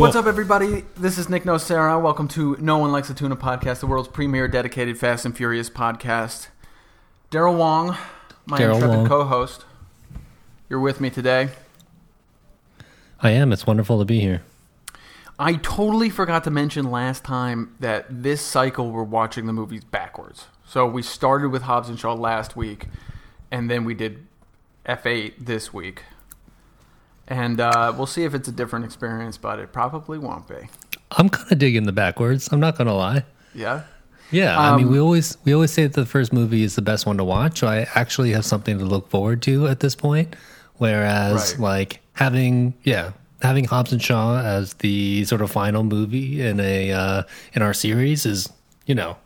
What's 0.00 0.16
up, 0.16 0.24
everybody? 0.24 0.84
This 0.96 1.18
is 1.18 1.28
Nick 1.28 1.44
Nocera. 1.44 2.00
Welcome 2.00 2.26
to 2.28 2.56
No 2.58 2.78
One 2.78 2.90
Likes 2.90 3.10
a 3.10 3.14
Tuna 3.14 3.36
podcast, 3.36 3.80
the 3.80 3.86
world's 3.86 4.08
premier 4.08 4.48
dedicated 4.48 4.96
Fast 4.96 5.26
and 5.26 5.36
Furious 5.36 5.68
podcast. 5.68 6.48
Daryl 7.30 7.58
Wong, 7.58 7.98
my 8.46 8.58
Daryl 8.58 8.76
intrepid 8.76 8.96
Wong. 8.96 9.06
co-host. 9.06 9.66
You're 10.70 10.80
with 10.80 11.02
me 11.02 11.10
today. 11.10 11.50
I 13.20 13.32
am. 13.32 13.52
It's 13.52 13.66
wonderful 13.66 13.98
to 13.98 14.06
be 14.06 14.20
here. 14.20 14.40
I 15.38 15.56
totally 15.56 16.08
forgot 16.08 16.44
to 16.44 16.50
mention 16.50 16.90
last 16.90 17.22
time 17.22 17.76
that 17.78 18.06
this 18.08 18.40
cycle 18.40 18.90
we're 18.90 19.02
watching 19.02 19.44
the 19.44 19.52
movies 19.52 19.84
backwards. 19.84 20.46
So 20.64 20.86
we 20.86 21.02
started 21.02 21.50
with 21.50 21.62
Hobbs 21.62 21.90
and 21.90 21.98
Shaw 21.98 22.14
last 22.14 22.56
week, 22.56 22.86
and 23.50 23.70
then 23.70 23.84
we 23.84 23.92
did 23.92 24.26
F8 24.86 25.34
this 25.38 25.74
week. 25.74 26.04
And 27.30 27.60
uh, 27.60 27.94
we'll 27.96 28.06
see 28.06 28.24
if 28.24 28.34
it's 28.34 28.48
a 28.48 28.52
different 28.52 28.84
experience, 28.84 29.38
but 29.38 29.58
it 29.60 29.72
probably 29.72 30.18
won't 30.18 30.46
be. 30.48 30.68
I'm 31.12 31.28
kind 31.28 31.50
of 31.50 31.58
digging 31.58 31.84
the 31.84 31.92
backwards. 31.92 32.48
I'm 32.52 32.60
not 32.60 32.76
gonna 32.76 32.94
lie. 32.94 33.24
Yeah? 33.54 33.82
Yeah, 34.32 34.58
I 34.60 34.76
mean, 34.76 34.86
Um, 34.86 34.92
we 34.92 35.00
always 35.00 35.38
we 35.44 35.54
always 35.54 35.72
say 35.72 35.84
that 35.84 35.92
the 35.94 36.06
first 36.06 36.32
movie 36.32 36.62
is 36.62 36.74
the 36.76 36.82
best 36.82 37.06
one 37.06 37.16
to 37.18 37.24
watch. 37.24 37.60
So 37.60 37.66
I 37.68 37.86
actually 37.94 38.32
have 38.32 38.44
something 38.44 38.78
to 38.78 38.84
look 38.84 39.08
forward 39.10 39.42
to 39.42 39.66
at 39.68 39.80
this 39.80 39.94
point. 39.94 40.36
Whereas, 40.78 41.52
Right. 41.54 41.60
like 41.60 42.00
having 42.14 42.74
yeah, 42.84 43.12
having 43.42 43.64
Hobbs 43.64 43.92
and 43.92 44.02
Shaw 44.02 44.40
as 44.40 44.74
the 44.74 45.24
sort 45.24 45.40
of 45.40 45.50
final 45.50 45.82
movie 45.84 46.40
in 46.42 46.58
a 46.60 46.92
uh, 46.92 47.22
in 47.54 47.62
our 47.62 47.74
series 47.74 48.26
is 48.26 48.48
you 48.86 48.94
know 48.94 49.16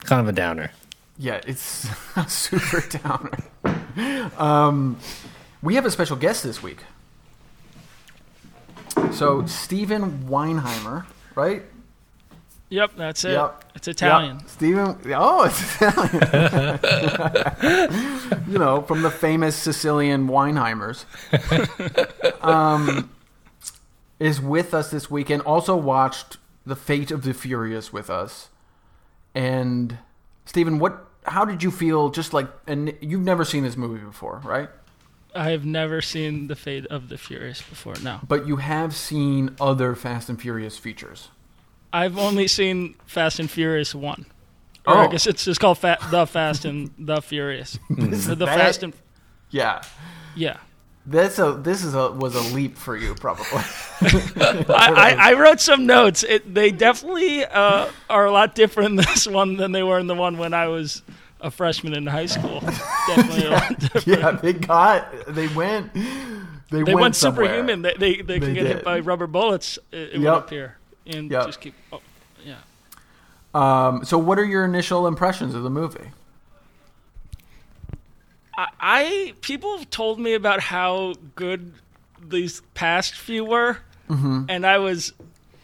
kind 0.00 0.20
of 0.20 0.28
a 0.28 0.32
downer. 0.32 0.70
Yeah, 1.18 1.40
it's 1.46 1.86
a 2.16 2.28
super 2.28 2.80
downer. 2.98 4.30
Um, 4.38 4.98
we 5.62 5.74
have 5.76 5.86
a 5.86 5.90
special 5.90 6.16
guest 6.16 6.42
this 6.42 6.62
week. 6.62 6.78
So 9.12 9.44
Steven 9.46 10.24
Weinheimer, 10.28 11.06
right? 11.34 11.62
Yep, 12.70 12.92
that's 12.96 13.24
it. 13.24 13.32
Yep. 13.32 13.64
It's 13.74 13.88
Italian. 13.88 14.38
Yep. 14.38 14.48
Steven. 14.48 14.98
Oh, 15.14 15.44
it's 15.44 15.76
Italian. 15.80 16.80
you 18.48 18.58
know, 18.58 18.82
from 18.82 19.02
the 19.02 19.10
famous 19.10 19.54
Sicilian 19.56 20.28
Weinheimers. 20.28 21.04
Um, 22.44 23.10
is 24.20 24.38
with 24.40 24.74
us 24.74 24.90
this 24.90 25.10
weekend. 25.10 25.40
Also 25.42 25.74
watched 25.74 26.36
The 26.66 26.76
Fate 26.76 27.10
of 27.10 27.22
the 27.24 27.32
Furious 27.32 27.90
with 27.90 28.10
us. 28.10 28.48
And 29.34 29.98
Steven, 30.44 30.78
what? 30.78 31.06
How 31.24 31.46
did 31.46 31.62
you 31.62 31.70
feel? 31.70 32.10
Just 32.10 32.34
like, 32.34 32.48
and 32.66 32.94
you've 33.00 33.22
never 33.22 33.44
seen 33.46 33.62
this 33.62 33.76
movie 33.78 34.04
before, 34.04 34.42
right? 34.44 34.68
I 35.34 35.50
have 35.50 35.64
never 35.64 36.00
seen 36.00 36.46
The 36.46 36.56
Fate 36.56 36.86
of 36.86 37.08
the 37.08 37.18
Furious 37.18 37.60
before. 37.60 37.94
No. 38.02 38.20
But 38.26 38.46
you 38.46 38.56
have 38.56 38.94
seen 38.94 39.56
other 39.60 39.94
Fast 39.94 40.28
and 40.28 40.40
Furious 40.40 40.78
features. 40.78 41.28
I've 41.92 42.18
only 42.18 42.46
seen 42.48 42.94
Fast 43.06 43.38
and 43.40 43.50
Furious 43.50 43.94
1. 43.94 44.26
Or 44.86 44.94
Oh. 44.94 44.98
I 45.00 45.06
guess 45.08 45.26
it's 45.26 45.44
just 45.44 45.60
called 45.60 45.78
Fa- 45.78 45.98
The 46.10 46.26
Fast 46.26 46.64
and 46.64 46.90
the 46.98 47.20
Furious. 47.22 47.78
The 47.90 48.34
That- 48.36 48.46
Fast 48.46 48.82
and 48.82 48.92
Yeah, 49.50 49.82
yeah. 50.36 50.58
that's 51.06 51.38
a. 51.38 51.52
This 51.52 51.82
is 51.84 51.94
a 51.94 52.10
was 52.12 52.34
a 52.34 52.54
leap 52.54 52.76
for 52.76 52.96
you, 52.96 53.14
probably. 53.14 53.46
I, 54.00 54.64
I, 55.18 55.30
I 55.30 55.32
wrote 55.34 55.60
some 55.60 55.86
notes. 55.86 56.22
It, 56.22 56.52
they 56.54 56.70
definitely 56.70 57.44
uh, 57.44 57.88
are 58.10 58.26
a 58.26 58.30
lot 58.32 58.54
different 58.54 58.90
in 58.90 58.96
this 58.96 59.26
one 59.26 59.56
than 59.56 59.72
they 59.72 59.82
were 59.82 59.98
in 59.98 60.06
the 60.06 60.14
one 60.14 60.36
when 60.38 60.52
I 60.54 60.68
was 60.68 61.02
a 61.44 61.50
freshman 61.50 61.94
in 61.94 62.06
high 62.06 62.26
school. 62.26 62.60
Definitely 63.06 63.44
a 63.46 63.50
lot 63.50 63.78
different. 63.78 64.06
yeah, 64.06 64.30
they 64.32 64.52
got. 64.54 65.26
They 65.28 65.46
went. 65.48 65.92
They, 65.94 66.82
They 66.82 66.94
went 66.94 67.14
somewhere. 67.14 67.46
superhuman. 67.46 67.82
They 67.82 67.94
they, 67.94 68.16
they, 68.16 68.22
They 68.22 68.40
can 68.40 68.54
get 68.54 68.66
hit 68.66 68.84
by 68.84 68.98
rubber 69.00 69.26
bullets. 69.28 69.78
It, 69.92 70.14
it 70.14 70.20
Yep. 70.20 70.34
would 70.34 70.38
appear 70.44 70.76
and 71.06 71.30
Yep. 71.30 71.46
just 71.46 71.60
keep. 71.60 71.74
Oh, 71.92 72.00
yeah. 72.44 72.56
Um, 73.54 74.04
so, 74.04 74.18
what 74.18 74.38
are 74.38 74.44
your 74.44 74.64
initial 74.64 75.06
impressions 75.06 75.54
of 75.54 75.62
the 75.62 75.70
movie? 75.70 76.08
I, 78.56 78.68
I 78.80 79.34
people 79.40 79.78
have 79.78 79.90
told 79.90 80.18
me 80.18 80.34
about 80.34 80.60
how 80.60 81.14
good 81.36 81.72
these 82.26 82.62
past 82.74 83.14
few 83.14 83.44
were, 83.44 83.78
Mm-hmm. 84.08 84.44
and 84.50 84.66
I 84.66 84.78
was 84.78 85.12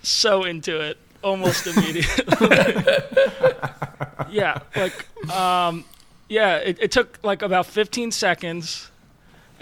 so 0.03 0.45
into 0.45 0.81
it 0.81 0.97
almost 1.23 1.67
immediately. 1.77 2.49
yeah, 4.31 4.59
like 4.77 5.07
um, 5.31 5.85
yeah, 6.29 6.57
it, 6.57 6.79
it 6.81 6.93
took 6.93 7.19
like 7.23 7.43
about 7.43 7.67
15 7.67 8.11
seconds. 8.11 8.87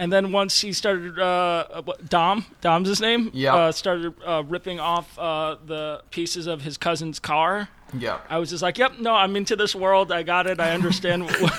And 0.00 0.12
then 0.12 0.30
once 0.30 0.60
he 0.60 0.72
started, 0.72 1.18
uh, 1.18 1.82
Dom, 2.08 2.46
Dom's 2.60 2.88
his 2.88 3.00
name, 3.00 3.32
Yeah. 3.34 3.54
uh, 3.56 3.72
started 3.72 4.14
uh, 4.24 4.44
ripping 4.46 4.78
off 4.78 5.18
uh, 5.18 5.56
the 5.66 6.02
pieces 6.12 6.46
of 6.46 6.62
his 6.62 6.76
cousin's 6.78 7.18
car. 7.18 7.68
Yeah, 7.98 8.18
I 8.28 8.38
was 8.38 8.50
just 8.50 8.62
like, 8.62 8.76
"Yep, 8.78 8.98
no, 9.00 9.14
I'm 9.14 9.34
into 9.34 9.56
this 9.56 9.74
world. 9.74 10.12
I 10.12 10.22
got 10.22 10.46
it. 10.46 10.60
I 10.60 10.70
understand 10.72 11.24
what, 11.40 11.52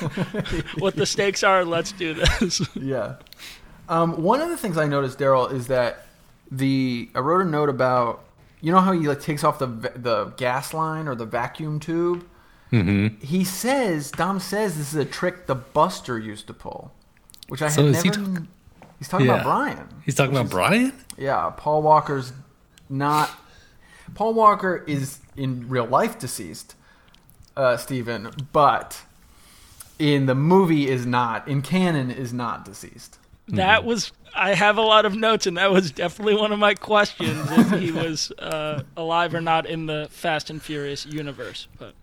what 0.77 0.95
the 0.95 1.05
stakes 1.07 1.43
are. 1.43 1.65
Let's 1.65 1.91
do 1.91 2.13
this." 2.13 2.61
yeah. 2.75 3.15
Um, 3.89 4.21
one 4.21 4.39
of 4.39 4.49
the 4.49 4.55
things 4.57 4.77
I 4.77 4.85
noticed, 4.85 5.17
Daryl, 5.19 5.51
is 5.51 5.67
that 5.67 6.05
the 6.51 7.09
I 7.15 7.19
wrote 7.19 7.41
a 7.41 7.49
note 7.49 7.67
about 7.67 8.23
you 8.61 8.71
know 8.71 8.79
how 8.79 8.91
he 8.91 9.07
like 9.07 9.21
takes 9.21 9.43
off 9.43 9.59
the 9.59 9.67
the 9.67 10.25
gas 10.37 10.73
line 10.73 11.07
or 11.07 11.15
the 11.15 11.25
vacuum 11.25 11.79
tube. 11.79 12.25
Mm-hmm. 12.71 13.25
He 13.25 13.43
says 13.43 14.11
Dom 14.11 14.39
says 14.39 14.77
this 14.77 14.93
is 14.93 14.99
a 14.99 15.05
trick 15.05 15.47
the 15.47 15.55
Buster 15.55 16.19
used 16.19 16.47
to 16.47 16.53
pull, 16.53 16.91
which 17.47 17.61
I 17.61 17.69
So 17.69 17.83
had 17.85 17.95
is 17.95 18.01
he 18.03 18.09
never. 18.09 18.23
talk- 18.35 18.43
he's 18.97 19.07
talking 19.07 19.25
Yeah. 19.27 19.33
about 19.41 19.43
Brian. 19.45 19.87
He's 20.05 20.15
talking 20.15 20.35
about 20.35 20.49
Brian. 20.51 20.93
Yeah, 21.17 21.51
Paul 21.55 21.81
Walker's 21.81 22.33
not. 22.89 23.29
Paul 24.15 24.33
Walker 24.33 24.83
is 24.87 25.19
in 25.37 25.69
real 25.69 25.85
life 25.85 26.17
deceased, 26.17 26.73
uh, 27.55 27.77
Steven, 27.77 28.31
but 28.51 29.01
in 29.99 30.25
the 30.25 30.33
movie 30.35 30.89
is 30.89 31.05
not. 31.05 31.47
In 31.47 31.61
canon, 31.61 32.09
is 32.09 32.33
not 32.33 32.65
deceased. 32.65 33.18
That 33.55 33.83
was. 33.85 34.11
I 34.35 34.53
have 34.53 34.77
a 34.77 34.81
lot 34.81 35.05
of 35.05 35.15
notes, 35.15 35.47
and 35.47 35.57
that 35.57 35.71
was 35.71 35.89
definitely 35.91 36.35
one 36.35 36.51
of 36.51 36.59
my 36.59 36.75
questions 36.75 37.35
if 37.51 37.71
he 37.79 37.91
was 38.05 38.31
uh, 38.37 38.83
alive 38.95 39.33
or 39.33 39.41
not 39.41 39.65
in 39.65 39.87
the 39.87 40.07
Fast 40.11 40.49
and 40.51 40.61
Furious 40.61 41.05
universe. 41.05 41.67
But 41.79 41.95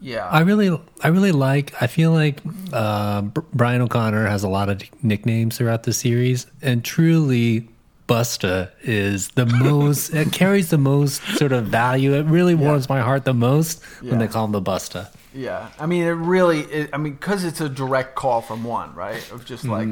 Yeah, 0.00 0.26
I 0.26 0.40
really, 0.40 0.76
I 1.02 1.08
really 1.08 1.30
like. 1.32 1.72
I 1.80 1.86
feel 1.86 2.10
like 2.10 2.40
uh, 2.72 3.22
Brian 3.54 3.80
O'Connor 3.80 4.26
has 4.26 4.42
a 4.42 4.48
lot 4.48 4.68
of 4.70 4.82
nicknames 5.04 5.56
throughout 5.56 5.84
the 5.84 5.92
series, 5.92 6.46
and 6.62 6.84
truly, 6.84 7.68
Busta 8.08 8.70
is 8.82 9.28
the 9.30 9.46
most. 9.62 10.12
it 10.12 10.32
carries 10.32 10.70
the 10.70 10.78
most 10.78 11.22
sort 11.38 11.52
of 11.52 11.66
value. 11.66 12.12
It 12.14 12.26
really 12.26 12.56
warms 12.56 12.88
my 12.88 13.00
heart 13.00 13.24
the 13.24 13.34
most 13.34 13.80
Yeah. 14.02 14.10
when 14.10 14.18
they 14.18 14.26
call 14.28 14.44
him 14.46 14.52
the 14.52 14.60
Busta. 14.60 15.08
yeah. 15.32 15.68
I 15.78 15.86
mean, 15.86 16.02
it 16.02 16.08
really. 16.10 16.62
It, 16.62 16.90
I 16.92 16.96
mean, 16.96 17.12
because 17.14 17.44
it's 17.44 17.60
a 17.60 17.68
direct 17.68 18.16
call 18.16 18.40
from 18.42 18.64
one, 18.64 18.92
right? 18.96 19.22
Of 19.30 19.44
just 19.44 19.64
like 19.64 19.88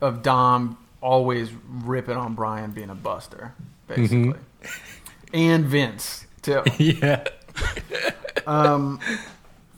of 0.00 0.22
Dom 0.22 0.78
always 1.00 1.50
ripping 1.68 2.16
on 2.16 2.34
Brian 2.34 2.72
being 2.72 2.90
a 2.90 2.94
buster, 2.94 3.54
basically, 3.86 4.38
and 5.32 5.64
Vince 5.64 6.26
too. 6.42 6.62
yeah. 6.78 7.24
Um, 8.46 9.00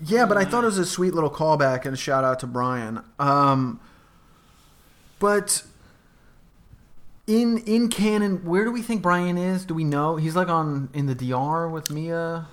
yeah, 0.05 0.27
but 0.27 0.37
I 0.37 0.45
thought 0.45 0.65
it 0.65 0.67
was 0.67 0.79
a 0.79 0.87
sweet 0.87 1.15
little 1.15 1.31
callback 1.31 1.85
and 1.85 1.95
a 1.95 1.97
shout 1.97 2.25
out 2.25 2.41
to 2.41 2.47
Brian. 2.47 3.03
Um, 3.19 3.81
but 5.19 5.63
in 7.27 7.59
in 7.59 7.89
canon, 7.89 8.45
where 8.45 8.65
do 8.65 8.71
we 8.71 8.83
think 8.83 9.03
Brian 9.03 9.37
is? 9.37 9.65
Do 9.65 9.75
we 9.75 9.85
know? 9.85 10.17
He's 10.17 10.37
like 10.37 10.49
on 10.49 10.89
in 10.95 11.07
the 11.07 11.15
DR 11.15 11.69
with 11.69 11.91
Mia. 11.91 12.47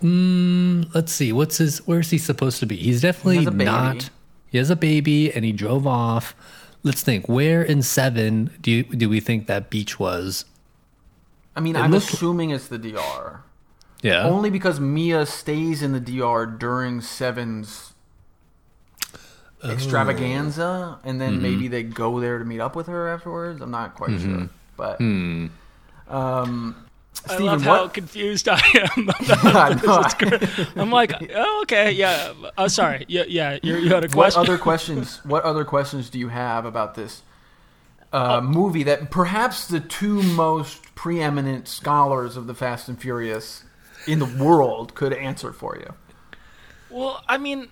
Mm, 0.00 0.92
let's 0.94 1.12
see. 1.12 1.32
What's 1.32 1.58
his? 1.58 1.78
Where's 1.86 2.10
he 2.10 2.18
supposed 2.18 2.58
to 2.60 2.66
be? 2.66 2.76
He's 2.76 3.02
definitely 3.02 3.44
baby. 3.44 3.64
not. 3.64 4.10
He 4.50 4.58
has 4.58 4.68
a 4.70 4.76
baby, 4.76 5.32
and 5.32 5.44
he 5.44 5.52
drove 5.52 5.86
off. 5.86 6.34
Let's 6.82 7.02
think. 7.02 7.28
Where 7.28 7.62
in 7.62 7.82
seven 7.82 8.50
do 8.60 8.70
you, 8.70 8.82
do 8.84 9.08
we 9.08 9.20
think 9.20 9.46
that 9.46 9.70
beach 9.70 9.98
was? 9.98 10.44
I 11.54 11.60
mean, 11.60 11.76
It 11.76 11.80
I'm 11.80 11.90
looked- 11.90 12.12
assuming 12.12 12.50
it's 12.50 12.68
the 12.68 12.78
DR. 12.78 13.42
Yeah. 14.02 14.24
Only 14.24 14.50
because 14.50 14.80
Mia 14.80 15.26
stays 15.26 15.80
in 15.80 15.92
the 15.92 16.00
DR 16.00 16.44
during 16.44 17.00
Seven's 17.00 17.92
extravaganza, 19.64 20.98
oh. 20.98 21.08
and 21.08 21.20
then 21.20 21.40
maybe 21.40 21.64
mm-hmm. 21.64 21.70
they 21.70 21.82
go 21.84 22.18
there 22.18 22.38
to 22.38 22.44
meet 22.44 22.60
up 22.60 22.74
with 22.74 22.88
her 22.88 23.08
afterwards. 23.08 23.60
I'm 23.60 23.70
not 23.70 23.94
quite 23.94 24.10
mm-hmm. 24.10 24.38
sure, 24.38 24.48
but 24.76 24.98
hmm. 24.98 25.46
um, 26.08 26.76
I 27.28 27.34
Steven, 27.34 27.46
love 27.46 27.62
how 27.62 27.88
confused 27.88 28.48
I 28.48 28.60
am. 28.96 29.10
I. 29.20 30.68
I'm 30.76 30.90
like, 30.90 31.12
oh, 31.34 31.60
okay, 31.62 31.92
yeah. 31.92 32.32
Oh, 32.58 32.68
sorry. 32.68 33.04
Yeah, 33.08 33.24
yeah. 33.28 33.58
You 33.62 33.88
had 33.90 34.04
a 34.04 34.08
question. 34.08 34.40
what 34.40 34.48
other 34.48 34.58
questions? 34.58 35.20
What 35.24 35.44
other 35.44 35.64
questions 35.64 36.10
do 36.10 36.18
you 36.18 36.28
have 36.28 36.64
about 36.64 36.94
this 36.94 37.22
uh, 38.12 38.40
movie 38.40 38.82
that 38.84 39.10
perhaps 39.10 39.66
the 39.66 39.80
two 39.80 40.22
most 40.22 40.94
preeminent 40.94 41.68
scholars 41.68 42.36
of 42.36 42.46
the 42.46 42.54
Fast 42.54 42.88
and 42.88 43.00
Furious 43.00 43.64
in 44.06 44.18
the 44.18 44.26
world 44.26 44.94
could 44.94 45.12
answer 45.12 45.52
for 45.52 45.76
you? 45.76 45.94
Well, 46.90 47.22
I 47.28 47.38
mean, 47.38 47.68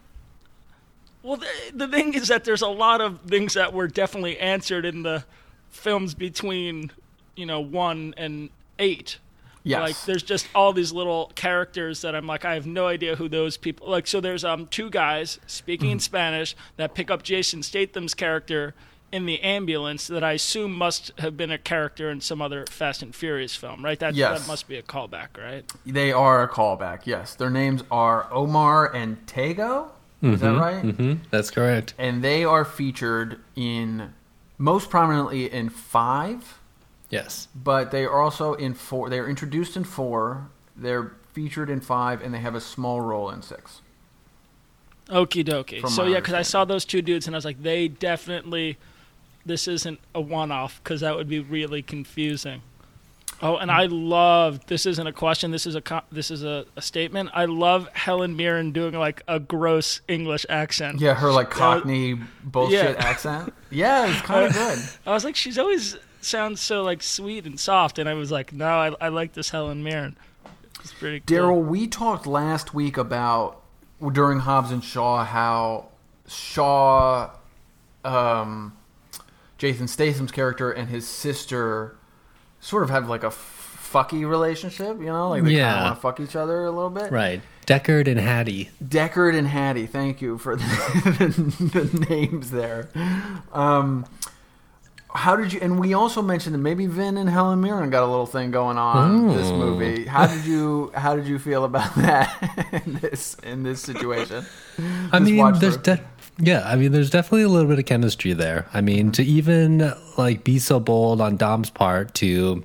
well, 1.23 1.37
the, 1.37 1.49
the 1.75 1.89
thing 1.89 2.15
is 2.15 2.29
that 2.29 2.45
there's 2.45 2.63
a 2.63 2.69
lot 2.69 3.01
of 3.01 3.21
things 3.23 3.55
that 3.55 3.73
were 3.73 3.89
definitely 3.89 4.39
answered 4.39 4.85
in 4.85 5.03
the 5.03 5.25
films 5.71 6.15
between, 6.15 6.91
you 7.37 7.47
know, 7.47 7.61
one 7.61 8.15
and 8.17 8.51
eight. 8.79 9.19
Yes. 9.63 9.81
Like 9.81 9.97
there's 10.07 10.23
just 10.23 10.47
all 10.55 10.73
these 10.73 10.93
little 10.93 11.31
characters 11.35 12.01
that 12.03 12.15
I'm 12.15 12.27
like 12.27 12.45
I 12.45 12.55
have 12.55 12.67
no 12.67 12.87
idea 12.87 13.17
who 13.17 13.29
those 13.29 13.57
people 13.59 13.89
like 13.91 14.07
so 14.07 14.21
there's 14.21 14.45
um 14.45 14.67
two 14.69 14.89
guys 14.91 15.39
speaking 15.47 15.89
Mm-hmm. 15.89 15.93
in 15.95 16.01
Spanish 16.01 16.57
that 16.77 16.95
pick 16.95 17.11
up 17.11 17.23
Jason 17.23 17.63
Statham's 17.63 18.15
character 18.15 18.75
in 19.13 19.27
the 19.27 19.41
ambulance 19.41 20.07
that 20.07 20.23
I 20.23 20.33
assume 20.35 20.73
must 20.73 21.11
have 21.19 21.37
been 21.37 21.51
a 21.51 21.59
character 21.59 22.11
in 22.11 22.21
some 22.21 22.41
other 22.41 22.65
Fast 22.67 23.03
and 23.03 23.13
Furious 23.15 23.57
film, 23.57 23.85
right? 23.85 23.99
That 23.99 24.15
Yes. 24.15 24.41
that 24.43 24.47
must 24.49 24.69
be 24.69 24.77
a 24.77 24.83
callback, 24.83 25.37
right? 25.37 25.65
They 25.85 26.13
are 26.13 26.43
a 26.45 26.49
callback, 26.49 27.01
yes. 27.07 27.35
Their 27.35 27.51
names 27.51 27.83
are 27.91 28.29
Omar 28.33 28.95
and 28.95 29.27
Tego. 29.27 29.89
Is 30.23 30.41
that 30.41 30.57
right? 30.57 30.83
hmm 30.85 31.15
That's 31.31 31.51
correct. 31.51 31.95
And 31.99 32.23
they 32.23 32.45
are 32.45 32.65
featured 32.65 33.41
in 33.57 34.13
most 34.59 34.91
prominently 34.91 35.51
in 35.51 35.71
five, 35.71 36.60
Yes. 37.11 37.49
but 37.55 37.91
they 37.91 38.05
are 38.05 38.21
also 38.21 38.55
in 38.55 38.75
four. 38.75 39.11
They 39.11 39.19
are 39.19 39.29
introduced 39.29 39.77
in 39.77 39.85
four. 39.85 40.49
They're 40.77 41.13
featured 41.33 41.69
in 41.69 41.81
five, 41.81 42.23
and 42.23 42.33
they 42.33 42.39
have 42.39 42.55
a 42.55 42.61
small 42.61 43.01
role 43.01 43.31
in 43.31 43.43
six. 43.43 43.83
Okie 45.09 45.45
dokie. 45.45 45.87
So 45.89 46.05
yeah, 46.05 46.17
because 46.17 46.35
I 46.35 46.43
saw 46.43 46.65
those 46.65 46.85
two 46.85 47.03
dudes 47.03 47.27
and 47.27 47.35
I 47.35 47.39
was 47.39 47.45
like, 47.45 47.63
they 47.63 47.89
definitely, 47.89 48.79
this 49.45 49.67
isn't 49.67 49.99
a 50.15 50.21
one-off 50.21 50.81
because 50.83 51.01
that 51.01 51.17
would 51.17 51.29
be 51.29 51.41
really 51.41 51.83
confusing. 51.83 52.63
Oh, 53.43 53.57
and 53.57 53.71
I 53.71 53.87
love 53.87 54.67
this 54.67 54.85
isn't 54.85 55.07
a 55.07 55.13
question. 55.13 55.51
This 55.51 55.67
is 55.67 55.75
a 55.75 55.81
co- 55.81 56.03
this 56.13 56.31
is 56.31 56.45
a, 56.45 56.67
a 56.77 56.83
statement. 56.83 57.31
I 57.33 57.47
love 57.47 57.89
Helen 57.95 58.37
Mirren 58.37 58.73
doing 58.73 58.95
like 58.95 59.23
a 59.27 59.41
gross 59.41 60.03
English 60.09 60.45
accent. 60.51 61.01
Yeah, 61.01 61.15
her 61.15 61.33
like 61.33 61.49
Cockney 61.51 62.19
bullshit 62.45 62.97
Yeah. 62.99 63.05
accent. 63.05 63.55
Yeah, 63.71 64.11
it's 64.11 64.21
kind 64.21 64.45
of 64.47 64.53
good. 64.55 64.79
I 65.07 65.13
was 65.13 65.25
like, 65.25 65.37
she's 65.37 65.59
always 65.59 65.97
sounds 66.21 66.61
so 66.61 66.83
like 66.83 67.03
sweet 67.03 67.47
and 67.47 67.59
soft, 67.59 67.99
and 67.99 68.09
I 68.09 68.15
was 68.15 68.31
like, 68.31 68.53
no, 68.53 68.67
I, 68.67 68.95
I 69.01 69.09
like 69.09 69.33
this 69.33 69.49
Helen 69.51 69.83
Mirren. 69.83 70.19
It's 70.81 70.93
pretty 70.93 71.21
cool. 71.21 71.37
Daryl, 71.37 71.65
we 71.67 71.87
talked 71.87 72.27
last 72.27 72.75
week 72.75 72.97
about 72.99 73.63
during 74.13 74.41
Hobbs 74.41 74.71
and 74.71 74.85
Shaw 74.85 75.25
how 75.25 75.89
Shaw, 76.27 77.31
um, 78.05 78.77
Jason 79.59 79.89
Statham's 79.89 80.33
character 80.33 80.71
and 80.71 80.89
his 80.89 81.07
sister 81.07 81.97
sort 82.61 82.83
of 82.83 82.91
have 82.91 83.09
like 83.09 83.25
a 83.25 83.31
fucky 83.31 84.29
relationship. 84.29 84.99
You 85.01 85.07
know, 85.07 85.31
like 85.31 85.43
they 85.43 85.49
kind 85.49 85.57
Yeah. 85.59 85.77
of 85.79 85.85
want 85.85 85.95
to 85.97 86.01
fuck 86.01 86.21
each 86.21 86.37
other 86.37 86.65
a 86.65 86.71
little 86.71 86.91
bit. 86.91 87.11
Right. 87.11 87.41
Deckard 87.67 88.09
and 88.09 88.19
Hattie. 88.19 88.71
Deckard 88.83 89.37
and 89.39 89.47
Hattie. 89.47 89.87
Thank 89.87 90.21
you 90.21 90.39
for 90.39 90.57
the, 90.57 91.59
the 91.73 92.07
names 92.11 92.51
there. 92.51 92.89
Um, 93.53 94.07
how 95.13 95.35
did 95.37 95.53
you? 95.53 95.61
And 95.61 95.79
we 95.81 95.93
also 95.95 96.23
mentioned 96.23 96.55
that 96.55 96.59
maybe 96.61 96.87
Vin 96.87 97.17
and 97.17 97.29
Helen 97.29 97.61
Mirren 97.61 97.91
got 97.91 98.05
a 98.05 98.07
little 98.07 98.27
thing 98.27 98.51
going 98.53 98.79
on 98.79 99.29
this 99.29 99.51
movie. 99.51 100.05
How 100.05 100.27
did 100.27 100.45
you? 100.45 100.93
How 100.95 101.17
did 101.17 101.27
you 101.27 101.39
feel 101.39 101.65
about 101.65 101.93
that 101.97 102.83
in 102.87 102.95
this 102.95 103.35
in 103.43 103.63
this 103.65 103.81
situation? 103.83 104.45
I 105.13 105.19
This 105.19 105.29
mean, 105.31 105.53
there's 105.59 105.77
de- 105.79 106.01
yeah, 106.41 106.63
I 106.65 106.77
mean, 106.77 106.93
there's 106.93 107.11
definitely 107.11 107.43
a 107.43 107.49
little 107.49 107.69
bit 107.69 107.79
of 107.79 107.87
chemistry 107.87 108.33
there. 108.33 108.67
I 108.73 108.81
mean, 108.81 109.13
to 109.13 109.23
even 109.23 109.93
like 110.17 110.45
be 110.45 110.59
so 110.59 110.81
bold 110.81 111.21
on 111.21 111.37
Dom's 111.37 111.71
part 111.71 112.15
to 112.15 112.65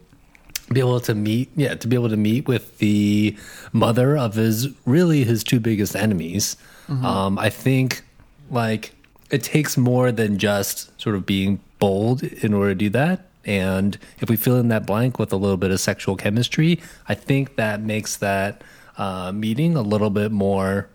be 0.71 0.79
able 0.79 0.99
to 1.01 1.13
meet, 1.13 1.51
yeah, 1.55 1.75
to 1.75 1.87
be 1.87 1.95
able 1.95 2.09
to 2.09 2.17
meet 2.17 2.47
with 2.47 2.77
the 2.79 3.37
mother 3.73 4.17
of 4.17 4.35
his 4.35 4.69
really 4.85 5.23
his 5.23 5.43
two 5.43 5.59
biggest 5.59 5.95
enemies. 5.95 6.57
Um, 7.05 7.37
I 7.39 7.49
think 7.49 8.03
like 8.49 8.95
it 9.29 9.43
takes 9.43 9.77
more 9.77 10.11
than 10.11 10.37
just 10.37 10.99
sort 11.01 11.15
of 11.15 11.25
being 11.25 11.59
bold 11.79 12.23
in 12.23 12.53
order 12.53 12.71
to 12.71 12.75
do 12.75 12.89
that. 12.91 13.27
And 13.43 13.97
if 14.19 14.29
we 14.29 14.37
fill 14.37 14.57
in 14.57 14.69
that 14.69 14.87
blank 14.87 15.19
with 15.19 15.31
a 15.31 15.35
little 15.35 15.57
bit 15.57 15.69
of 15.69 15.79
sexual 15.79 16.15
chemistry, 16.15 16.81
I 17.07 17.13
think 17.13 17.57
that 17.57 17.81
makes 17.81 18.17
that 18.17 18.63
uh, 18.97 19.31
meeting 19.31 19.75
a 19.75 19.81
little 19.81 20.09
bit 20.09 20.31
more 20.31 20.89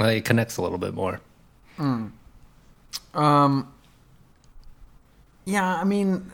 uh, 0.00 0.04
it 0.04 0.24
connects 0.24 0.56
a 0.56 0.62
little 0.62 0.78
bit 0.78 0.94
more. 0.94 1.20
Um. 3.14 3.72
Yeah, 5.48 5.76
I 5.76 5.84
mean, 5.84 6.32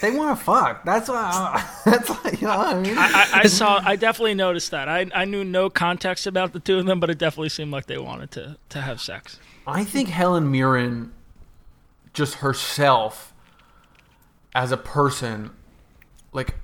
they 0.00 0.12
want 0.12 0.38
to 0.38 0.44
fuck. 0.44 0.84
That's 0.84 1.08
why. 1.08 1.16
I, 1.16 1.80
that's 1.90 2.08
why, 2.08 2.30
you 2.30 2.46
know. 2.46 2.58
What 2.58 2.76
I 2.76 2.80
mean, 2.80 2.94
I, 2.96 3.30
I 3.32 3.46
saw. 3.46 3.80
I 3.84 3.96
definitely 3.96 4.34
noticed 4.34 4.70
that. 4.70 4.88
I 4.88 5.06
I 5.14 5.24
knew 5.24 5.42
no 5.42 5.68
context 5.68 6.26
about 6.26 6.52
the 6.52 6.60
two 6.60 6.78
of 6.78 6.86
them, 6.86 7.00
but 7.00 7.10
it 7.10 7.18
definitely 7.18 7.48
seemed 7.48 7.72
like 7.72 7.86
they 7.86 7.98
wanted 7.98 8.30
to 8.32 8.56
to 8.68 8.80
have 8.80 9.00
sex. 9.00 9.40
I 9.66 9.84
think 9.84 10.08
Helen 10.08 10.50
Mirren, 10.50 11.12
just 12.12 12.34
herself 12.34 13.32
as 14.54 14.72
a 14.72 14.76
person, 14.76 15.50
like, 16.32 16.54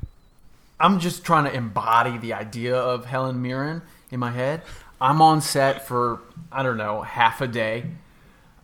I'm 0.81 0.99
just 1.01 1.25
trying 1.25 1.45
to 1.45 1.55
embody 1.55 2.19
the 2.19 2.33
idea 2.35 2.77
of 2.77 3.07
Helen 3.07 3.41
Mirren 3.41 3.83
in 4.11 4.21
my 4.21 4.31
head. 4.31 4.63
I'm 5.01 5.23
on 5.23 5.41
set 5.41 5.87
for, 5.87 6.21
I 6.51 6.63
don't 6.63 6.77
know, 6.77 7.03
half 7.03 7.41
a 7.41 7.47
day. 7.47 7.85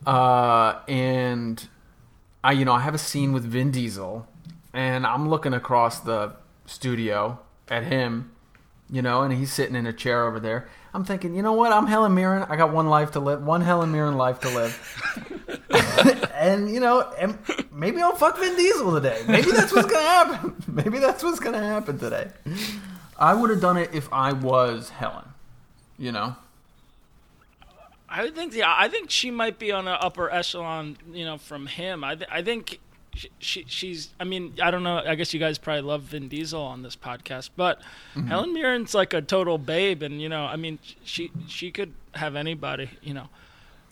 Uh, 0.06 0.80
and 0.88 1.68
I, 2.42 2.52
you 2.52 2.64
know, 2.64 2.72
I 2.72 2.80
have 2.80 2.94
a 2.94 2.98
scene 2.98 3.32
with 3.32 3.44
Vin 3.44 3.70
Diesel, 3.70 4.26
and 4.72 5.06
I'm 5.06 5.28
looking 5.28 5.54
across 5.54 6.00
the 6.00 6.34
studio 6.66 7.38
at 7.68 7.84
him, 7.84 8.32
you 8.90 9.02
know, 9.02 9.22
and 9.22 9.32
he's 9.32 9.52
sitting 9.52 9.76
in 9.76 9.86
a 9.86 9.92
chair 9.92 10.26
over 10.26 10.38
there. 10.38 10.68
I'm 10.92 11.04
thinking, 11.04 11.34
you 11.34 11.42
know 11.42 11.54
what? 11.54 11.72
I'm 11.72 11.86
Helen 11.86 12.14
Mirren. 12.14 12.44
I 12.48 12.56
got 12.56 12.72
one 12.72 12.88
life 12.88 13.12
to 13.12 13.20
live, 13.20 13.42
one 13.42 13.62
Helen 13.62 13.90
Mirren 13.90 14.16
life 14.16 14.40
to 14.40 14.48
live. 14.50 15.60
and 16.34 16.70
you 16.70 16.80
know, 16.80 17.00
and 17.18 17.38
maybe 17.72 18.00
I'll 18.00 18.14
fuck 18.14 18.38
Vin 18.38 18.56
Diesel 18.56 18.92
today. 18.92 19.22
Maybe 19.26 19.50
that's 19.50 19.72
what's 19.72 19.90
gonna 19.90 20.06
happen. 20.06 20.56
Maybe 20.68 20.98
that's 20.98 21.22
what's 21.22 21.40
gonna 21.40 21.64
happen 21.64 21.98
today. 21.98 22.28
I 23.18 23.34
would 23.34 23.50
have 23.50 23.60
done 23.60 23.76
it 23.76 23.90
if 23.92 24.12
I 24.12 24.32
was 24.32 24.90
Helen. 24.90 25.24
You 25.98 26.12
know, 26.12 26.36
I 28.16 28.30
think. 28.30 28.54
Yeah, 28.54 28.74
I 28.76 28.88
think 28.88 29.10
she 29.10 29.30
might 29.30 29.58
be 29.58 29.72
on 29.72 29.88
an 29.88 29.96
upper 30.00 30.30
echelon. 30.30 30.96
You 31.12 31.24
know, 31.24 31.38
from 31.38 31.66
him. 31.66 32.04
I 32.04 32.14
th- 32.14 32.30
I 32.30 32.42
think. 32.42 32.80
She, 33.16 33.30
she, 33.38 33.64
she's. 33.68 34.10
I 34.18 34.24
mean, 34.24 34.54
I 34.60 34.72
don't 34.72 34.82
know. 34.82 34.98
I 34.98 35.14
guess 35.14 35.32
you 35.32 35.38
guys 35.38 35.56
probably 35.56 35.82
love 35.82 36.02
Vin 36.02 36.28
Diesel 36.28 36.60
on 36.60 36.82
this 36.82 36.96
podcast, 36.96 37.50
but 37.56 37.80
Helen 38.26 38.52
Mirren's 38.52 38.92
like 38.92 39.14
a 39.14 39.22
total 39.22 39.56
babe, 39.56 40.02
and 40.02 40.20
you 40.20 40.28
know, 40.28 40.44
I 40.46 40.56
mean, 40.56 40.80
she 41.04 41.30
she 41.46 41.70
could 41.70 41.92
have 42.14 42.34
anybody. 42.34 42.90
You 43.02 43.14
know, 43.14 43.28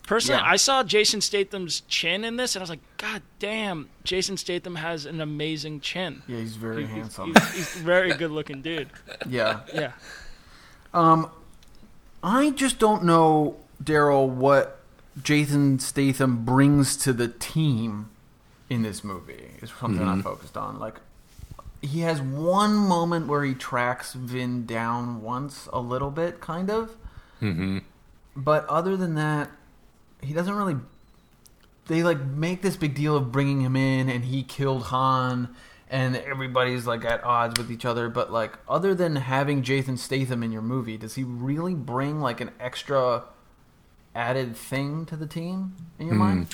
personally, 0.05 0.41
Yeah. 0.41 0.51
I 0.51 0.57
saw 0.57 0.83
Jason 0.83 1.21
Statham's 1.21 1.83
chin 1.87 2.25
in 2.25 2.35
this, 2.35 2.55
and 2.57 2.61
I 2.61 2.63
was 2.63 2.69
like, 2.69 2.81
God 2.97 3.21
damn, 3.39 3.87
Jason 4.03 4.35
Statham 4.35 4.75
has 4.75 5.05
an 5.05 5.21
amazing 5.21 5.79
chin. 5.79 6.21
yeah, 6.27 6.39
he's 6.39 6.57
very 6.57 6.81
He's- 6.85 6.91
handsome. 6.91 7.27
He's, 7.33 7.51
he's 7.53 7.75
a 7.77 7.79
very 7.79 8.13
good 8.15 8.31
looking 8.31 8.61
dude. 8.61 8.89
Yeah. 9.29 9.61
Yeah. 9.73 9.93
Um, 10.93 11.29
I 12.21 12.49
just 12.49 12.77
don't 12.77 13.05
know, 13.05 13.55
Daryl, 13.81 14.27
what 14.27 14.79
Jason 15.21 15.79
Statham 15.79 16.43
brings 16.43 16.97
to 16.97 17.13
the 17.13 17.27
team 17.27 18.09
in 18.69 18.81
this 18.81 19.03
movie. 19.03 19.51
Is 19.61 19.71
something 19.79 20.05
I'm 20.05 20.23
focused 20.23 20.57
on. 20.57 20.79
Like, 20.79 20.95
he 21.81 22.01
has 22.01 22.21
one 22.21 22.75
moment 22.75 23.27
where 23.27 23.43
he 23.43 23.53
tracks 23.53 24.13
Vin 24.13 24.65
down 24.65 25.21
once, 25.21 25.67
a 25.71 25.79
little 25.79 26.11
bit, 26.11 26.39
kind 26.39 26.69
of. 26.69 26.95
Mm-hmm. 27.41 27.79
But 28.35 28.65
other 28.67 28.97
than 28.97 29.15
that, 29.15 29.51
he 30.21 30.33
doesn't 30.33 30.55
really. 30.55 30.77
They 31.87 32.01
like 32.01 32.23
make 32.23 32.61
this 32.61 32.77
big 32.77 32.95
deal 32.95 33.15
of 33.17 33.31
bringing 33.31 33.61
him 33.61 33.75
in, 33.75 34.09
and 34.09 34.23
he 34.25 34.41
killed 34.43 34.83
Han, 34.83 35.53
and 35.89 36.15
everybody's 36.15 36.87
like 36.87 37.03
at 37.03 37.23
odds 37.23 37.59
with 37.59 37.69
each 37.69 37.83
other. 37.83 38.07
But 38.07 38.31
like, 38.31 38.57
other 38.67 38.95
than 38.95 39.17
having 39.17 39.61
Jason 39.61 39.97
Statham 39.97 40.41
in 40.41 40.51
your 40.53 40.61
movie, 40.61 40.97
does 40.97 41.15
he 41.15 41.23
really 41.23 41.75
bring 41.75 42.21
like 42.21 42.39
an 42.39 42.51
extra 42.59 43.25
added 44.15 44.55
thing 44.55 45.05
to 45.07 45.15
the 45.15 45.25
team 45.25 45.73
in 45.99 46.07
your 46.07 46.15
mind? 46.15 46.47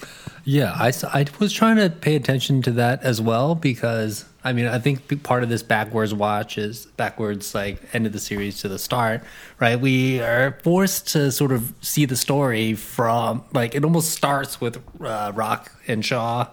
Yeah, 0.45 0.71
I, 0.73 0.91
I 1.13 1.25
was 1.39 1.51
trying 1.51 1.77
to 1.77 1.89
pay 1.89 2.15
attention 2.15 2.61
to 2.63 2.71
that 2.71 3.03
as 3.03 3.21
well 3.21 3.55
because 3.55 4.25
I 4.43 4.53
mean 4.53 4.67
I 4.67 4.79
think 4.79 5.23
part 5.23 5.43
of 5.43 5.49
this 5.49 5.63
backwards 5.63 6.13
watch 6.13 6.57
is 6.57 6.85
backwards 6.97 7.53
like 7.53 7.81
end 7.93 8.05
of 8.05 8.13
the 8.13 8.19
series 8.19 8.59
to 8.61 8.69
the 8.69 8.79
start, 8.79 9.23
right? 9.59 9.79
We 9.79 10.21
are 10.21 10.57
forced 10.63 11.09
to 11.09 11.31
sort 11.31 11.51
of 11.51 11.73
see 11.81 12.05
the 12.05 12.15
story 12.15 12.73
from 12.73 13.43
like 13.53 13.75
it 13.75 13.83
almost 13.83 14.11
starts 14.11 14.61
with 14.61 14.81
uh, 15.01 15.31
Rock 15.35 15.71
and 15.87 16.03
Shaw, 16.05 16.47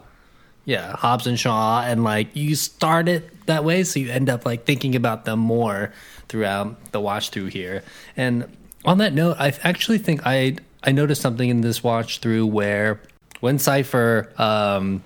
yeah, 0.64 0.96
Hobbs 0.96 1.26
and 1.26 1.38
Shaw, 1.38 1.82
and 1.82 2.02
like 2.02 2.34
you 2.34 2.56
start 2.56 3.08
it 3.08 3.46
that 3.46 3.64
way, 3.64 3.84
so 3.84 4.00
you 4.00 4.10
end 4.10 4.28
up 4.28 4.44
like 4.44 4.64
thinking 4.64 4.96
about 4.96 5.24
them 5.24 5.38
more 5.38 5.92
throughout 6.28 6.92
the 6.92 7.00
watch 7.00 7.30
through 7.30 7.46
here. 7.46 7.84
And 8.16 8.56
on 8.84 8.98
that 8.98 9.12
note, 9.12 9.36
I 9.38 9.52
actually 9.62 9.98
think 9.98 10.26
I 10.26 10.56
I 10.86 10.92
noticed 10.92 11.20
something 11.20 11.48
in 11.48 11.60
this 11.60 11.82
watch 11.82 12.20
through 12.20 12.46
where 12.46 13.00
when 13.40 13.58
Cipher 13.58 14.32
um, 14.38 15.02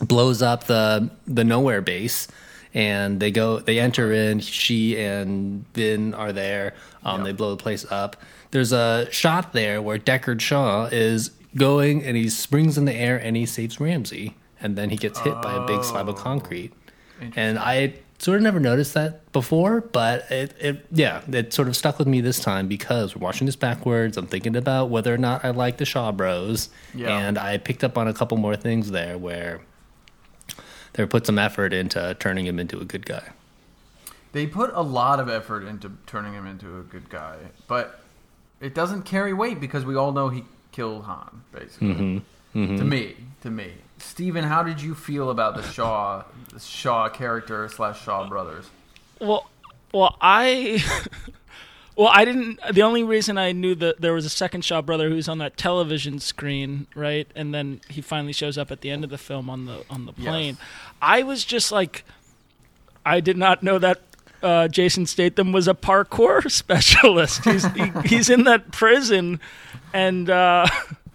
blows 0.00 0.42
up 0.42 0.64
the 0.64 1.10
the 1.26 1.44
nowhere 1.44 1.82
base 1.82 2.28
and 2.72 3.20
they 3.20 3.30
go 3.30 3.58
they 3.58 3.78
enter 3.78 4.12
in 4.12 4.40
she 4.40 4.98
and 4.98 5.64
Vin 5.74 6.14
are 6.14 6.32
there 6.32 6.74
um, 7.04 7.22
they 7.24 7.32
blow 7.32 7.50
the 7.54 7.62
place 7.62 7.86
up. 7.90 8.16
There's 8.50 8.72
a 8.72 9.08
shot 9.10 9.52
there 9.52 9.82
where 9.82 9.98
Deckard 9.98 10.40
Shaw 10.40 10.86
is 10.86 11.30
going 11.54 12.02
and 12.02 12.16
he 12.16 12.28
springs 12.28 12.76
in 12.78 12.84
the 12.86 12.94
air 12.94 13.16
and 13.16 13.36
he 13.36 13.46
saves 13.46 13.78
Ramsey 13.78 14.34
and 14.60 14.76
then 14.76 14.90
he 14.90 14.96
gets 14.96 15.18
hit 15.20 15.40
by 15.42 15.54
a 15.54 15.66
big 15.66 15.84
slab 15.84 16.08
of 16.08 16.16
concrete. 16.16 16.72
And 17.34 17.58
I 17.58 17.94
sort 18.18 18.36
of 18.36 18.42
never 18.42 18.60
noticed 18.60 18.94
that 18.94 19.30
before, 19.32 19.80
but 19.80 20.30
it, 20.30 20.54
it 20.58 20.86
yeah, 20.90 21.22
it 21.30 21.52
sort 21.52 21.68
of 21.68 21.76
stuck 21.76 21.98
with 21.98 22.08
me 22.08 22.20
this 22.20 22.38
time 22.40 22.66
because 22.68 23.14
we're 23.14 23.20
watching 23.24 23.46
this 23.46 23.56
backwards. 23.56 24.16
I'm 24.16 24.26
thinking 24.26 24.56
about 24.56 24.90
whether 24.90 25.12
or 25.12 25.18
not 25.18 25.44
I 25.44 25.50
like 25.50 25.76
the 25.76 25.84
Shaw 25.84 26.12
Bros, 26.12 26.68
Yeah. 26.94 27.16
and 27.18 27.38
I 27.38 27.58
picked 27.58 27.84
up 27.84 27.98
on 27.98 28.08
a 28.08 28.14
couple 28.14 28.36
more 28.38 28.56
things 28.56 28.90
there 28.90 29.18
where 29.18 29.60
they 30.94 31.04
put 31.06 31.26
some 31.26 31.38
effort 31.38 31.72
into 31.72 32.16
turning 32.18 32.46
him 32.46 32.58
into 32.58 32.80
a 32.80 32.84
good 32.84 33.04
guy. 33.06 33.30
They 34.32 34.46
put 34.46 34.70
a 34.74 34.82
lot 34.82 35.20
of 35.20 35.28
effort 35.28 35.64
into 35.64 35.92
turning 36.06 36.34
him 36.34 36.46
into 36.46 36.78
a 36.78 36.82
good 36.82 37.08
guy, 37.08 37.36
but 37.68 38.00
it 38.60 38.74
doesn't 38.74 39.02
carry 39.02 39.32
weight 39.32 39.60
because 39.60 39.84
we 39.84 39.94
all 39.94 40.12
know 40.12 40.28
he 40.28 40.44
killed 40.72 41.04
Han, 41.04 41.42
basically. 41.52 41.88
Mm-hmm. 41.88 42.58
Mm-hmm. 42.58 42.76
To 42.78 42.84
me, 42.84 43.16
to 43.42 43.50
me, 43.50 43.72
Steven, 43.98 44.44
how 44.44 44.62
did 44.62 44.80
you 44.80 44.94
feel 44.94 45.30
about 45.30 45.54
the 45.56 45.62
Shaw, 45.62 46.24
the 46.52 46.60
Shaw 46.60 47.08
character 47.08 47.68
slash 47.68 48.02
Shaw 48.02 48.28
brothers? 48.28 48.66
Well, 49.20 49.48
well, 49.92 50.16
I, 50.20 50.82
well, 51.96 52.10
I 52.12 52.24
didn't. 52.24 52.60
The 52.72 52.82
only 52.82 53.02
reason 53.02 53.38
I 53.38 53.52
knew 53.52 53.74
that 53.76 54.00
there 54.00 54.12
was 54.12 54.24
a 54.26 54.30
second 54.30 54.64
Shaw 54.64 54.82
brother 54.82 55.08
who's 55.08 55.28
on 55.28 55.38
that 55.38 55.56
television 55.56 56.18
screen, 56.18 56.86
right, 56.94 57.26
and 57.34 57.54
then 57.54 57.80
he 57.88 58.00
finally 58.02 58.32
shows 58.32 58.58
up 58.58 58.70
at 58.70 58.82
the 58.82 58.90
end 58.90 59.04
of 59.04 59.10
the 59.10 59.18
film 59.18 59.48
on 59.48 59.64
the 59.66 59.84
on 59.88 60.04
the 60.06 60.12
Yes. 60.16 60.26
plane. 60.28 60.56
I 61.00 61.22
was 61.22 61.44
just 61.44 61.72
like, 61.72 62.04
I 63.04 63.20
did 63.20 63.36
not 63.36 63.62
know 63.62 63.78
that. 63.78 64.00
Uh, 64.42 64.68
Jason 64.68 65.06
Statham 65.06 65.50
was 65.50 65.66
a 65.66 65.72
parkour 65.72 66.48
specialist. 66.52 67.42
He's 67.44 67.64
he, 67.72 67.90
he's 68.04 68.28
in 68.28 68.44
that 68.44 68.70
prison, 68.70 69.40
and 69.94 70.28
uh, 70.28 70.66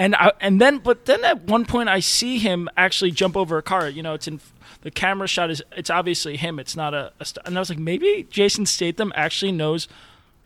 and 0.00 0.16
I, 0.16 0.32
and 0.40 0.58
then 0.58 0.78
but 0.78 1.04
then 1.04 1.22
at 1.24 1.42
one 1.42 1.66
point 1.66 1.90
I 1.90 2.00
see 2.00 2.38
him 2.38 2.70
actually 2.74 3.10
jump 3.10 3.36
over 3.36 3.58
a 3.58 3.62
car. 3.62 3.86
You 3.86 4.02
know, 4.02 4.14
it's 4.14 4.26
in 4.26 4.40
the 4.80 4.90
camera 4.90 5.28
shot 5.28 5.50
is 5.50 5.62
it's 5.76 5.90
obviously 5.90 6.38
him. 6.38 6.58
It's 6.58 6.74
not 6.74 6.94
a, 6.94 7.12
a 7.20 7.26
st- 7.26 7.46
and 7.46 7.54
I 7.54 7.60
was 7.60 7.68
like 7.68 7.78
maybe 7.78 8.26
Jason 8.30 8.64
Statham 8.64 9.12
actually 9.14 9.52
knows 9.52 9.88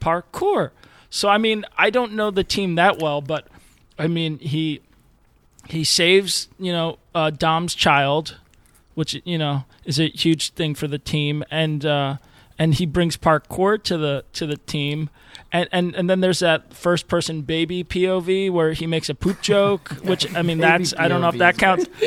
parkour. 0.01 0.73
So 1.09 1.29
I 1.29 1.39
mean 1.39 1.65
I 1.79 1.91
don't 1.91 2.15
know 2.15 2.33
the 2.33 2.43
team 2.43 2.75
that 2.75 2.99
well, 2.99 3.21
but 3.21 3.47
I 3.97 4.09
mean 4.09 4.41
he 4.41 4.81
he 5.69 5.85
saves 5.85 6.49
you 6.59 6.73
know 6.73 6.99
uh, 7.15 7.31
Dom's 7.31 7.77
child, 7.77 8.39
which 8.95 9.23
you 9.25 9.39
know 9.39 9.67
is 9.85 10.01
a 10.01 10.09
huge 10.09 10.51
thing 10.51 10.75
for 10.75 10.89
the 10.89 10.99
team, 10.99 11.45
and 11.49 11.87
uh, 11.87 12.17
and 12.59 12.75
he 12.75 12.87
brings 12.87 13.17
parkour 13.17 13.81
to 13.85 13.97
the 13.97 14.25
to 14.33 14.49
the 14.49 14.57
team. 14.57 15.11
And, 15.55 15.69
and 15.71 15.95
and 15.95 16.11
then 16.11 16.21
there's 16.21 16.41
that 16.41 16.75
first 16.75 17.07
person 17.07 17.43
baby 17.43 17.85
POV 17.85 18.51
where 18.51 18.73
he 18.73 18.89
makes 18.89 19.09
a 19.09 19.15
poop 19.15 19.41
joke, 19.41 19.89
which 20.03 20.35
I 20.35 20.43
mean 20.43 20.59
that's 20.59 20.93
I 20.99 21.07
don't 21.07 21.21
know 21.21 21.29
if 21.29 21.39
that 21.39 21.57
counts. 21.57 21.87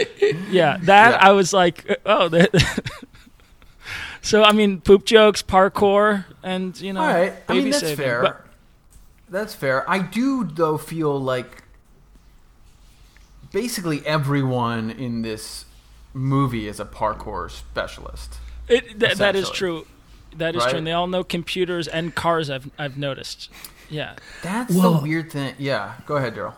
Yeah, 0.51 0.77
that 0.81 1.11
Yeah. 1.11 1.17
I 1.21 1.31
was 1.31 1.53
like, 1.53 1.89
uh, 1.89 1.95
oh. 2.29 2.45
So 4.21 4.43
I 4.43 4.51
mean, 4.51 4.81
poop 4.81 5.05
jokes, 5.05 5.41
parkour, 5.41 6.25
and 6.43 6.77
you 6.81 6.91
know, 6.91 6.99
All 7.01 7.07
right, 7.07 7.31
I 7.47 7.53
baby 7.53 7.61
mean 7.61 7.71
that's 7.71 7.83
saving. 7.83 7.95
fair. 8.05 8.21
But 8.21 8.45
That's 9.29 9.55
fair. 9.55 9.89
I 9.89 9.99
do 9.99 10.43
though 10.43 10.77
feel 10.77 11.17
like 11.17 11.63
basically 13.53 14.05
everyone 14.05 14.89
in 14.91 15.21
this 15.21 15.65
movie 16.13 16.67
is 16.67 16.79
a 16.81 16.85
parkour 16.85 17.49
specialist. 17.49 18.39
it, 18.67 18.99
th- 18.99 19.15
that 19.17 19.35
is 19.37 19.49
true. 19.49 19.85
That 20.37 20.55
is 20.55 20.63
Right? 20.63 20.69
true. 20.69 20.77
And 20.79 20.87
they 20.87 20.91
all 20.93 21.07
know 21.07 21.23
computers 21.23 21.87
and 21.87 22.13
cars. 22.15 22.49
I've 22.49 22.69
I've 22.77 22.97
noticed. 22.97 23.49
Yeah. 23.89 24.13
That's 24.43 24.73
Well- 24.73 24.95
the 24.95 25.03
weird 25.03 25.31
thing. 25.31 25.55
Yeah, 25.57 25.93
go 26.05 26.15
ahead, 26.17 26.35
Daryl. 26.35 26.53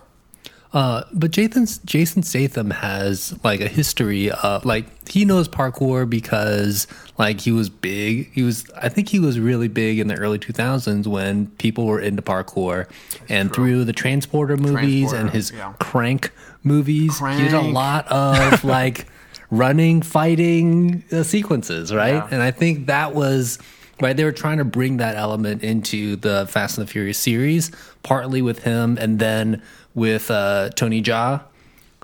Uh, 0.71 1.01
but 1.11 1.31
Jason 1.31 1.65
Jason 1.85 2.21
Statham 2.21 2.69
has 2.69 3.33
like 3.43 3.59
a 3.59 3.67
history 3.67 4.29
of 4.29 4.65
like 4.65 4.85
he 5.09 5.25
knows 5.25 5.47
parkour 5.49 6.07
because 6.07 6.85
like 7.17 7.41
he 7.41 7.51
was 7.51 7.69
big. 7.69 8.31
He 8.33 8.43
was 8.43 8.65
I 8.79 8.87
think 8.87 9.09
he 9.09 9.19
was 9.19 9.39
really 9.39 9.67
big 9.67 9.97
in 9.97 10.09
the 10.09 10.15
early 10.15 10.37
2000s 10.37 11.07
when 11.07 11.47
people 11.57 11.87
were 11.87 11.99
into 11.99 12.21
parkour, 12.21 12.85
and 13.27 13.51
true. 13.51 13.65
through 13.65 13.85
the 13.85 13.93
Transporter 13.93 14.57
movies 14.57 15.11
and 15.11 15.31
his 15.31 15.51
yeah. 15.51 15.73
Crank 15.79 16.31
movies, 16.61 17.17
he 17.17 17.37
did 17.37 17.53
a 17.53 17.61
lot 17.61 18.07
of 18.11 18.63
like 18.77 19.07
running, 19.51 20.01
fighting 20.01 21.03
uh, 21.11 21.23
sequences, 21.23 21.93
right? 21.93 22.15
Yeah. 22.15 22.27
And 22.31 22.41
I 22.41 22.51
think 22.51 22.87
that 22.87 23.15
was 23.15 23.59
right. 24.01 24.15
They 24.15 24.23
were 24.23 24.31
trying 24.31 24.57
to 24.59 24.65
bring 24.65 24.97
that 24.97 25.15
element 25.15 25.63
into 25.63 26.15
the 26.17 26.47
Fast 26.47 26.77
and 26.77 26.87
the 26.87 26.91
Furious 26.91 27.17
series, 27.17 27.71
partly 28.03 28.41
with 28.41 28.63
him, 28.63 28.97
and 28.99 29.19
then 29.19 29.61
with 29.95 30.29
uh, 30.31 30.69
Tony 30.75 31.01
Jaa, 31.01 31.41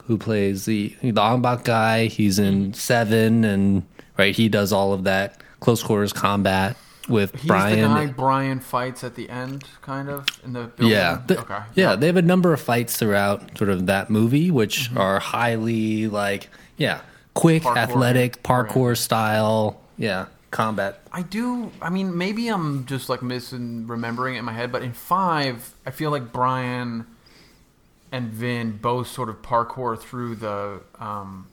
who 0.06 0.18
plays 0.18 0.66
the 0.66 0.96
the 1.02 1.22
Ong-Bak 1.22 1.64
guy. 1.64 2.06
He's 2.08 2.40
in 2.40 2.74
Seven, 2.74 3.44
and 3.44 3.84
right, 4.18 4.36
he 4.36 4.50
does 4.50 4.74
all 4.74 4.94
of 4.94 5.04
that 5.06 5.42
close 5.60 5.82
quarters 5.84 6.14
combat 6.14 6.76
with 7.08 7.34
He's 7.36 7.46
Brian. 7.46 7.82
the 7.82 7.88
guy 7.88 8.06
Brian 8.08 8.60
fights 8.60 9.04
at 9.04 9.14
the 9.16 9.30
end, 9.30 9.64
kind 9.84 10.10
of 10.10 10.26
in 10.44 10.54
the 10.54 10.64
building. 10.64 10.88
Yeah. 10.96 11.22
The- 11.28 11.40
okay. 11.42 11.60
yeah, 11.76 11.96
they 11.96 12.08
have 12.08 12.18
a 12.18 12.22
number 12.24 12.52
of 12.54 12.60
fights 12.62 12.98
throughout 12.98 13.56
sort 13.58 13.70
of 13.70 13.86
that 13.86 14.10
movie, 14.10 14.50
which 14.50 14.90
Mm-hmm. 14.90 14.98
are 14.98 15.20
highly 15.20 16.08
like, 16.08 16.50
yeah, 16.78 17.02
quick, 17.36 17.62
Parkour 17.62 17.78
athletic, 17.78 18.42
parkour 18.42 18.76
oriented. 18.78 19.04
style, 19.04 19.80
yeah, 19.98 20.26
combat. 20.50 21.02
I 21.12 21.22
do. 21.22 21.72
I 21.82 21.92
mean, 21.92 22.18
maybe 22.18 22.48
I'm 22.48 22.88
just 22.88 23.08
like 23.08 23.22
missing 23.22 23.86
remembering 23.86 24.36
it 24.36 24.40
in 24.40 24.46
my 24.46 24.54
head, 24.54 24.72
but 24.72 24.82
in 24.82 24.94
five, 24.94 25.76
I 25.86 25.92
feel 25.92 26.10
like 26.10 26.32
Brian 26.32 27.06
and 28.12 28.30
Vin 28.32 28.78
both 28.78 29.08
sort 29.08 29.30
of 29.30 29.42
parkour 29.44 30.00
through 30.00 30.36
the 30.36 30.82
um, 31.00 31.48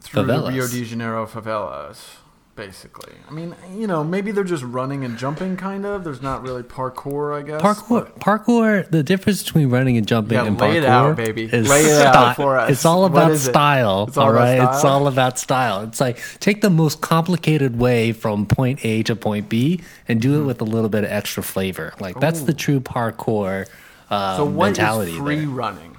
through 0.00 0.24
the 0.24 0.38
Rio 0.48 0.68
de 0.68 0.84
Janeiro 0.84 1.26
favelas. 1.26 2.16
Basically, 2.54 3.14
I 3.26 3.32
mean, 3.32 3.54
you 3.74 3.86
know, 3.86 4.04
maybe 4.04 4.30
they're 4.30 4.44
just 4.44 4.62
running 4.62 5.04
and 5.06 5.16
jumping, 5.16 5.56
kind 5.56 5.86
of. 5.86 6.04
There's 6.04 6.20
not 6.20 6.42
really 6.42 6.62
parkour, 6.62 7.34
I 7.34 7.40
guess. 7.40 7.62
Parkour, 7.62 8.12
parkour. 8.18 8.86
The 8.90 9.02
difference 9.02 9.42
between 9.42 9.70
running 9.70 9.96
and 9.96 10.06
jumping 10.06 10.36
Yeah, 10.36 10.44
and 10.44 10.60
lay 10.60 10.74
parkour 10.74 10.76
it 10.76 10.84
out, 10.84 11.16
baby. 11.16 11.44
is 11.44 11.66
Lay 11.70 11.80
it 11.86 12.02
out 12.06 12.36
for 12.36 12.58
us. 12.58 12.70
It's 12.70 12.84
all 12.84 13.06
about 13.06 13.30
is 13.30 13.46
it? 13.46 13.50
style. 13.52 14.04
It's 14.06 14.18
all 14.18 14.24
all 14.26 14.30
about 14.32 14.38
right, 14.42 14.68
it's 14.68 14.80
style? 14.80 14.92
all 14.92 15.06
about 15.06 15.38
style. 15.38 15.80
It's 15.84 15.98
like 15.98 16.18
take 16.40 16.60
the 16.60 16.68
most 16.68 17.00
complicated 17.00 17.78
way 17.78 18.12
from 18.12 18.44
point 18.44 18.84
A 18.84 19.02
to 19.04 19.16
point 19.16 19.48
B 19.48 19.80
and 20.06 20.20
do 20.20 20.42
it 20.42 20.44
with 20.44 20.60
a 20.60 20.64
little 20.64 20.90
bit 20.90 21.04
of 21.04 21.10
extra 21.10 21.42
flavor. 21.42 21.94
Like 22.00 22.20
that's 22.20 22.42
the 22.42 22.52
true 22.52 22.80
parkour 22.80 23.66
uh, 24.10 24.36
So 24.36 24.44
what 24.44 24.72
is 24.72 24.78
mentality. 24.78 25.16
free 25.16 25.36
there. 25.36 25.48
running? 25.48 25.96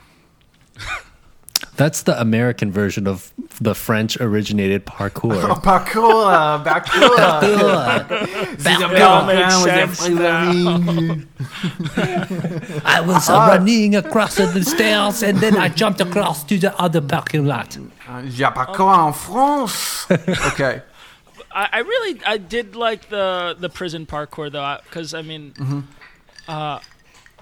That's 1.75 2.03
the 2.03 2.20
American 2.22 2.72
version 2.72 3.08
of 3.08 3.34
the 3.60 3.74
French 3.74 4.15
originated 4.22 4.86
parkour. 4.86 5.42
Parkour, 5.62 6.25
uh, 6.34 6.63
parkour. 6.63 7.18
Parkour. 8.60 8.94
It 8.96 9.01
all 9.01 9.25
makes 9.25 9.63
sense 9.63 10.10
now. 10.10 11.18
I 12.86 13.01
was 13.01 13.30
uh, 13.30 13.34
running 13.50 13.96
across 13.96 14.36
the 14.36 14.63
stairs 14.63 15.24
and 15.24 15.38
then 15.39 15.58
I 15.58 15.70
jumped 15.70 16.01
across 16.01 16.44
to 16.46 16.58
the 16.58 16.77
other 16.80 17.01
parking 17.01 17.46
lot. 17.46 17.77
J'ai 18.25 18.46
parkour 18.46 19.08
en 19.08 19.13
France. 19.13 20.06
Okay. 20.53 20.82
I, 21.56 21.70
I 21.72 21.80
really 21.80 22.20
I 22.25 22.38
did 22.38 22.75
like 22.75 23.10
the 23.10 23.56
the 23.60 23.70
prison 23.70 24.06
parkour 24.06 24.51
though, 24.51 24.77
because 24.84 25.13
I 25.13 25.22
mean, 25.22 25.53
Mm-hmm. 25.58 25.80
uh, 26.48 26.80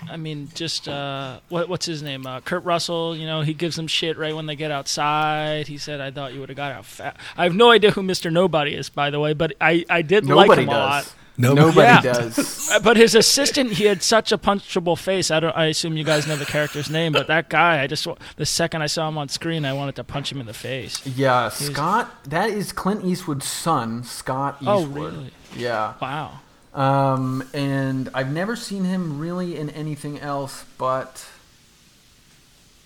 I 0.09 0.17
mean 0.17 0.49
just 0.55 0.87
uh, 0.87 1.39
what 1.49 1.69
what's 1.69 1.85
his 1.85 2.01
name? 2.03 2.25
Uh, 2.27 2.41
Kurt 2.41 2.63
Russell. 2.63 3.15
You 3.15 3.25
know, 3.25 3.41
he 3.41 3.53
gives 3.53 3.75
them 3.75 3.87
shit 3.87 4.17
right 4.17 4.35
when 4.35 4.45
they 4.45 4.55
get 4.55 4.71
outside. 4.71 5.67
He 5.67 5.77
said, 5.77 6.01
"I 6.01 6.11
thought 6.11 6.33
you 6.33 6.39
would 6.39 6.49
have 6.49 6.55
got 6.57 6.71
out 6.71 6.85
fast." 6.85 7.17
I 7.37 7.43
have 7.43 7.55
no 7.55 7.71
idea 7.71 7.91
who 7.91 8.03
Mister 8.03 8.29
Nobody 8.31 8.73
is, 8.73 8.89
by 8.89 9.09
the 9.09 9.19
way, 9.19 9.33
but 9.33 9.53
I 9.61 9.85
I 9.89 10.01
did 10.01 10.25
like 10.25 10.47
Nobody 10.47 10.63
him 10.63 10.69
a 10.69 10.71
lot. 10.71 11.03
does. 11.03 11.15
Nobody- 11.37 11.61
Nobody 11.61 11.87
Yeah. 11.87 12.01
does. 12.01 12.57
But 12.83 12.97
his 12.97 13.15
assistant, 13.15 13.71
he 13.73 13.85
had 13.85 14.03
such 14.03 14.31
a 14.31 14.37
punchable 14.37 14.97
face. 14.97 15.31
I 15.31 15.39
don't. 15.39 15.55
I 15.55 15.65
assume 15.65 15.97
you 15.97 16.03
guys 16.03 16.27
know 16.27 16.35
the 16.35 16.45
character's 16.45 16.89
name, 16.89 17.13
but 17.13 17.27
that 17.27 17.49
guy, 17.49 17.81
I 17.81 17.87
just 17.87 18.05
the 18.35 18.45
second 18.45 18.81
I 18.81 18.87
saw 18.87 19.07
him 19.07 19.17
on 19.17 19.29
screen, 19.29 19.65
I 19.65 19.73
wanted 19.73 19.95
to 19.95 20.03
punch 20.03 20.31
him 20.31 20.39
in 20.39 20.45
the 20.45 20.53
face. 20.53 21.05
Yeah, 21.05 21.49
Scott. 21.49 22.23
That 22.25 22.49
is 22.49 22.71
Clint 22.73 23.05
Eastwood's 23.05 23.47
son, 23.47 24.03
Scott 24.03 24.57
Eastwood. 24.61 24.75
Oh, 24.75 24.81
Eastwood. 24.81 25.13
really? 25.13 25.31
Yeah. 25.55 25.93
Wow. 26.01 26.39
Um, 26.73 27.43
and 27.53 28.09
I've 28.13 28.31
never 28.31 28.55
seen 28.55 28.85
him 28.85 29.19
really 29.19 29.57
in 29.57 29.69
anything 29.71 30.19
else, 30.19 30.63
but 30.77 31.27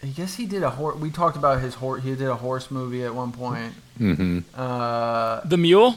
I 0.04 0.08
guess 0.08 0.36
he 0.36 0.46
did 0.46 0.64
a 0.64 0.72
horse. 0.72 0.98
We 0.98 1.12
talked 1.12 1.38
about 1.38 1.62
his 1.62 1.76
horse. 1.76 2.04
He 2.04 2.16
did 2.16 2.28
a 2.28 2.36
horse 2.36 2.72
movie 2.72 3.04
at 3.04 3.14
one 3.14 3.32
point. 3.32 3.74
Mm-hmm. 4.00 4.40
Uh, 4.60 5.42
The 5.46 5.58
mule. 5.58 5.96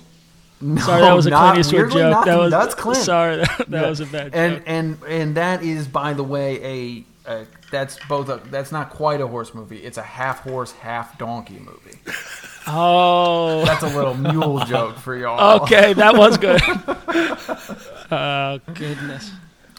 no, 0.61 0.81
Sorry, 0.83 1.01
that 1.01 1.13
was 1.15 1.27
a 1.27 1.31
not, 1.31 1.55
Clint 1.55 1.67
Eastwood 1.67 1.91
joke. 1.93 2.11
not- 2.11 2.27
that 2.27 2.39
was 2.39 2.51
that's 2.51 2.75
Clint. 2.75 2.99
Sorry, 3.05 3.37
that, 3.39 3.59
that 3.69 3.83
Yeah. 3.83 3.89
was 3.89 4.01
a 4.01 4.07
bad 4.07 4.35
and 4.35 4.55
joke. 4.57 4.65
and 4.67 4.99
and 5.09 5.35
that 5.37 5.63
is, 5.63 5.89
by 5.89 6.13
the 6.13 6.25
way, 6.25 7.05
a, 7.27 7.31
a 7.33 7.47
that's 7.71 7.99
both 8.09 8.29
a 8.29 8.37
that's 8.51 8.71
not 8.73 8.91
quite 8.91 9.21
a 9.21 9.27
horse 9.27 9.55
movie. 9.55 9.79
It's 9.79 9.99
a 9.99 10.03
half 10.03 10.41
horse, 10.41 10.73
half 10.73 11.17
donkey 11.19 11.59
movie. 11.59 11.99
Oh, 12.71 13.65
That's 13.65 13.83
a 13.83 13.97
little 13.97 14.15
mule 14.15 14.61
joke 14.67 14.97
for 14.99 15.17
y'all. 15.17 15.63
okay, 15.63 15.93
that 15.95 16.15
was 16.17 16.37
good. 16.39 16.61
Oh 18.11 18.59
goodness. 18.73 19.31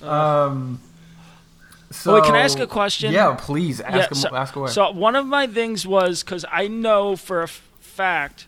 Um. 0.04 0.80
So, 1.92 2.14
Wait, 2.14 2.24
can 2.26 2.36
I 2.36 2.42
ask 2.42 2.60
a 2.60 2.68
question? 2.68 3.12
Yeah, 3.12 3.36
please 3.40 3.82
ask 3.82 4.12
yeah, 4.12 4.16
so, 4.30 4.36
ask 4.36 4.56
away. 4.56 4.70
so 4.70 4.92
one 4.92 5.16
of 5.16 5.26
my 5.26 5.48
things 5.48 5.88
was 5.88 6.22
because 6.24 6.46
I 6.52 6.68
know 6.68 7.16
for 7.16 7.40
a 7.40 7.46
f- 7.46 7.68
fact 7.80 8.46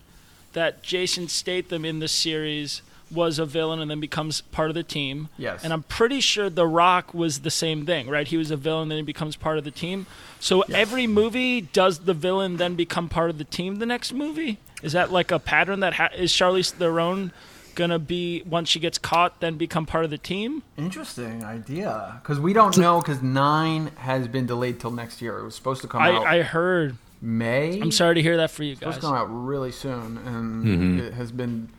that 0.53 0.83
Jason 0.83 1.27
Statham 1.27 1.83
in 1.83 1.98
the 1.98 2.07
series 2.07 2.83
was 3.12 3.39
a 3.39 3.46
villain 3.46 3.80
and 3.80 3.89
then 3.91 4.00
becomes 4.00 4.41
part 4.41 4.70
of 4.70 4.75
the 4.75 4.84
team. 4.84 5.30
Yes. 5.38 5.63
And 5.63 5.72
I'm 5.74 5.84
pretty 5.84 6.20
sure 6.22 6.50
The 6.50 6.68
Rock 6.68 7.13
was 7.13 7.39
the 7.41 7.51
same 7.51 7.86
thing, 7.86 8.10
right? 8.10 8.27
He 8.27 8.38
was 8.38 8.51
a 8.51 8.58
villain, 8.58 8.89
then 8.89 8.98
he 8.98 9.03
becomes 9.03 9.36
part 9.36 9.58
of 9.58 9.63
the 9.63 9.72
team. 9.72 10.06
So 10.39 10.62
every 10.74 11.08
movie 11.08 11.62
does 11.62 12.00
the 12.00 12.13
villain 12.13 12.58
then 12.58 12.75
become 12.75 13.10
part 13.10 13.30
of 13.30 13.38
the 13.38 13.44
team 13.44 13.75
the 13.77 13.86
next 13.86 14.13
movie? 14.13 14.58
Is 14.82 14.94
that 14.94 15.12
like 15.12 15.32
a 15.32 15.39
pattern 15.39 15.82
that 15.82 15.94
ha- 15.96 16.10
is 16.15 16.32
Charlize 16.34 16.72
Theron 16.72 17.32
gonna 17.75 18.00
be 18.00 18.41
once 18.46 18.68
she 18.68 18.80
gets 18.80 18.98
caught 18.98 19.39
then 19.39 19.56
become 19.56 19.86
part 19.86 20.03
of 20.03 20.10
the 20.12 20.18
team? 20.18 20.63
Interesting 20.77 21.44
idea. 21.44 22.20
Because 22.22 22.39
we 22.39 22.53
don't 22.53 22.77
know, 22.77 23.00
because 23.00 23.22
9 23.22 23.88
has 23.98 24.27
been 24.27 24.46
delayed 24.46 24.80
till 24.80 24.91
next 24.91 25.22
year. 25.22 25.38
It 25.39 25.44
was 25.46 25.56
supposed 25.56 25.82
to 25.84 25.88
come 25.88 26.01
out 26.01 26.25
I, 26.25 26.39
I 26.39 26.41
heard. 26.41 26.96
May. 27.24 27.80
I'm 27.80 27.91
sorry 27.91 28.15
to 28.15 28.22
hear 28.24 28.38
that 28.38 28.50
for 28.50 28.63
you 28.63 28.74
supposed 28.74 28.96
guys. 28.96 29.01
to 29.01 29.08
come 29.08 29.15
out 29.15 29.27
really 29.27 29.72
soon, 29.72 30.18
and 30.25 30.65
Mm-hmm. 30.65 31.00
it 31.01 31.13
has 31.13 31.32
been 31.32 31.70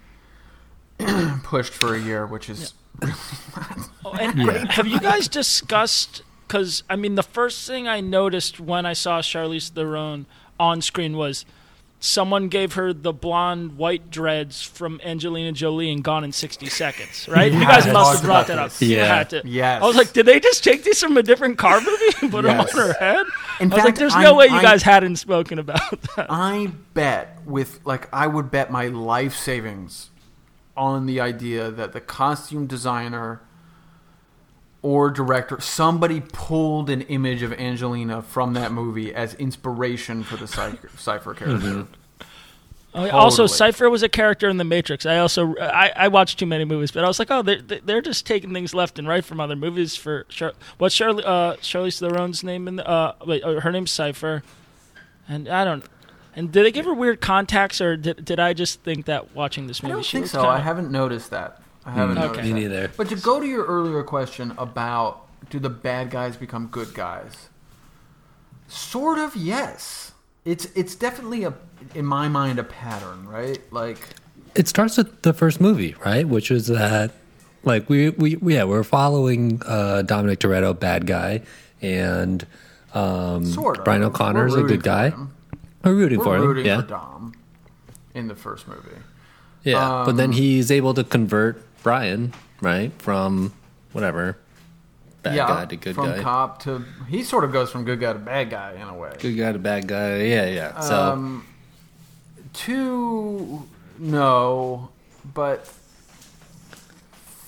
pushed 1.44 1.72
for 1.72 1.94
a 1.94 2.00
year, 2.00 2.26
which 2.26 2.48
is 2.50 2.74
Oh, 4.04 4.12
and 4.12 4.38
have 4.70 4.86
you 4.86 5.00
guys 5.00 5.28
discussed? 5.28 6.22
Because 6.46 6.82
I 6.90 6.96
mean, 6.96 7.14
the 7.14 7.22
first 7.22 7.66
thing 7.66 7.88
I 7.88 8.00
noticed 8.00 8.60
when 8.60 8.84
I 8.86 8.92
saw 8.92 9.20
Charlize 9.20 9.70
Theron 9.70 10.26
on 10.60 10.80
screen 10.82 11.16
was 11.16 11.44
someone 11.98 12.48
gave 12.48 12.72
her 12.74 12.92
the 12.92 13.12
blonde 13.12 13.78
white 13.78 14.10
dreads 14.10 14.60
from 14.60 15.00
Angelina 15.04 15.52
Jolie 15.52 15.90
and 15.90 16.02
Gone 16.02 16.24
in 16.24 16.32
60 16.32 16.66
Seconds, 16.66 17.28
right? 17.28 17.52
you 17.52 17.60
guys 17.60 17.86
must 17.86 18.14
have 18.14 18.22
brought 18.24 18.48
that 18.48 18.58
up. 18.58 18.70
this. 18.72 18.82
Yeah. 18.88 19.06
had 19.06 19.30
to. 19.30 19.42
Yes. 19.44 19.80
I 19.82 19.86
was 19.86 19.94
like, 19.96 20.12
did 20.12 20.26
they 20.26 20.40
just 20.40 20.64
take 20.64 20.82
these 20.82 21.00
from 21.00 21.16
a 21.16 21.22
different 21.22 21.58
car 21.58 21.80
movie 21.80 22.04
and 22.20 22.30
put 22.32 22.44
Yes. 22.44 22.72
them 22.72 22.80
on 22.82 22.86
her 22.88 22.92
head? 22.94 23.26
In 23.60 23.72
I 23.72 23.76
was 23.76 23.84
like, 23.84 23.94
there's 23.94 24.14
I- 24.16 24.24
no 24.24 24.34
way 24.34 24.46
you 24.48 24.56
I- 24.56 24.62
guys 24.62 24.82
hadn't 24.82 25.16
spoken 25.16 25.58
about 25.60 25.90
that. 26.16 26.26
I 26.28 26.72
bet 26.92 27.38
with 27.46 27.78
like 27.86 28.08
I 28.12 28.26
would 28.26 28.50
bet 28.50 28.70
my 28.72 28.88
life 28.88 29.36
savings 29.36 30.10
on 30.76 31.06
the 31.06 31.20
idea 31.20 31.70
that 31.70 31.92
the 31.92 32.00
costume 32.00 32.66
designer 32.66 33.40
or 34.82 35.10
director 35.10 35.60
somebody 35.60 36.20
pulled 36.20 36.90
an 36.90 37.02
image 37.02 37.42
of 37.42 37.52
Angelina 37.52 38.20
from 38.22 38.54
that 38.54 38.72
movie 38.72 39.14
as 39.14 39.34
inspiration 39.34 40.22
for 40.24 40.36
the 40.36 40.46
Cipher, 40.48 40.90
Cipher 40.96 41.34
character. 41.34 41.86
Oh, 42.94 43.06
yeah. 43.06 43.12
Also, 43.12 43.46
Cipher 43.46 43.88
was 43.88 44.02
a 44.02 44.08
character 44.08 44.50
in 44.50 44.58
The 44.58 44.64
Matrix. 44.64 45.06
I 45.06 45.18
also 45.18 45.56
I, 45.56 45.92
I 45.96 46.08
watched 46.08 46.38
too 46.38 46.44
many 46.44 46.66
movies, 46.66 46.90
but 46.90 47.04
I 47.04 47.08
was 47.08 47.18
like, 47.18 47.30
oh, 47.30 47.40
they're 47.40 47.62
they're 47.62 48.02
just 48.02 48.26
taking 48.26 48.52
things 48.52 48.74
left 48.74 48.98
and 48.98 49.08
right 49.08 49.24
from 49.24 49.40
other 49.40 49.56
movies. 49.56 49.96
For 49.96 50.24
Char- 50.24 50.52
what's 50.76 50.94
Charlie 50.94 51.24
uh, 51.24 51.54
Charlize 51.54 51.98
Theron's 52.00 52.44
name 52.44 52.68
in 52.68 52.76
the, 52.76 52.86
uh 52.86 53.14
wait 53.26 53.42
uh, 53.44 53.60
her 53.60 53.72
name's 53.72 53.92
Cipher, 53.92 54.42
and 55.26 55.48
I 55.48 55.64
don't. 55.64 55.84
And 56.34 56.50
did 56.50 56.64
they 56.64 56.72
give 56.72 56.86
her 56.86 56.94
weird 56.94 57.20
contacts, 57.20 57.80
or 57.80 57.96
did, 57.96 58.24
did 58.24 58.40
I 58.40 58.52
just 58.54 58.80
think 58.82 59.04
that 59.06 59.34
watching 59.34 59.66
this 59.66 59.82
movie? 59.82 59.92
I 59.92 59.96
movie? 59.96 60.02
don't 60.02 60.04
she 60.06 60.16
think 60.18 60.24
was 60.24 60.30
so. 60.32 60.38
kinda- 60.42 60.54
I 60.54 60.60
haven't 60.60 60.90
noticed 60.90 61.30
that. 61.30 61.60
I 61.84 61.90
haven't 61.92 62.16
Okay. 62.18 62.26
noticed 62.28 62.42
Me 62.44 62.48
that. 62.52 62.58
neither. 62.68 62.90
But 62.96 63.08
to 63.10 63.16
go 63.16 63.40
to 63.40 63.46
your 63.46 63.64
earlier 63.66 64.02
question 64.02 64.54
about 64.56 65.26
do 65.50 65.58
the 65.58 65.68
bad 65.70 66.10
guys 66.10 66.36
become 66.36 66.68
good 66.68 66.94
guys? 66.94 67.48
Sort 68.68 69.18
of, 69.18 69.36
yes. 69.36 70.12
It's 70.44 70.66
it's 70.74 70.94
definitely 70.94 71.44
a 71.44 71.54
in 71.94 72.06
my 72.06 72.28
mind 72.28 72.58
a 72.58 72.64
pattern, 72.64 73.28
right? 73.28 73.60
Like 73.72 73.98
It 74.54 74.66
starts 74.68 74.96
with 74.96 75.22
the 75.22 75.32
first 75.32 75.60
movie, 75.60 75.94
right? 76.04 76.26
Which 76.26 76.50
was 76.50 76.66
that, 76.68 77.10
like 77.64 77.88
we 77.88 78.10
we 78.10 78.38
yeah 78.54 78.64
we're 78.64 78.82
following 78.82 79.60
uh, 79.66 80.02
Dominic 80.02 80.40
Toretto, 80.40 80.78
bad 80.78 81.06
guy, 81.06 81.42
and 81.80 82.44
um, 82.94 83.44
sort 83.44 83.78
of. 83.78 83.84
Brian 83.84 84.02
O'Connor's 84.02 84.52
We're 84.52 84.64
a 84.64 84.68
good 84.68 84.82
guy. 84.82 85.10
him. 85.10 85.30
We're 85.84 85.94
rooting 85.94 86.18
We're 86.18 86.24
for 86.24 86.36
him. 86.36 86.42
rooting 86.42 86.66
yeah, 86.66 86.80
for 86.82 86.86
Dom 86.86 87.34
in 88.14 88.28
the 88.28 88.34
first 88.36 88.68
movie. 88.68 88.80
yeah. 89.64 90.02
but 90.06 90.16
then 90.16 90.30
Um, 90.30 90.32
he's 90.32 90.70
able 90.70 90.94
to 90.94 91.02
convert 91.04 91.62
Brian, 91.82 92.32
right, 92.60 92.92
from 93.02 93.52
whatever 93.92 94.38
bad 95.22 95.34
yeah, 95.36 95.46
guy 95.46 95.64
to 95.66 95.76
good 95.76 95.94
guy. 95.96 96.14
from 96.14 96.22
cop 96.22 96.62
to 96.64 96.84
he 97.08 97.22
sort 97.22 97.44
of 97.44 97.52
goes 97.52 97.70
from 97.70 97.84
good 97.84 98.00
guy 98.00 98.12
to 98.12 98.18
bad 98.18 98.50
guy 98.50 98.72
in 98.74 98.82
a 98.88 98.94
way. 98.94 99.12
good 99.20 99.36
guy 99.36 99.52
to 99.52 99.58
bad 99.58 99.86
guy. 99.86 100.22
Yeah, 100.22 100.46
yeah. 100.46 100.80
So 100.80 101.12
Um, 101.12 101.46
two, 102.52 103.62
no, 103.98 104.88
but 105.34 105.66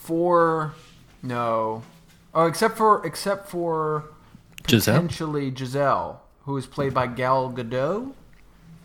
four, 0.02 0.74
no. 1.22 1.82
Oh, 2.34 2.46
except 2.46 2.76
for 2.76 3.04
except 3.06 3.48
for 3.48 4.04
Giselle? 4.68 4.94
potentially 4.96 5.52
Giselle, 5.54 6.20
who 6.44 6.56
is 6.56 6.66
played 6.66 6.94
by 6.94 7.06
Gal 7.06 7.50
Gadot. 7.52 8.12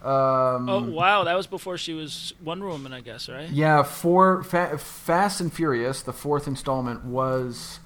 Um, 0.04 0.70
Oh 0.70 0.86
wow, 0.90 1.26
that 1.26 1.36
was 1.36 1.46
before 1.48 1.78
she 1.78 1.94
was 1.94 2.34
Wonder 2.44 2.68
Woman, 2.68 2.94
I 2.94 3.02
guess, 3.02 3.28
right? 3.28 3.50
Yeah, 3.50 3.84
for 3.84 4.44
Fa- 4.44 4.78
Fast 4.78 5.42
and 5.42 5.52
Furious, 5.54 6.02
the 6.02 6.14
fourth 6.14 6.48
installment 6.48 7.04
was 7.04 7.80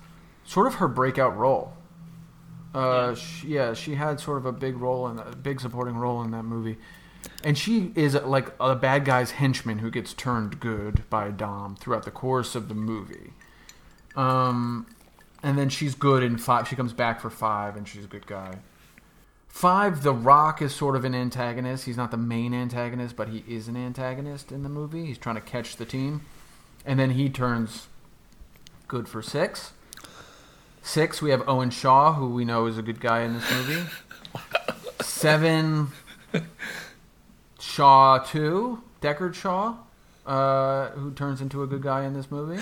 sort 0.45 0.67
of 0.67 0.75
her 0.75 0.87
breakout 0.87 1.35
role. 1.35 1.73
Uh, 2.73 3.13
she, 3.15 3.47
yeah, 3.49 3.73
she 3.73 3.95
had 3.95 4.19
sort 4.19 4.37
of 4.37 4.45
a 4.45 4.51
big 4.51 4.77
role 4.77 5.07
in 5.07 5.19
a 5.19 5.35
big 5.35 5.59
supporting 5.61 5.95
role 5.95 6.21
in 6.23 6.31
that 6.31 6.43
movie, 6.43 6.77
and 7.43 7.57
she 7.57 7.91
is 7.95 8.15
like 8.15 8.51
a 8.59 8.75
bad 8.75 9.05
guy's 9.05 9.31
henchman 9.31 9.79
who 9.79 9.89
gets 9.91 10.13
turned 10.13 10.59
good 10.59 11.07
by 11.09 11.29
Dom 11.31 11.75
throughout 11.75 12.03
the 12.03 12.11
course 12.11 12.55
of 12.55 12.69
the 12.69 12.75
movie. 12.75 13.31
Um, 14.15 14.87
and 15.41 15.57
then 15.57 15.69
she's 15.69 15.95
good 15.95 16.23
in 16.23 16.37
five. 16.37 16.67
She 16.67 16.75
comes 16.75 16.93
back 16.93 17.19
for 17.19 17.29
five, 17.29 17.75
and 17.75 17.87
she's 17.87 18.05
a 18.05 18.07
good 18.07 18.25
guy. 18.27 18.59
Five, 19.53 20.01
The 20.01 20.13
Rock 20.13 20.63
is 20.63 20.73
sort 20.73 20.95
of 20.95 21.05
an 21.05 21.13
antagonist. 21.13 21.85
He's 21.85 21.95
not 21.95 22.09
the 22.09 22.17
main 22.17 22.55
antagonist, 22.55 23.15
but 23.15 23.29
he 23.29 23.43
is 23.47 23.67
an 23.67 23.77
antagonist 23.77 24.51
in 24.51 24.63
the 24.63 24.67
movie. 24.67 25.05
He's 25.05 25.19
trying 25.19 25.35
to 25.35 25.41
catch 25.41 25.75
the 25.75 25.85
team. 25.85 26.25
And 26.87 26.99
then 26.99 27.11
he 27.11 27.29
turns 27.29 27.87
good 28.87 29.07
for 29.07 29.21
six. 29.21 29.73
Six, 30.81 31.21
we 31.21 31.29
have 31.29 31.47
Owen 31.47 31.69
Shaw, 31.69 32.13
who 32.13 32.33
we 32.33 32.45
know 32.45 32.65
is 32.65 32.79
a 32.79 32.81
good 32.81 32.99
guy 32.99 33.21
in 33.21 33.35
this 33.35 33.51
movie. 33.51 33.83
Seven, 35.01 35.89
Shaw 37.59 38.17
2, 38.17 38.81
Deckard 39.03 39.35
Shaw, 39.35 39.75
uh, 40.25 40.89
who 40.89 41.11
turns 41.11 41.41
into 41.41 41.61
a 41.61 41.67
good 41.67 41.83
guy 41.83 42.05
in 42.05 42.15
this 42.15 42.31
movie. 42.31 42.61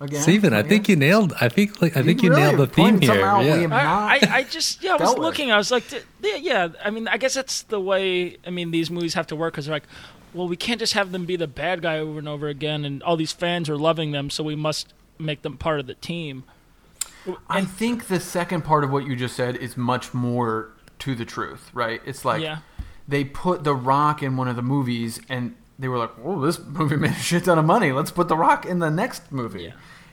Again, 0.00 0.22
Steven, 0.22 0.52
I 0.54 0.58
again. 0.60 0.68
think 0.68 0.88
you 0.88 0.94
nailed. 0.96 1.32
I 1.40 1.48
think 1.48 1.82
like 1.82 1.96
I 1.96 2.02
think 2.02 2.22
you 2.22 2.30
really 2.30 2.42
nailed 2.42 2.58
the 2.58 2.66
theme 2.68 3.00
here. 3.00 3.24
out 3.24 3.44
Yeah. 3.44 3.66
I, 3.72 4.20
I, 4.22 4.36
I 4.38 4.42
just 4.44 4.82
yeah, 4.82 4.90
I 4.90 4.94
was 4.94 5.00
dealt 5.02 5.18
looking. 5.18 5.50
I 5.50 5.56
was 5.56 5.70
like, 5.72 5.88
th- 5.88 6.04
yeah, 6.22 6.36
yeah. 6.36 6.68
I 6.84 6.90
mean, 6.90 7.08
I 7.08 7.16
guess 7.16 7.34
that's 7.34 7.62
the 7.62 7.80
way. 7.80 8.36
I 8.46 8.50
mean, 8.50 8.70
these 8.70 8.90
movies 8.92 9.14
have 9.14 9.26
to 9.28 9.36
work 9.36 9.54
because 9.54 9.66
they're 9.66 9.74
like, 9.74 9.88
well, 10.34 10.46
we 10.46 10.56
can't 10.56 10.78
just 10.78 10.92
have 10.92 11.10
them 11.10 11.24
be 11.24 11.34
the 11.34 11.48
bad 11.48 11.82
guy 11.82 11.98
over 11.98 12.18
and 12.20 12.28
over 12.28 12.46
again, 12.46 12.84
and 12.84 13.02
all 13.02 13.16
these 13.16 13.32
fans 13.32 13.68
are 13.68 13.76
loving 13.76 14.12
them, 14.12 14.30
so 14.30 14.44
we 14.44 14.54
must 14.54 14.92
make 15.18 15.42
them 15.42 15.56
part 15.56 15.80
of 15.80 15.86
the 15.88 15.94
team. 15.94 16.44
I 17.50 17.64
think 17.64 18.06
the 18.06 18.20
second 18.20 18.62
part 18.62 18.84
of 18.84 18.90
what 18.90 19.04
you 19.04 19.16
just 19.16 19.34
said 19.34 19.56
is 19.56 19.76
much 19.76 20.14
more 20.14 20.70
to 21.00 21.14
the 21.16 21.24
truth, 21.24 21.70
right? 21.74 22.00
It's 22.06 22.24
like 22.24 22.40
Yeah. 22.40 22.58
they 23.08 23.24
put 23.24 23.64
The 23.64 23.74
Rock 23.74 24.22
in 24.22 24.36
one 24.36 24.46
of 24.48 24.54
the 24.56 24.62
movies 24.62 25.20
and 25.28 25.54
they 25.78 25.88
were 25.88 25.98
like, 25.98 26.10
"Oh, 26.24 26.40
this 26.40 26.58
movie 26.58 26.96
made 27.04 27.12
a 27.12 27.14
shit 27.14 27.44
ton 27.44 27.58
of 27.58 27.64
money. 27.64 27.92
Let's 27.92 28.10
put 28.10 28.28
The 28.28 28.36
Rock 28.36 28.66
in 28.66 28.78
the 28.78 28.90
next 28.90 29.30
movie." 29.30 29.64
Yeah. 29.64 29.72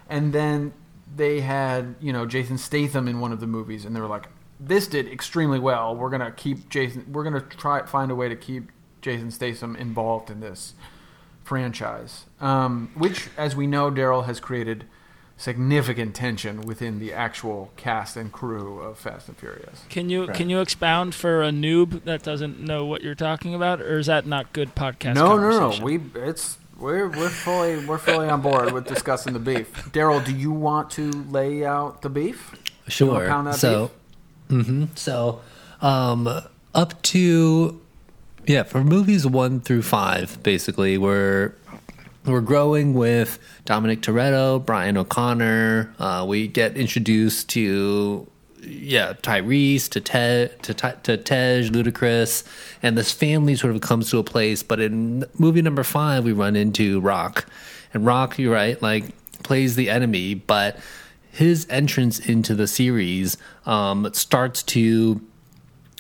And 0.10 0.34
then 0.34 0.74
they 1.16 1.42
had, 1.42 1.96
you 2.00 2.14
know, 2.14 2.26
Jason 2.26 2.58
Statham 2.58 3.08
in 3.08 3.20
one 3.20 3.32
of 3.32 3.40
the 3.40 3.48
movies 3.48 3.86
and 3.86 3.96
they 3.96 4.00
were 4.00 4.08
like, 4.08 4.28
"This 4.60 4.88
did 4.88 5.08
extremely 5.08 5.60
well. 5.60 5.96
We're 5.96 6.10
going 6.10 6.22
to 6.22 6.32
keep 6.32 6.70
Jason 6.70 7.06
we're 7.12 7.30
to 7.30 7.42
try 7.42 7.86
find 7.86 8.12
a 8.12 8.16
way 8.16 8.30
to 8.30 8.36
keep 8.36 8.72
Jason 9.02 9.32
Statham 9.32 9.76
involved 9.76 10.30
in 10.30 10.40
this 10.40 10.74
franchise." 11.44 12.26
Um, 12.40 12.92
which 12.96 13.30
as 13.38 13.56
we 13.56 13.68
know, 13.68 13.90
Daryl 13.92 14.26
has 14.26 14.40
created 14.40 14.86
significant 15.38 16.16
tension 16.16 16.62
within 16.62 17.00
the 17.00 17.12
actual 17.14 17.72
cast 17.76 18.16
and 18.16 18.32
crew 18.32 18.80
of 18.80 18.98
Fast 18.98 19.28
and 19.28 19.38
Furious. 19.38 19.84
Can 19.90 20.10
you 20.10 20.26
Right. 20.26 20.36
can 20.36 20.50
you 20.50 20.62
expound 20.62 21.14
for 21.14 21.44
a 21.44 21.50
noob 21.50 22.04
that 22.06 22.24
doesn't 22.24 22.60
know 22.60 22.86
what 22.86 23.04
you're 23.04 23.16
talking 23.16 23.54
about, 23.54 23.82
or 23.82 23.98
is 24.00 24.06
that 24.08 24.26
not 24.26 24.54
good 24.54 24.76
podcast? 24.76 25.16
no, 25.16 25.38
no, 25.38 25.72
no. 25.72 25.84
We 25.84 26.00
it's 26.16 26.58
we're 26.80 27.08
we're 27.10 27.30
fully 27.30 27.78
we're 27.86 27.98
fully 27.98 28.30
on 28.30 28.42
board 28.42 28.74
with 28.74 28.88
discussing 28.88 29.34
the 29.34 29.40
beef. 29.40 29.74
Daryl, 29.92 30.24
do 30.24 30.34
you 30.34 30.52
want 30.52 30.90
to 30.92 31.12
lay 31.30 31.66
out 31.66 32.02
the 32.02 32.10
beef? 32.10 32.52
You 32.86 32.92
Sure. 32.92 33.28
pound 33.28 33.48
that 33.48 33.56
So, 33.56 33.92
hmm 34.50 34.86
so 34.96 35.42
um, 35.82 36.30
up 36.74 37.02
to 37.04 37.82
yeah, 38.48 38.62
for 38.64 38.84
movies 38.84 39.26
one 39.26 39.60
through 39.60 39.82
five, 39.82 40.42
basically, 40.44 40.98
we're 41.00 41.54
we're 42.26 42.42
growing 42.42 42.94
with 42.94 43.40
Dominic 43.66 44.02
Toretto, 44.02 44.64
Brian 44.64 44.98
O'Connor. 44.98 45.94
Uh, 46.00 46.26
we 46.28 46.48
get 46.48 46.76
introduced 46.78 47.50
to 47.50 48.28
yeah 48.62 49.14
Tyrese, 49.14 49.90
to 49.90 50.02
Ted, 50.02 50.62
to 50.64 50.74
to 50.74 51.18
Tej, 51.18 51.70
Ludacris, 51.70 52.44
and 52.82 52.98
this 52.98 53.12
family 53.12 53.56
sort 53.56 53.76
of 53.76 53.82
comes 53.82 54.10
to 54.12 54.18
a 54.18 54.24
place. 54.24 54.64
But 54.64 54.80
in 54.80 55.26
movie 55.38 55.62
number 55.62 55.84
five, 55.84 56.24
we 56.24 56.32
run 56.32 56.56
into 56.56 57.00
Rock, 57.00 57.46
and 57.94 58.06
Rock, 58.06 58.40
you're 58.40 58.54
right, 58.54 58.82
like 58.82 59.06
plays 59.44 59.76
the 59.76 59.90
enemy, 59.90 60.34
but 60.34 60.80
his 61.32 61.68
entrance 61.70 62.20
into 62.20 62.56
the 62.56 62.68
series 62.68 63.38
um, 63.66 64.10
starts 64.14 64.64
to 64.64 65.22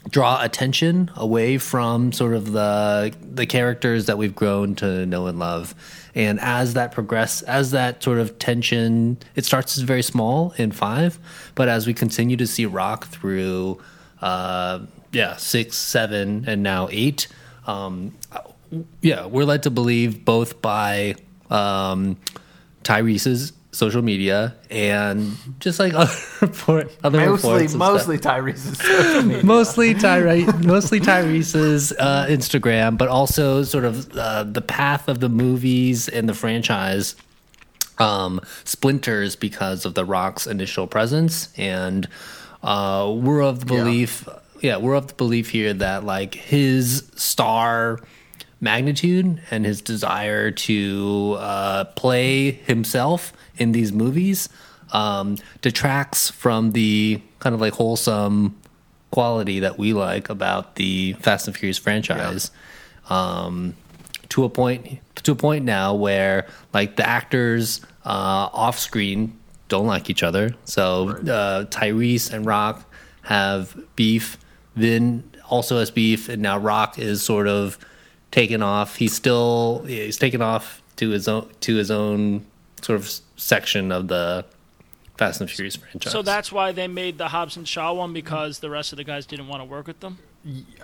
draw 0.10 0.42
attention 0.42 1.12
away 1.16 1.58
from 1.58 2.12
sort 2.12 2.34
of 2.34 2.52
the 2.52 3.14
the 3.22 3.46
characters 3.46 4.06
that 4.06 4.18
we've 4.18 4.36
grown 4.36 4.76
to 4.76 5.06
know 5.06 5.28
and 5.28 5.40
love. 5.40 5.76
And 6.15 6.39
as 6.39 6.73
that 6.75 6.93
progress, 6.93 7.41
as 7.41 7.71
that 7.71 8.01
sort 8.01 8.19
of 8.19 8.39
tension, 8.39 9.17
it 9.36 9.43
starts 9.45 9.78
as 9.78 9.84
very 9.84 10.01
small 10.01 10.54
in 10.58 10.71
five, 10.71 11.19
but 11.56 11.67
as 11.67 11.86
we 11.86 11.93
continue 11.93 12.38
to 12.38 12.47
see 12.47 12.65
Rock 12.65 13.08
through, 13.08 13.82
uh, 14.21 14.80
yeah, 15.12 15.36
six, 15.36 15.78
seven, 15.78 16.45
and 16.47 16.63
now 16.63 16.88
eight, 16.89 17.28
um, 17.67 18.15
yeah, 19.01 19.25
we're 19.25 19.43
led 19.43 19.63
to 19.63 19.69
believe 19.69 20.23
both 20.23 20.62
by 20.62 21.15
um, 21.49 22.17
Tyrese's 22.84 23.51
social 23.76 24.02
media 24.02 24.56
and 24.72 25.36
just 25.60 25.80
like 25.80 25.94
other 25.96 26.16
report, 26.42 26.96
other 27.04 27.20
Mostly, 27.20 27.52
reports 27.54 27.74
mostly. 27.76 28.18
Tyrese's 28.18 28.78
social 28.78 29.22
media. 29.24 29.44
mostly 29.44 29.94
Tyre, 29.94 30.46
mostly 30.64 31.00
Tyrese's 31.02 31.92
uh, 32.00 32.26
Instagram, 32.30 32.98
but 32.98 33.10
also 33.10 33.64
sort 33.64 33.84
of 33.84 34.16
uh, 34.18 34.44
the 34.46 34.62
path 34.62 35.10
of 35.10 35.20
the 35.20 35.28
movies 35.30 36.08
and 36.08 36.30
the 36.30 36.34
franchise 36.34 37.16
um, 37.98 38.40
splinters 38.64 39.36
because 39.36 39.86
of 39.86 39.94
the 39.94 40.06
Rock's 40.06 40.48
initial 40.48 40.88
presence, 40.88 41.50
and 41.58 42.08
uh, 42.64 43.14
we're 43.16 43.42
of 43.44 43.66
the 43.68 43.74
Yeah. 43.76 43.84
belief, 43.84 44.28
yeah. 44.62 44.78
we're 44.78 44.96
of 44.96 45.08
the 45.08 45.14
belief 45.16 45.50
here 45.50 45.74
that 45.74 46.04
like 46.06 46.34
his 46.36 47.10
star 47.16 48.00
magnitude 48.62 49.41
and 49.52 49.65
his 49.65 49.82
desire 49.82 50.52
to 50.52 51.36
uh, 51.39 51.86
play 51.96 52.52
himself 52.52 53.34
in 53.58 53.72
these 53.72 53.91
movies 53.91 54.50
um, 54.91 55.38
detracts 55.62 56.30
from 56.30 56.72
the 56.72 57.22
kind 57.39 57.54
of 57.54 57.62
like 57.62 57.74
wholesome 57.74 58.56
quality 59.12 59.60
that 59.60 59.78
we 59.78 59.94
like 59.94 60.30
about 60.30 60.76
the 60.76 61.13
Fast 61.13 61.48
and 61.48 61.56
Furious 61.56 61.78
franchise. 61.78 62.52
Um, 63.10 63.76
to 64.30 64.44
a 64.44 64.50
point, 64.50 65.00
to 65.24 65.32
a 65.32 65.36
point 65.36 65.63
now 65.63 65.94
where 65.94 66.48
like 66.74 66.96
the 66.96 67.08
actors 67.08 67.82
uh, 68.06 68.50
off 68.52 68.80
screen 68.80 69.38
don't 69.68 69.88
like 69.88 70.10
each 70.10 70.24
other. 70.24 70.56
So 70.65 71.10
uh, 71.10 71.65
Tyrese 71.65 72.32
and 72.34 72.46
Rock 72.46 72.84
have 73.24 73.78
beef. 73.96 74.38
Vin 74.76 75.24
also 75.50 75.80
has 75.80 75.91
beef, 75.91 76.28
and 76.28 76.41
now 76.41 76.58
Rock 76.58 77.00
is 77.00 77.24
sort 77.24 77.48
of 77.48 77.78
taken 78.36 78.62
off. 78.62 78.98
He's 78.98 79.15
still 79.15 79.86
he's 79.88 80.17
taken 80.17 80.41
off 80.41 80.82
to 80.98 81.10
his 81.10 81.28
own 81.28 81.50
to 81.62 81.76
his 81.76 81.89
own 81.89 82.45
sort 82.82 83.00
of 83.00 83.10
section 83.38 83.93
of 83.93 84.10
the 84.10 84.45
Fast 85.17 85.39
and 85.39 85.50
Furious 85.50 85.78
franchise. 85.78 86.12
So 86.12 86.21
that's 86.21 86.52
why 86.52 86.74
they 86.74 86.89
made 86.89 87.17
the 87.17 87.30
Hobbs 87.30 87.56
and 87.56 87.65
Shaw 87.65 87.93
one 87.93 88.12
because 88.12 88.60
the 88.60 88.69
rest 88.69 88.91
of 88.91 88.98
the 88.98 89.06
guys 89.06 89.26
didn't 89.26 89.48
want 89.48 89.62
to 89.62 89.65
work 89.65 89.88
with 89.88 90.02
them. 90.02 90.17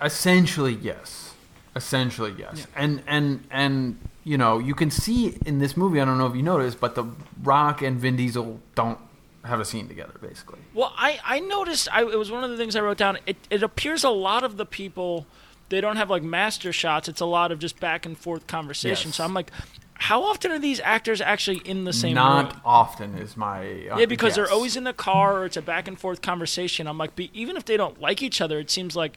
Essentially, 0.02 0.78
yes. 0.80 1.34
Essentially, 1.76 2.34
yes. 2.38 2.66
And 2.74 3.02
and 3.06 3.44
and 3.50 3.98
you 4.24 4.38
know, 4.38 4.58
you 4.58 4.74
can 4.74 4.90
see 4.90 5.36
in 5.44 5.58
this 5.58 5.76
movie. 5.76 6.00
I 6.00 6.06
don't 6.06 6.16
know 6.16 6.26
if 6.26 6.34
you 6.34 6.42
noticed, 6.42 6.80
but 6.80 6.94
the 6.94 7.04
Rock 7.42 7.82
and 7.82 8.00
Vin 8.00 8.16
Diesel 8.16 8.60
don't 8.74 8.98
have 9.44 9.60
a 9.60 9.64
scene 9.64 9.88
together, 9.88 10.14
basically. 10.22 10.60
Well, 10.72 10.94
I, 10.96 11.18
I 11.24 11.40
noticed 11.40 11.88
I, 11.92 12.02
it 12.02 12.18
was 12.18 12.30
one 12.30 12.44
of 12.44 12.50
the 12.50 12.56
things 12.56 12.76
I 12.76 12.80
wrote 12.80 12.96
down. 12.96 13.18
It, 13.26 13.36
it 13.50 13.62
appears 13.62 14.04
a 14.04 14.10
lot 14.10 14.44
of 14.44 14.56
the 14.56 14.64
people 14.64 15.26
they 15.72 15.80
don't 15.80 15.96
have 15.96 16.10
like 16.10 16.22
master 16.22 16.72
shots. 16.72 17.08
It's 17.08 17.20
a 17.20 17.26
lot 17.26 17.50
of 17.50 17.58
just 17.58 17.80
back 17.80 18.06
and 18.06 18.16
forth 18.16 18.46
conversation. 18.46 19.08
Yes. 19.08 19.16
So 19.16 19.24
I'm 19.24 19.34
like, 19.34 19.50
how 19.94 20.22
often 20.24 20.50
are 20.52 20.58
these 20.58 20.80
actors 20.80 21.20
actually 21.20 21.58
in 21.58 21.84
the 21.84 21.92
same 21.92 22.14
Not 22.14 22.52
room? 22.52 22.60
often 22.64 23.14
is 23.16 23.36
my 23.36 23.88
uh, 23.88 23.98
Yeah, 23.98 24.06
because 24.06 24.34
they're 24.34 24.50
always 24.50 24.76
in 24.76 24.84
the 24.84 24.92
car 24.92 25.38
or 25.38 25.44
it's 25.46 25.56
a 25.56 25.62
back 25.62 25.88
and 25.88 25.98
forth 25.98 26.20
conversation. 26.22 26.86
I'm 26.86 26.98
like, 26.98 27.16
be, 27.16 27.30
even 27.32 27.56
if 27.56 27.64
they 27.64 27.76
don't 27.76 28.00
like 28.00 28.22
each 28.22 28.40
other, 28.40 28.58
it 28.58 28.70
seems 28.70 28.94
like, 28.96 29.16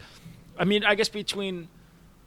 I 0.58 0.64
mean, 0.64 0.84
I 0.86 0.96
guess 0.96 1.10
between 1.10 1.68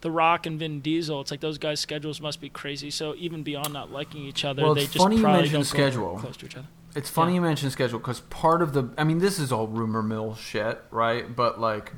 The 0.00 0.10
Rock 0.10 0.44
and 0.46 0.58
Vin 0.58 0.80
Diesel, 0.80 1.20
it's 1.20 1.30
like 1.30 1.40
those 1.40 1.56
guys' 1.58 1.80
schedules 1.80 2.20
must 2.20 2.40
be 2.40 2.48
crazy. 2.48 2.90
So 2.90 3.14
even 3.16 3.42
beyond 3.42 3.72
not 3.72 3.90
liking 3.92 4.24
each 4.24 4.44
other, 4.44 4.62
Well, 4.62 4.74
they 4.74 4.82
it's 4.82 4.92
just 4.92 5.02
funny 5.04 5.16
you 5.16 5.22
probably 5.22 5.42
mention 5.42 5.54
don't 5.54 5.62
go 5.62 5.68
schedule. 5.68 6.18
close 6.18 6.36
to 6.38 6.46
each 6.46 6.56
other. 6.56 6.66
It's 6.96 7.08
funny 7.10 7.32
Yeah. 7.32 7.36
you 7.36 7.40
mention 7.42 7.70
schedule 7.70 7.98
because 8.00 8.20
part 8.20 8.60
of 8.60 8.72
the, 8.72 8.90
I 8.98 9.04
mean, 9.04 9.18
this 9.20 9.38
is 9.38 9.52
all 9.52 9.68
rumor 9.68 10.02
mill 10.02 10.34
shit, 10.34 10.82
right? 10.90 11.34
But 11.34 11.60
like, 11.60 11.92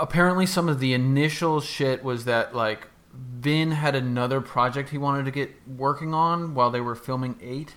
apparently, 0.00 0.46
some 0.46 0.68
of 0.68 0.80
the 0.80 0.92
initial 0.92 1.60
shit 1.60 2.02
was 2.02 2.24
that 2.24 2.54
like 2.54 2.88
Vin 3.12 3.72
had 3.72 3.94
another 3.94 4.40
project 4.40 4.90
he 4.90 4.98
wanted 4.98 5.24
to 5.24 5.30
get 5.30 5.50
working 5.66 6.14
on 6.14 6.54
while 6.54 6.70
they 6.70 6.80
were 6.80 6.94
filming 6.94 7.36
Eight, 7.42 7.74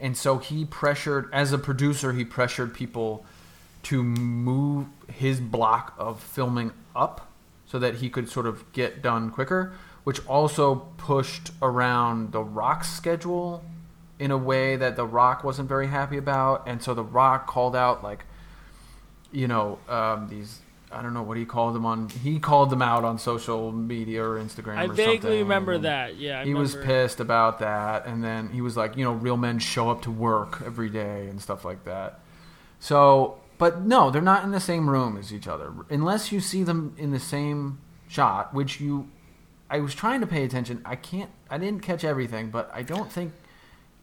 and 0.00 0.16
so 0.16 0.38
he 0.38 0.64
pressured, 0.64 1.28
as 1.32 1.52
a 1.52 1.58
producer, 1.58 2.12
he 2.12 2.24
pressured 2.24 2.74
people 2.74 3.24
to 3.84 4.02
move 4.02 4.86
his 5.12 5.40
block 5.40 5.94
of 5.98 6.20
filming 6.20 6.72
up 6.94 7.30
so 7.66 7.78
that 7.78 7.96
he 7.96 8.10
could 8.10 8.28
sort 8.28 8.46
of 8.46 8.72
get 8.72 9.02
done 9.02 9.30
quicker, 9.30 9.72
which 10.04 10.24
also 10.26 10.86
pushed 10.96 11.50
around 11.62 12.32
the 12.32 12.42
Rock's 12.42 12.90
schedule 12.90 13.64
in 14.18 14.30
a 14.30 14.36
way 14.38 14.76
that 14.76 14.96
the 14.96 15.04
Rock 15.04 15.44
wasn't 15.44 15.68
very 15.68 15.88
happy 15.88 16.16
about, 16.16 16.66
and 16.66 16.82
so 16.82 16.94
the 16.94 17.04
Rock 17.04 17.46
called 17.46 17.76
out 17.76 18.02
like, 18.02 18.24
you 19.32 19.48
know, 19.48 19.78
um, 19.88 20.28
these. 20.28 20.60
I 20.96 21.02
don't 21.02 21.14
know 21.14 21.22
what 21.22 21.36
he 21.36 21.44
called 21.44 21.74
them 21.74 21.84
on. 21.84 22.08
He 22.08 22.38
called 22.38 22.70
them 22.70 22.80
out 22.82 23.04
on 23.04 23.18
social 23.18 23.70
media 23.72 24.24
or 24.24 24.38
Instagram. 24.38 24.76
I 24.78 24.84
or 24.86 24.92
vaguely 24.92 25.16
something, 25.16 25.38
remember 25.40 25.72
and 25.72 25.84
that. 25.84 26.16
Yeah, 26.16 26.40
I 26.40 26.44
he 26.44 26.54
was 26.54 26.74
remember- 26.74 26.94
pissed 27.02 27.20
about 27.20 27.58
that, 27.60 28.06
and 28.06 28.24
then 28.24 28.48
he 28.48 28.60
was 28.60 28.76
like, 28.76 28.96
you 28.96 29.04
know, 29.04 29.12
real 29.12 29.36
men 29.36 29.58
show 29.58 29.90
up 29.90 30.02
to 30.02 30.10
work 30.10 30.62
every 30.64 30.88
day 30.88 31.28
and 31.28 31.40
stuff 31.40 31.64
like 31.64 31.84
that. 31.84 32.20
So, 32.80 33.38
but 33.58 33.82
no, 33.82 34.10
they're 34.10 34.22
not 34.22 34.44
in 34.44 34.50
the 34.50 34.60
same 34.60 34.88
room 34.88 35.16
as 35.16 35.32
each 35.32 35.46
other 35.48 35.72
unless 35.90 36.32
you 36.32 36.40
see 36.40 36.62
them 36.62 36.94
in 36.98 37.10
the 37.10 37.20
same 37.20 37.78
shot, 38.08 38.52
which 38.54 38.80
you. 38.80 39.08
I 39.68 39.80
was 39.80 39.94
trying 39.94 40.20
to 40.20 40.26
pay 40.26 40.44
attention. 40.44 40.80
I 40.84 40.94
can't. 40.96 41.30
I 41.50 41.58
didn't 41.58 41.80
catch 41.82 42.04
everything, 42.04 42.50
but 42.50 42.70
I 42.72 42.82
don't 42.82 43.10
think 43.10 43.32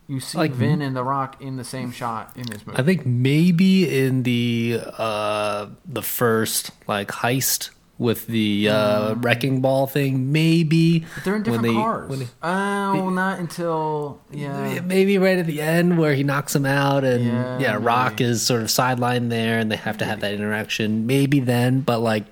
you 0.07 0.19
see 0.19 0.37
Like- 0.37 0.51
Vin 0.51 0.81
and 0.81 0.95
The 0.95 1.03
Rock 1.03 1.41
in 1.41 1.55
the 1.57 1.63
same 1.63 1.91
shot 1.91 2.31
in 2.35 2.45
this 2.45 2.65
movie. 2.65 2.77
I 2.79 2.83
think 2.83 3.05
maybe 3.05 3.87
in 4.05 4.23
the 4.23 4.79
uh, 4.97 5.67
the 5.85 6.01
first 6.01 6.71
like 6.87 7.07
heist 7.09 7.69
with 7.99 8.25
the 8.27 8.67
uh, 8.69 9.13
wrecking 9.15 9.61
ball 9.61 9.85
thing, 9.87 10.31
maybe 10.31 11.01
Mm. 11.01 11.05
But 11.15 11.23
they're 11.23 11.35
in 11.35 11.43
different 11.43 11.63
they- 11.63 11.73
cars. 11.73 12.09
when 12.09 12.19
they- 12.19 12.27
oh, 12.41 13.09
not 13.11 13.39
until 13.39 14.19
yeah. 14.31 14.81
Maybe 14.81 15.17
right 15.17 15.37
at 15.37 15.45
the 15.45 15.61
end 15.61 15.97
where 15.97 16.13
he 16.15 16.23
knocks 16.23 16.55
him 16.55 16.65
out 16.65 17.03
and 17.03 17.23
Yeah, 17.25 17.59
yeah, 17.59 17.77
Rock 17.79 18.13
maybe. 18.19 18.25
is 18.25 18.41
sort 18.41 18.61
of 18.61 18.67
sidelined 18.67 19.29
there 19.29 19.59
and 19.59 19.71
they 19.71 19.75
have 19.77 19.99
to 19.99 20.05
have 20.05 20.19
that 20.21 20.33
interaction. 20.33 21.05
Maybe 21.07 21.39
then, 21.39 21.81
but 21.81 21.99
like 21.99 22.25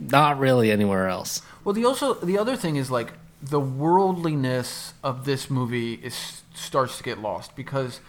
not 0.00 0.38
really 0.38 0.72
anywhere 0.72 1.08
else. 1.08 1.40
Well, 1.62 1.72
the 1.74 1.84
also 1.84 2.14
the 2.14 2.38
other 2.38 2.56
thing 2.56 2.76
is 2.76 2.90
like 2.90 3.12
the 3.42 3.60
worldliness 3.60 4.94
of 5.02 5.24
this 5.24 5.50
movie 5.50 5.94
is 5.94 6.42
starts 6.54 6.96
to 6.98 7.04
get 7.04 7.18
lost 7.18 7.54
because 7.54 8.00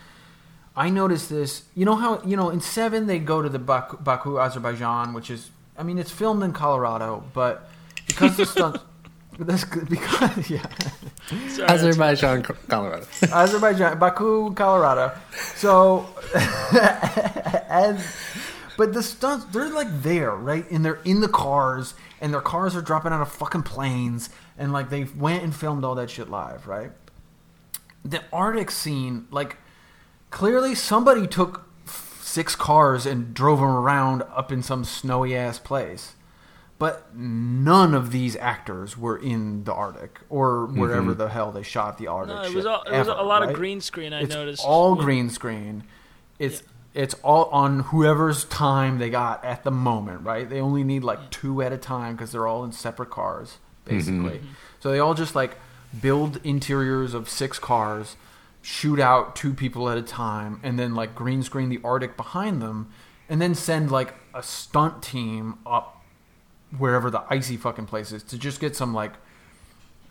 I 0.75 0.89
noticed 0.89 1.29
this. 1.29 1.63
You 1.75 1.85
know 1.85 1.95
how 1.95 2.21
you 2.23 2.37
know 2.37 2.49
in 2.49 2.61
Seven 2.61 3.07
they 3.07 3.19
go 3.19 3.41
to 3.41 3.49
the 3.49 3.59
Baku, 3.59 3.97
Baku 3.97 4.39
Azerbaijan, 4.39 5.13
which 5.13 5.29
is 5.29 5.49
I 5.77 5.83
mean 5.83 5.97
it's 5.97 6.11
filmed 6.11 6.43
in 6.43 6.53
Colorado, 6.53 7.23
but 7.33 7.69
because 8.05 8.37
the 8.37 8.45
stunt. 8.45 8.77
This, 9.39 9.65
because 9.65 10.49
yeah, 10.49 10.65
Sorry, 11.49 11.69
Azerbaijan, 11.69 12.41
Colorado. 12.41 13.05
Azerbaijan, 13.31 13.99
Baku, 13.99 14.51
Colorado. 14.55 15.15
So, 15.53 16.07
and 17.69 17.99
but 18.77 18.93
the 18.93 19.03
stunts 19.03 19.45
they're 19.45 19.69
like 19.69 20.01
there, 20.01 20.35
right? 20.35 20.67
And 20.71 20.83
they're 20.83 21.01
in 21.05 21.21
the 21.21 21.27
cars, 21.27 21.93
and 22.19 22.33
their 22.33 22.41
cars 22.41 22.75
are 22.75 22.81
dropping 22.81 23.11
out 23.11 23.21
of 23.21 23.31
fucking 23.31 23.61
planes, 23.61 24.31
and 24.58 24.74
like 24.74 24.89
they 24.89 25.04
went 25.04 25.43
and 25.43 25.56
filmed 25.56 25.84
all 25.84 25.96
that 25.96 26.10
shit 26.10 26.30
live, 26.30 26.67
right? 26.67 26.91
The 28.04 28.24
Arctic 28.32 28.72
scene, 28.72 29.28
like 29.32 29.58
clearly 30.30 30.76
somebody 30.76 31.28
took 31.28 31.67
six 32.22 32.56
cars 32.56 33.06
and 33.06 33.34
drove 33.34 33.60
them 33.60 33.70
around 33.70 34.24
up 34.36 34.52
in 34.52 34.62
some 34.62 34.84
snowy 34.84 35.36
ass 35.36 35.60
place. 35.60 36.13
But 36.80 37.15
none 37.15 37.96
of 37.96 38.12
these 38.12 38.36
actors 38.36 38.96
were 38.96 39.17
in 39.17 39.63
the 39.63 39.74
Arctic 39.74 40.20
or 40.30 40.67
mm-hmm. 40.67 40.80
wherever 40.80 41.13
the 41.15 41.30
hell 41.30 41.52
they 41.52 41.63
shot 41.63 41.98
the 41.98 42.06
Arctic. 42.08 42.36
No, 42.36 42.41
it 42.41 42.48
shit 42.48 42.56
was, 42.56 42.65
all, 42.67 42.84
it 42.84 42.91
was 42.91 43.08
ever, 43.08 43.20
a 43.20 43.24
lot 43.24 43.41
right? 43.41 43.50
of 43.50 43.56
green 43.56 43.82
screen. 43.82 44.13
I 44.13 44.22
it's 44.22 44.34
noticed. 44.34 44.63
all 44.63 44.96
Yeah. 44.96 45.04
green 45.04 45.30
screen. 45.32 45.84
It's 46.38 46.62
it's 46.93 47.13
all 47.24 47.46
on 47.46 47.80
whoever's 47.82 48.43
time 48.46 48.98
they 48.98 49.10
got 49.10 49.43
at 49.43 49.63
the 49.63 49.72
moment, 49.72 50.22
right? 50.22 50.50
They 50.50 50.60
only 50.60 50.84
need 50.84 51.04
like 51.04 51.30
two 51.30 51.62
at 51.62 51.72
a 51.72 51.78
time 51.78 52.15
because 52.15 52.32
they're 52.32 52.48
all 52.48 52.63
in 52.63 52.72
separate 52.72 53.10
cars, 53.10 53.58
basically. 53.88 54.41
So 54.80 54.91
they 54.91 55.00
all 55.00 55.13
just 55.13 55.36
like 55.36 55.58
build 56.02 56.39
interiors 56.43 57.13
of 57.13 57.30
six 57.30 57.60
cars, 57.60 58.15
shoot 58.62 59.00
out 59.00 59.36
two 59.36 59.54
people 59.54 59.89
at 59.89 59.97
a 59.97 60.02
time, 60.02 60.60
and 60.63 60.78
then 60.78 60.95
like 60.95 61.15
green 61.15 61.43
screen 61.43 61.69
the 61.69 61.80
Arctic 61.84 62.17
behind 62.17 62.62
them, 62.62 62.89
and 63.30 63.41
then 63.41 63.56
send 63.56 63.91
like 63.91 64.15
a 64.34 64.43
stunt 64.43 65.02
team 65.02 65.60
up 65.65 66.04
wherever 66.78 67.10
the 67.10 67.23
icy 67.30 67.58
fucking 67.58 67.86
place 67.86 68.12
is 68.12 68.23
to 68.23 68.38
just 68.38 68.60
get 68.60 68.76
some 68.76 68.93
like 68.93 69.13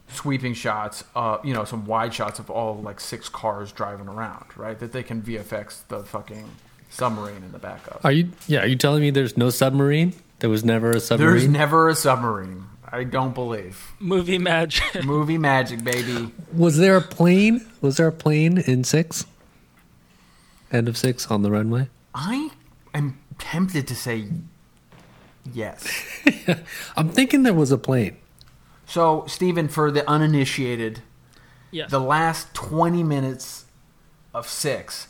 sweeping 0.09 0.55
shots, 0.55 1.05
uh, 1.15 1.39
you 1.45 1.53
know, 1.53 1.65
some 1.65 1.85
wide 1.87 2.15
shots 2.15 2.39
of 2.39 2.51
all 2.51 2.81
like 2.81 3.01
six 3.01 3.29
cars 3.29 3.73
driving 3.73 4.09
around, 4.09 4.45
right? 4.57 4.79
That 4.79 4.93
they 4.93 5.03
can 5.03 5.23
VFX 5.23 5.87
the 5.89 6.03
fucking 6.05 6.49
submarine 6.91 7.43
in 7.43 7.53
the 7.53 7.59
back 7.59 7.87
of. 7.89 8.05
Are 8.05 8.12
you? 8.12 8.31
Yeah. 8.47 8.61
Are 8.61 8.67
you 8.67 8.77
telling 8.77 9.03
me 9.03 9.11
there's 9.11 9.37
no 9.37 9.51
submarine? 9.51 10.15
There 10.41 10.51
was 10.51 10.65
never 10.65 10.91
a 10.91 11.01
submarine. 11.01 11.31
There's 11.33 11.43
submarine. 11.43 11.61
never 11.61 11.89
a 11.89 11.95
submarine. 11.95 12.65
I 12.90 13.05
don't 13.05 13.35
believe. 13.35 13.92
Movie 13.99 14.38
magic. 14.38 14.85
Movie 15.05 15.38
magic, 15.38 15.83
baby. 15.83 16.33
was 16.53 16.79
there 16.79 16.96
a 16.96 17.03
plane? 17.03 17.66
Was 17.81 17.96
there 17.96 18.09
a 18.09 18.12
plane 18.12 18.59
in 18.59 18.85
six? 18.85 19.27
End 20.72 20.88
of 20.88 20.96
six 20.96 21.31
on 21.31 21.42
the 21.42 21.51
runway. 21.51 21.88
I 22.14 22.51
am 22.94 23.18
tempted 23.38 23.87
to 23.88 23.94
say 23.94 24.29
yes. 25.53 25.87
I'm 26.96 27.11
thinking 27.11 27.42
there 27.42 27.55
was 27.55 27.70
a 27.72 27.79
plane. 27.79 28.16
So, 28.87 29.25
Steven, 29.27 29.68
for 29.68 29.90
the 29.90 30.09
uninitiated, 30.09 31.03
yes. 31.70 31.90
the 31.90 32.01
last 32.01 32.55
20 32.55 33.03
minutes 33.03 33.64
of 34.33 34.49
six 34.49 35.09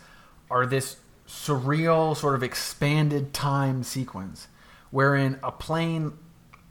are 0.50 0.64
this 0.64 0.96
surreal, 1.28 2.16
sort 2.16 2.34
of 2.34 2.42
expanded 2.42 3.32
time 3.34 3.82
sequence 3.82 4.48
wherein 4.90 5.38
a 5.42 5.52
plane 5.52 6.12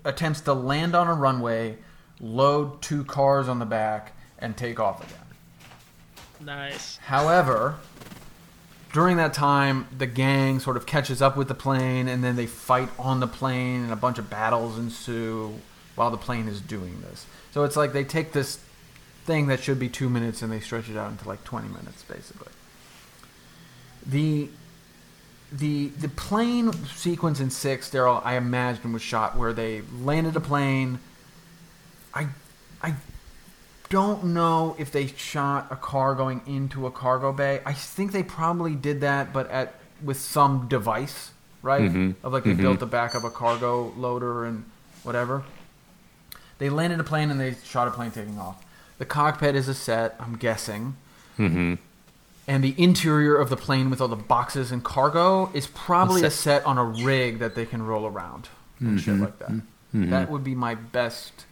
attempts 0.06 0.42
to 0.42 0.54
land 0.54 0.96
on 0.96 1.08
a 1.08 1.14
runway, 1.14 1.78
load 2.22 2.82
two 2.82 3.04
cars 3.04 3.50
on 3.50 3.60
the 3.60 3.66
back, 3.66 4.14
and 4.40 4.56
take 4.56 4.80
off 4.80 5.04
again. 5.04 6.46
nice. 6.46 6.98
However, 6.98 7.76
during 8.94 9.18
that 9.18 9.34
time, 9.34 9.88
the 9.98 10.08
gang 10.08 10.60
sort 10.60 10.78
of 10.78 10.86
catches 10.86 11.22
up 11.22 11.36
with 11.36 11.50
the 11.50 11.56
plane, 11.56 12.08
and 12.08 12.24
then 12.24 12.38
they 12.38 12.46
fight 12.46 12.90
on 12.98 13.20
the 13.20 13.28
plane, 13.28 13.84
and 13.84 13.92
a 13.92 13.98
bunch 13.98 14.18
of 14.18 14.30
battles 14.30 14.78
ensue 14.78 15.60
while 15.96 16.12
the 16.12 16.18
plane 16.18 16.48
is 16.48 16.62
doing 16.62 17.02
this. 17.02 17.26
So 17.52 17.64
it's 17.64 17.76
like 17.76 17.94
they 17.94 18.04
take 18.04 18.32
this 18.32 18.60
thing 19.26 19.48
that 19.48 19.62
should 19.62 19.80
be 19.80 19.90
two 19.90 20.10
minutes 20.10 20.42
and 20.42 20.52
they 20.52 20.60
stretch 20.60 20.90
it 20.90 20.98
out 20.98 21.10
into 21.12 21.28
like 21.28 21.44
20 21.44 21.68
minutes, 21.70 22.04
basically. 22.04 22.52
The 24.06 24.50
the 25.52 25.88
the 25.90 26.10
plane 26.10 26.74
sequence 26.96 27.40
in 27.40 27.50
six, 27.50 27.90
Daryl, 27.90 28.22
I 28.26 28.36
imagine 28.36 28.94
was 28.94 29.02
shot 29.02 29.38
where 29.38 29.54
they 29.54 29.82
landed 30.02 30.36
a 30.36 30.42
plane. 30.42 31.00
I 32.14 32.28
I 32.82 32.96
don't 33.90 34.24
know 34.26 34.76
if 34.80 34.92
they 34.92 35.08
shot 35.08 35.68
a 35.70 35.76
car 35.76 36.16
going 36.16 36.42
into 36.48 36.88
a 36.88 36.92
cargo 36.92 37.32
bay. 37.32 37.62
I 37.66 37.74
think 37.74 38.12
they 38.12 38.24
probably 38.24 38.74
did 38.76 39.02
that, 39.02 39.32
but 39.32 39.50
at 39.52 39.76
with 40.04 40.20
some 40.20 40.68
device, 40.68 41.32
right? 41.62 41.90
Mhm. 41.92 42.16
Of 42.24 42.34
like 42.34 42.44
they 42.44 42.52
Mhm. 42.54 42.58
built 42.58 42.80
the 42.80 42.86
back 42.88 43.14
of 43.14 43.24
a 43.24 43.30
cargo 43.30 43.94
loader 43.96 44.44
and 44.46 44.66
whatever. 45.04 45.44
They 46.58 46.70
landed 46.70 47.00
a 47.00 47.04
plane 47.04 47.30
and 47.32 47.40
they 47.40 47.56
shot 47.64 47.88
a 47.88 47.92
plane 47.92 48.12
taking 48.12 48.40
off. 48.40 48.64
The 48.98 49.06
cockpit 49.06 49.56
is 49.56 49.68
a 49.68 49.74
set, 49.74 50.16
I'm 50.20 50.36
guessing. 50.36 50.96
Mm-hmm. 51.38 51.76
And 52.48 52.64
the 52.64 52.76
interior 52.78 53.36
of 53.38 53.50
the 53.50 53.58
plane 53.58 53.90
with 53.90 54.00
all 54.02 54.08
the 54.08 54.16
boxes 54.16 54.72
and 54.72 54.84
cargo 54.84 55.50
is 55.54 55.66
probably 55.68 56.22
a 56.24 56.30
set- 56.30 56.62
set 56.62 56.66
on 56.66 56.78
a 56.78 56.84
rig 56.84 57.40
that 57.40 57.56
they 57.56 57.66
can 57.66 57.82
roll 57.84 58.06
around 58.06 58.50
and 58.80 59.00
shit 59.02 59.20
like 59.20 59.40
that. 59.40 59.52
That 59.94 60.30
would 60.30 60.44
be 60.44 60.54
my 60.56 60.76
best. 60.76 61.46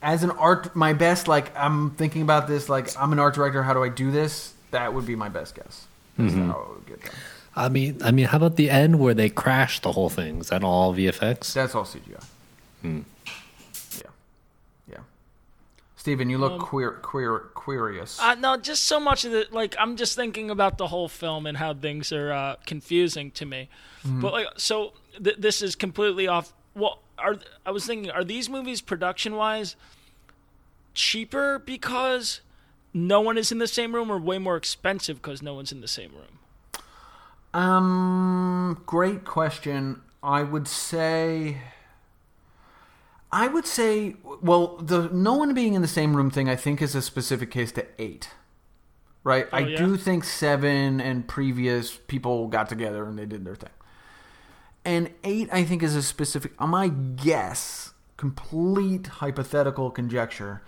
As 0.00 0.22
an 0.22 0.30
art, 0.30 0.74
my 0.76 0.92
best 0.92 1.26
like 1.28 1.54
I'm 1.56 1.90
thinking 1.90 2.22
about 2.22 2.46
this 2.46 2.68
like 2.68 2.88
I'm 2.98 3.12
an 3.12 3.18
art 3.18 3.34
director. 3.34 3.62
How 3.64 3.74
do 3.74 3.82
I 3.82 3.88
do 3.88 4.10
this? 4.10 4.54
That 4.70 4.94
would 4.94 5.04
be 5.06 5.16
my 5.16 5.28
best 5.28 5.54
guess. 5.56 5.86
That's 6.16 6.34
how 6.34 6.60
it 6.60 6.68
would 6.90 7.00
get. 7.02 7.10
I 7.56 7.68
mean, 7.68 7.98
I 8.04 8.12
mean, 8.12 8.26
how 8.26 8.36
about 8.36 8.54
the 8.56 8.70
end 8.70 9.00
where 9.00 9.14
they 9.14 9.28
crash 9.28 9.80
the 9.80 9.92
whole 9.92 10.08
thing? 10.08 10.38
Is 10.38 10.48
that 10.50 10.62
all 10.62 10.94
VFX? 10.94 11.52
That's 11.52 11.74
all 11.74 11.84
CGI. 11.84 12.22
Hmm. 12.82 13.00
Yeah, 13.96 14.02
yeah. 14.88 14.98
Steven, 15.96 16.30
you 16.30 16.38
look 16.38 16.52
Um, 16.52 16.58
queer, 16.60 16.92
queer, 16.92 17.38
queerious. 17.68 18.18
Uh, 18.18 18.34
no, 18.34 18.56
just 18.56 18.84
so 18.84 18.98
much 18.98 19.26
of 19.26 19.32
the 19.32 19.46
like. 19.50 19.76
I'm 19.78 19.96
just 19.96 20.16
thinking 20.16 20.50
about 20.50 20.78
the 20.78 20.86
whole 20.86 21.08
film 21.08 21.46
and 21.46 21.58
how 21.58 21.74
things 21.74 22.12
are 22.12 22.32
uh, 22.32 22.56
confusing 22.64 23.30
to 23.32 23.44
me. 23.44 23.68
But 24.04 24.32
like, 24.32 24.46
so 24.56 24.94
th- 25.22 25.36
this 25.38 25.60
is 25.60 25.74
completely 25.74 26.26
off. 26.26 26.54
Well, 26.74 27.00
are 27.18 27.36
I 27.66 27.70
was 27.70 27.84
thinking, 27.84 28.10
are 28.10 28.24
these 28.24 28.48
movies 28.48 28.80
production 28.80 29.36
wise 29.36 29.76
cheaper 30.94 31.58
because 31.58 32.40
no 32.94 33.20
one 33.20 33.36
is 33.36 33.52
in 33.52 33.58
the 33.58 33.66
same 33.66 33.94
room, 33.94 34.10
or 34.10 34.18
way 34.18 34.38
more 34.38 34.56
expensive 34.56 35.20
because 35.20 35.42
no 35.42 35.52
one's 35.52 35.70
in 35.70 35.82
the 35.82 35.88
same 35.88 36.12
room? 36.12 36.38
Um, 37.52 38.82
great 38.86 39.26
question. 39.26 40.00
I 40.22 40.42
would 40.42 40.66
say. 40.66 41.58
I 43.30 43.46
would 43.46 43.66
say, 43.66 44.16
well, 44.40 44.76
the 44.78 45.08
no 45.12 45.34
one 45.34 45.52
being 45.54 45.74
in 45.74 45.82
the 45.82 45.88
same 45.88 46.16
room 46.16 46.30
thing, 46.30 46.48
I 46.48 46.56
think, 46.56 46.80
is 46.80 46.94
a 46.94 47.02
specific 47.02 47.50
case 47.50 47.72
to 47.72 47.86
eight, 47.98 48.30
right? 49.22 49.46
I 49.52 49.62
Oh, 49.62 49.66
yeah? 49.66 49.76
do 49.78 49.96
think 49.96 50.24
seven 50.24 51.00
and 51.00 51.28
previous 51.28 51.94
people 51.96 52.46
got 52.48 52.68
together 52.68 53.04
and 53.06 53.18
they 53.18 53.26
did 53.26 53.44
their 53.44 53.54
thing, 53.56 53.70
and 54.84 55.10
eight, 55.24 55.48
I 55.52 55.64
think, 55.64 55.82
is 55.82 55.94
a 55.94 56.02
specific. 56.02 56.52
uh, 56.58 56.66
My 56.66 56.88
guess, 56.88 57.92
complete 58.16 59.06
hypothetical 59.06 59.90
conjecture, 59.90 60.62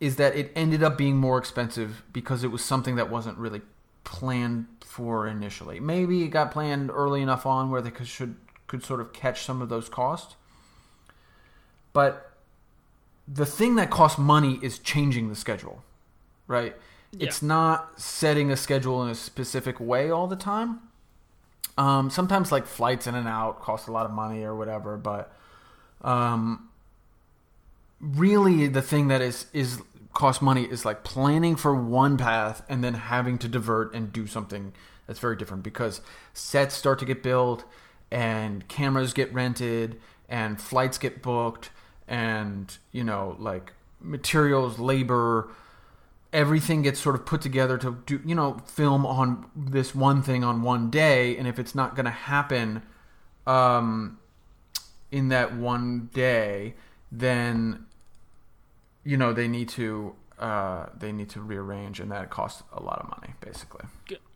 is 0.00 0.16
that 0.16 0.34
it 0.34 0.52
ended 0.56 0.82
up 0.82 0.96
being 0.96 1.16
more 1.16 1.36
expensive 1.38 2.02
because 2.12 2.42
it 2.44 2.48
was 2.48 2.64
something 2.64 2.96
that 2.96 3.10
wasn't 3.10 3.36
really 3.36 3.60
planned 4.04 4.66
for 4.84 5.26
initially. 5.26 5.80
Maybe 5.80 6.22
it 6.22 6.28
got 6.28 6.50
planned 6.50 6.90
early 6.90 7.20
enough 7.20 7.44
on 7.44 7.70
where 7.70 7.82
they 7.82 7.90
could 7.90 8.06
should 8.06 8.36
could 8.68 8.82
sort 8.82 9.00
of 9.00 9.12
catch 9.12 9.42
some 9.44 9.60
of 9.60 9.68
those 9.68 9.88
costs. 9.90 10.36
But 11.96 12.30
the 13.26 13.46
thing 13.46 13.76
that 13.76 13.88
costs 13.88 14.18
money 14.18 14.58
is 14.60 14.78
changing 14.78 15.30
the 15.30 15.34
schedule, 15.34 15.82
right? 16.46 16.76
It's 17.18 17.40
not 17.40 17.98
setting 17.98 18.50
a 18.50 18.56
schedule 18.58 19.02
in 19.02 19.08
a 19.08 19.14
specific 19.14 19.80
way 19.80 20.10
all 20.10 20.26
the 20.26 20.36
time. 20.36 20.80
Um, 21.78 22.10
sometimes 22.10 22.52
like 22.52 22.66
flights 22.66 23.06
in 23.06 23.14
and 23.14 23.26
out 23.26 23.62
cost 23.62 23.88
a 23.88 23.92
lot 23.92 24.04
of 24.04 24.12
money 24.12 24.42
or 24.42 24.54
whatever, 24.54 24.98
but 24.98 25.32
um, 26.02 26.68
really 27.98 28.66
the 28.66 28.82
thing 28.82 29.08
that 29.08 29.22
is 29.22 29.46
is 29.54 29.80
cost 30.12 30.42
money 30.42 30.64
is 30.64 30.84
like 30.84 31.02
planning 31.02 31.56
for 31.56 31.74
one 31.74 32.18
path 32.18 32.62
and 32.68 32.84
then 32.84 32.92
having 32.92 33.38
to 33.38 33.48
divert 33.48 33.94
and 33.94 34.12
do 34.12 34.26
something 34.26 34.74
that's 35.06 35.18
very 35.18 35.34
different 35.34 35.62
because 35.62 36.02
sets 36.34 36.74
start 36.74 36.98
to 36.98 37.06
get 37.06 37.22
built 37.22 37.64
and 38.10 38.68
cameras 38.68 39.14
get 39.14 39.32
rented 39.32 39.98
and 40.28 40.60
flights 40.60 40.98
get 40.98 41.22
booked 41.22 41.70
and 42.08 42.78
you 42.92 43.04
know 43.04 43.36
like 43.38 43.72
materials 44.00 44.78
labor 44.78 45.48
everything 46.32 46.82
gets 46.82 47.00
sort 47.00 47.14
of 47.14 47.24
put 47.24 47.40
together 47.40 47.78
to 47.78 47.98
do 48.06 48.20
you 48.24 48.34
know 48.34 48.58
film 48.66 49.06
on 49.06 49.48
this 49.56 49.94
one 49.94 50.22
thing 50.22 50.44
on 50.44 50.62
one 50.62 50.90
day 50.90 51.36
and 51.36 51.48
if 51.48 51.58
it's 51.58 51.74
not 51.74 51.94
going 51.94 52.04
to 52.04 52.10
happen 52.10 52.82
um 53.46 54.18
in 55.10 55.28
that 55.28 55.54
one 55.54 56.10
day 56.12 56.74
then 57.10 57.86
you 59.04 59.16
know 59.16 59.32
they 59.32 59.48
need 59.48 59.68
to 59.68 60.14
uh 60.38 60.86
they 60.98 61.12
need 61.12 61.28
to 61.28 61.40
rearrange 61.40 62.00
and 62.00 62.10
that 62.10 62.28
costs 62.28 62.62
a 62.72 62.82
lot 62.82 63.00
of 63.00 63.08
money 63.08 63.32
basically 63.40 63.84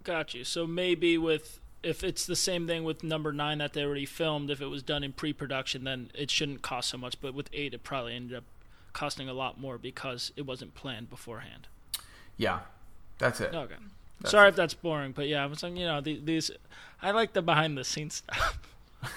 got 0.04 0.35
you. 0.35 0.44
So 0.44 0.66
maybe 0.66 1.18
with 1.18 1.60
if 1.83 2.05
it's 2.05 2.27
the 2.27 2.37
same 2.37 2.66
thing 2.66 2.85
with 2.85 3.03
number 3.03 3.33
nine 3.33 3.59
that 3.59 3.73
they 3.73 3.83
already 3.85 4.07
filmed, 4.07 4.51
if 4.51 4.61
it 4.61 4.66
was 4.66 4.83
done 4.83 5.03
in 5.03 5.12
pre-production, 5.12 5.85
then 5.85 6.11
it 6.14 6.31
shouldn't 6.31 6.62
cost 6.62 6.90
so 6.90 6.99
much. 6.99 7.21
But 7.21 7.35
with 7.35 7.49
eight, 7.53 7.73
it 7.75 7.83
probably 7.85 8.14
ended 8.14 8.37
up 8.37 8.45
costing 8.93 9.29
a 9.29 9.33
lot 9.33 9.61
more 9.61 9.79
because 9.79 10.33
it 10.37 10.43
wasn't 10.47 10.75
planned 10.75 11.09
beforehand. 11.11 11.69
yeah 12.37 12.61
that's 13.19 13.40
it 13.40 13.55
Okay. 13.55 13.75
That's 14.21 14.33
Sorry 14.33 14.47
it. 14.47 14.51
if 14.51 14.57
that's 14.57 14.75
boring, 14.75 15.12
but 15.12 15.29
yeah, 15.29 15.43
I 15.43 15.47
was 15.47 15.61
saying, 15.61 15.77
you 15.79 15.87
know, 15.87 16.01
these. 16.03 16.51
I 17.01 17.11
like 17.12 17.33
the 17.33 17.40
behind 17.40 17.79
the 17.79 17.85
scenes 17.85 18.16
stuff. 18.16 18.59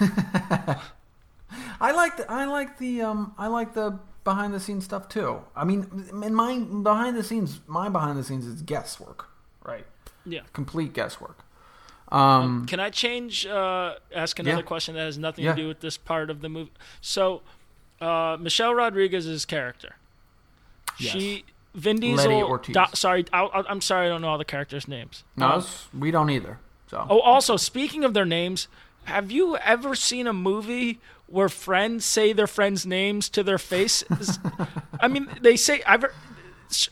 I 1.80 1.92
like 1.92 2.16
the 2.16 2.30
I 2.30 2.46
like 2.46 2.78
the 2.78 3.02
um 3.02 3.34
I 3.38 3.46
like 3.48 3.74
the 3.74 3.98
behind 4.24 4.54
the 4.54 4.60
scenes 4.60 4.84
stuff 4.84 5.08
too. 5.08 5.40
I 5.54 5.64
mean, 5.64 6.06
in 6.22 6.34
my 6.34 6.58
behind 6.58 7.16
the 7.16 7.22
scenes, 7.22 7.60
my 7.66 7.88
behind 7.88 8.18
the 8.18 8.24
scenes 8.24 8.46
is 8.46 8.62
guesswork, 8.62 9.28
right? 9.62 9.86
Yeah. 10.24 10.40
Complete 10.54 10.94
guesswork. 10.94 11.43
Um, 12.12 12.66
Can 12.66 12.80
I 12.80 12.90
change? 12.90 13.46
Uh, 13.46 13.94
ask 14.14 14.38
another 14.38 14.58
Yeah. 14.58 14.62
question 14.62 14.94
that 14.94 15.00
has 15.02 15.18
nothing 15.18 15.44
Yeah. 15.44 15.54
to 15.54 15.62
do 15.62 15.68
with 15.68 15.80
this 15.80 15.96
part 15.96 16.30
of 16.30 16.40
the 16.42 16.48
movie. 16.48 16.70
So, 17.00 17.42
uh, 18.00 18.36
Michelle 18.38 18.74
Rodriguez's 18.74 19.44
character. 19.44 19.96
Yes. 20.98 21.12
She 21.12 21.44
Vin 21.74 21.96
Letty 21.96 22.12
Diesel. 22.16 22.32
Ortiz. 22.44 22.74
Do- 22.74 22.84
sorry, 22.94 23.24
I, 23.32 23.48
I'm 23.68 23.80
sorry, 23.80 24.06
I 24.06 24.08
don't 24.10 24.20
know 24.22 24.28
all 24.28 24.38
the 24.38 24.44
characters' 24.44 24.86
names. 24.86 25.24
no, 25.36 25.46
Um, 25.54 25.64
we 25.98 26.10
don't 26.12 26.30
either. 26.30 26.58
So 26.88 27.04
Oh, 27.10 27.18
also 27.20 27.56
speaking 27.56 28.04
of 28.04 28.14
their 28.14 28.24
names, 28.26 28.68
have 29.04 29.32
you 29.32 29.56
ever 29.56 29.96
seen 29.96 30.26
a 30.28 30.32
movie 30.32 31.00
where 31.26 31.48
friends 31.48 32.04
say 32.04 32.32
their 32.32 32.46
friends' 32.46 32.86
names 32.86 33.28
to 33.30 33.42
their 33.42 33.58
faces? 33.58 34.38
I 35.00 35.08
mean, 35.08 35.28
they 35.40 35.56
say 35.56 35.82
I've. 35.84 36.04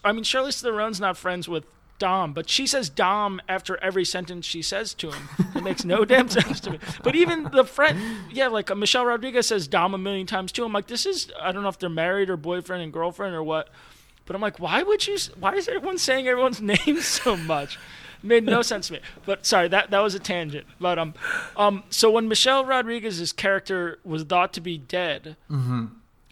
I 0.04 0.10
mean, 0.12 0.24
Charlize 0.24 0.60
Theron's 0.62 1.00
not 1.00 1.16
friends 1.16 1.48
with 1.48 1.64
Dom, 2.02 2.32
but 2.32 2.50
she 2.50 2.66
says 2.66 2.88
Dom 2.88 3.40
after 3.48 3.76
every 3.76 4.04
sentence 4.04 4.44
she 4.44 4.60
says 4.60 4.92
to 4.94 5.12
him. 5.12 5.28
It 5.54 5.62
makes 5.62 5.84
no 5.84 6.04
damn 6.04 6.28
sense 6.28 6.58
to 6.62 6.72
me. 6.72 6.80
But 7.04 7.14
even 7.14 7.44
the 7.44 7.62
friend, 7.62 7.96
yeah, 8.32 8.48
like 8.48 8.72
uh, 8.72 8.74
Michelle 8.74 9.06
Rodriguez 9.06 9.46
says 9.46 9.68
Dom 9.68 9.94
a 9.94 9.98
million 9.98 10.26
times 10.26 10.50
too. 10.50 10.64
I'm 10.64 10.72
like, 10.72 10.88
this 10.88 11.06
is 11.06 11.30
I 11.40 11.52
don't 11.52 11.62
know 11.62 11.68
if 11.68 11.78
they're 11.78 11.88
married 11.88 12.28
or 12.28 12.36
boyfriend 12.36 12.82
and 12.82 12.92
girlfriend 12.92 13.36
or 13.36 13.44
what. 13.44 13.68
But 14.26 14.34
I'm 14.34 14.42
like, 14.42 14.58
why 14.58 14.82
would 14.82 15.06
you? 15.06 15.16
Why 15.38 15.54
is 15.54 15.68
everyone 15.68 15.96
saying 15.96 16.26
everyone's 16.26 16.60
name 16.86 17.00
so 17.00 17.36
much? 17.36 17.78
made 18.24 18.42
no 18.44 18.62
sense 18.62 18.88
to 18.88 18.94
me. 18.94 19.00
But 19.24 19.46
sorry, 19.46 19.68
that 19.68 19.92
that 19.92 20.00
was 20.00 20.16
a 20.16 20.18
tangent. 20.18 20.66
But 20.80 20.98
um, 20.98 21.14
um, 21.56 21.84
so 21.88 22.10
when 22.10 22.26
Michelle 22.26 22.64
Rodriguez's 22.64 23.32
character 23.32 24.00
was 24.04 24.24
thought 24.24 24.52
to 24.54 24.60
be 24.60 24.76
dead, 24.76 25.36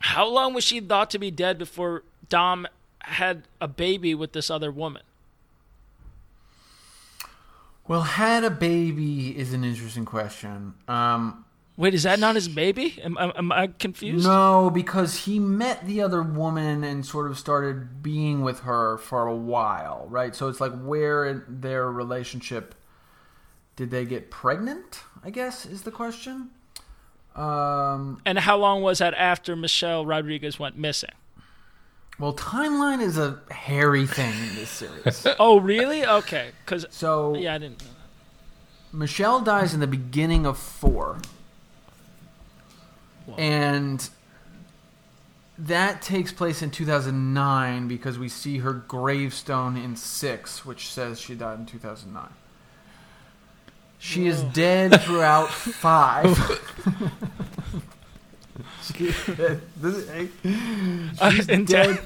how 0.00 0.26
long 0.26 0.52
was 0.52 0.64
she 0.64 0.80
thought 0.80 1.10
to 1.10 1.18
be 1.20 1.30
dead 1.30 1.58
before 1.58 2.02
Dom 2.28 2.66
had 3.02 3.44
a 3.60 3.68
baby 3.68 4.16
with 4.16 4.32
this 4.32 4.50
other 4.50 4.72
woman? 4.72 5.02
Well, 7.90 8.02
had 8.02 8.44
a 8.44 8.50
baby 8.50 9.36
is 9.36 9.52
an 9.52 9.64
interesting 9.64 10.04
question. 10.04 10.74
Um, 10.86 11.44
Wait, 11.76 11.92
is 11.92 12.04
that 12.04 12.20
not 12.20 12.36
his 12.36 12.46
baby? 12.46 13.00
Am, 13.02 13.18
am, 13.18 13.32
am 13.34 13.50
I 13.50 13.66
confused? 13.66 14.24
no, 14.24 14.70
because 14.72 15.24
he 15.24 15.40
met 15.40 15.84
the 15.84 16.00
other 16.00 16.22
woman 16.22 16.84
and 16.84 17.04
sort 17.04 17.28
of 17.28 17.36
started 17.36 18.00
being 18.00 18.42
with 18.42 18.60
her 18.60 18.96
for 18.98 19.26
a 19.26 19.34
while, 19.34 20.06
right? 20.08 20.36
So 20.36 20.46
it's 20.46 20.60
like 20.60 20.70
where 20.84 21.24
in 21.24 21.42
their 21.48 21.90
relationship 21.90 22.76
did 23.74 23.90
they 23.90 24.04
get 24.04 24.30
pregnant? 24.30 25.00
I 25.24 25.30
guess 25.30 25.66
is 25.66 25.82
the 25.82 25.90
question. 25.90 26.50
Um, 27.34 28.22
And 28.24 28.38
how 28.38 28.56
long 28.56 28.82
was 28.82 29.00
that 29.00 29.14
after 29.14 29.56
Michelle 29.56 30.06
Rodriguez 30.06 30.60
went 30.60 30.78
missing? 30.78 31.10
Well, 32.20 32.34
timeline 32.34 33.00
is 33.00 33.16
a 33.16 33.40
hairy 33.50 34.06
thing 34.06 34.32
in 34.32 34.54
this 34.54 34.68
series. 34.68 35.26
Oh, 35.38 35.58
really? 35.58 36.04
Okay, 36.04 36.50
because 36.64 36.86
So 36.90 37.34
yeah, 37.34 37.54
I 37.54 37.58
didn't. 37.58 37.82
Michelle 38.92 39.40
dies 39.40 39.72
in 39.72 39.80
the 39.80 39.86
beginning 39.86 40.44
of 40.46 40.58
four. 40.58 41.18
And 43.38 44.10
that 45.56 46.02
takes 46.02 46.32
place 46.32 46.62
in 46.62 46.70
2009 46.72 47.86
because 47.86 48.18
we 48.18 48.28
see 48.28 48.58
her 48.58 48.72
gravestone 48.72 49.76
in 49.76 49.94
six, 49.94 50.66
which 50.66 50.92
says 50.92 51.20
she 51.20 51.36
died 51.36 51.60
in 51.60 51.66
2009. 51.66 52.28
She 53.98 54.26
is 54.26 54.42
dead 54.42 55.00
throughout 55.02 55.50
five. 55.50 56.26
She- 58.96 59.06
this 59.76 59.94
is- 59.96 60.30
She's 61.32 61.48
in 61.48 61.64
dead 61.64 61.98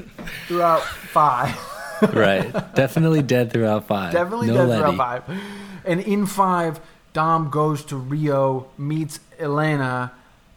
throughout 0.47 0.83
five. 0.83 1.57
right. 2.15 2.53
Definitely 2.75 3.23
dead 3.23 3.53
throughout 3.53 3.87
five. 3.87 4.13
Definitely 4.13 4.49
no 4.49 4.55
dead 4.55 4.69
Letty. 4.69 4.81
throughout 4.83 5.27
five. 5.27 5.39
And 5.85 6.01
in 6.01 6.27
five, 6.27 6.81
Dom 7.13 7.51
goes 7.51 7.85
to 7.87 7.97
Rio, 7.97 8.69
meets 8.79 9.21
Elena, 9.39 10.13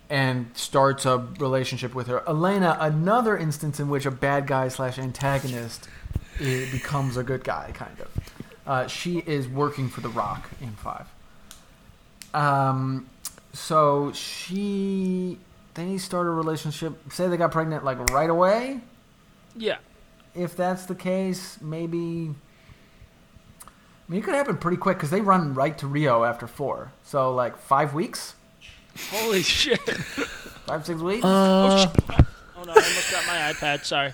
and 0.09 0.49
starts 0.55 1.05
a 1.05 1.17
relationship 1.39 1.93
with 1.93 2.07
her. 2.07 2.23
Elena, 2.27 2.77
another 2.79 3.37
instance 3.37 3.79
in 3.79 3.89
which 3.89 4.05
a 4.05 4.11
bad 4.11 4.47
guy 4.47 4.67
slash 4.69 4.97
antagonist 4.97 5.87
becomes 6.39 7.17
a 7.17 7.23
good 7.23 7.43
guy, 7.43 7.71
kind 7.73 7.99
of. 7.99 8.07
Uh, 8.65 8.87
she 8.87 9.19
is 9.19 9.47
working 9.47 9.89
for 9.89 10.01
The 10.01 10.09
Rock 10.09 10.49
in 10.61 10.71
five. 10.71 11.05
Um, 12.33 13.07
so 13.53 14.11
she 14.13 15.37
they 15.77 15.97
start 15.97 16.27
a 16.27 16.31
relationship. 16.31 16.93
Say 17.13 17.27
they 17.29 17.37
got 17.37 17.51
pregnant 17.53 17.85
like 17.85 17.97
right 18.09 18.29
away 18.29 18.81
Yeah. 19.55 19.77
if 20.35 20.55
that's 20.57 20.85
the 20.85 20.95
case, 20.95 21.57
maybe. 21.61 22.33
I 23.61 24.11
mean, 24.11 24.21
it 24.21 24.23
could 24.23 24.35
happen 24.35 24.57
pretty 24.57 24.77
quick 24.77 24.97
because 24.97 25.09
they 25.09 25.21
run 25.21 25.53
right 25.53 25.77
to 25.77 25.87
Rio 25.87 26.23
after 26.23 26.47
four. 26.47 26.91
So, 27.03 27.33
like, 27.33 27.57
five 27.57 27.93
weeks? 27.93 28.35
Holy 29.11 29.41
shit. 29.43 29.79
Five, 29.79 30.85
six 30.85 30.99
weeks? 30.99 31.23
Uh, 31.23 31.93
Oh 32.59 32.63
no, 32.63 32.71
I 32.71 32.75
almost 32.75 33.11
got 33.11 33.27
my 33.27 33.53
iPad. 33.53 33.85
Sorry. 33.85 34.13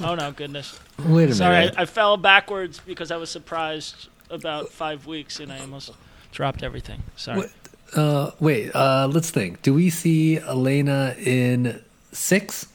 Oh 0.00 0.14
no, 0.14 0.30
goodness. 0.30 0.78
wait 1.06 1.28
a 1.30 1.34
Sorry, 1.34 1.56
minute. 1.62 1.74
I, 1.76 1.82
I 1.82 1.84
fell 1.86 2.16
backwards 2.16 2.78
because 2.86 3.10
I 3.10 3.16
was 3.16 3.30
surprised 3.30 4.08
about 4.30 4.68
five 4.68 5.06
weeks 5.06 5.40
and 5.40 5.50
I 5.52 5.58
almost 5.58 5.90
dropped 6.30 6.62
everything. 6.62 7.02
Sorry. 7.16 7.48
Uh, 7.94 8.30
wait. 8.40 8.74
Uh, 8.74 9.08
let's 9.10 9.30
think. 9.30 9.62
Do 9.62 9.74
we 9.74 9.90
see 9.90 10.38
Elena 10.38 11.14
in 11.18 11.82
six? 12.12 12.68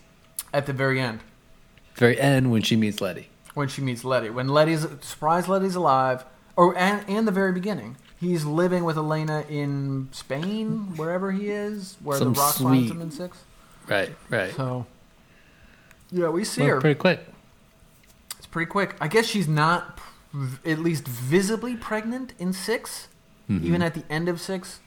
At 0.54 0.66
the 0.66 0.74
very 0.74 1.00
end, 1.02 1.20
Very 1.96 2.20
end 2.20 2.50
when 2.52 2.62
she 2.62 2.76
meets 2.76 3.02
Letty. 3.02 3.30
when 3.54 3.68
she 3.68 3.82
meets 3.82 4.04
Letty. 4.04 4.30
When 4.30 4.48
Letty's. 4.48 4.86
Surprise 5.02 5.48
Letty's 5.48 5.76
alive. 5.76 6.26
Or, 6.58 6.78
and, 6.78 7.04
and 7.10 7.28
the 7.28 7.32
very 7.34 7.52
beginning. 7.52 7.98
He's 8.20 8.46
living 8.46 8.86
with 8.86 8.96
Elena 8.98 9.44
in 9.50 10.08
Spain, 10.14 10.96
wherever 10.96 11.34
he 11.34 11.50
is, 11.50 11.98
where 12.02 12.18
Some 12.18 12.32
the 12.34 12.40
rock 12.40 12.54
sweet- 12.56 12.64
finds 12.64 12.92
him 12.92 13.02
in 13.02 13.12
six. 13.12 13.38
Right. 13.90 14.16
Right. 14.30 14.54
So. 14.56 14.86
Yeah, 16.12 16.30
we 16.30 16.46
see 16.46 16.62
Well, 16.62 16.76
her. 16.76 16.82
pretty 16.82 16.98
quick. 17.00 17.20
It's 18.38 18.48
pretty 18.48 18.70
quick. 18.70 18.96
I 19.02 19.10
guess 19.10 19.26
she's 19.26 19.48
not 19.50 20.00
at 20.66 20.80
least 20.80 21.08
visibly 21.08 21.76
pregnant 21.76 22.34
in 22.40 22.52
6 22.54 23.08
Mm-hmm. 23.50 23.68
even 23.68 23.82
at 23.84 23.94
the 23.94 24.04
end 24.10 24.28
of 24.28 24.42
six. 24.42 24.80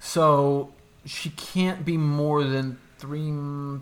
So 0.00 0.72
she 1.04 1.30
can't 1.30 1.84
be 1.84 1.96
more 1.96 2.44
than 2.44 2.78
three, 2.98 3.32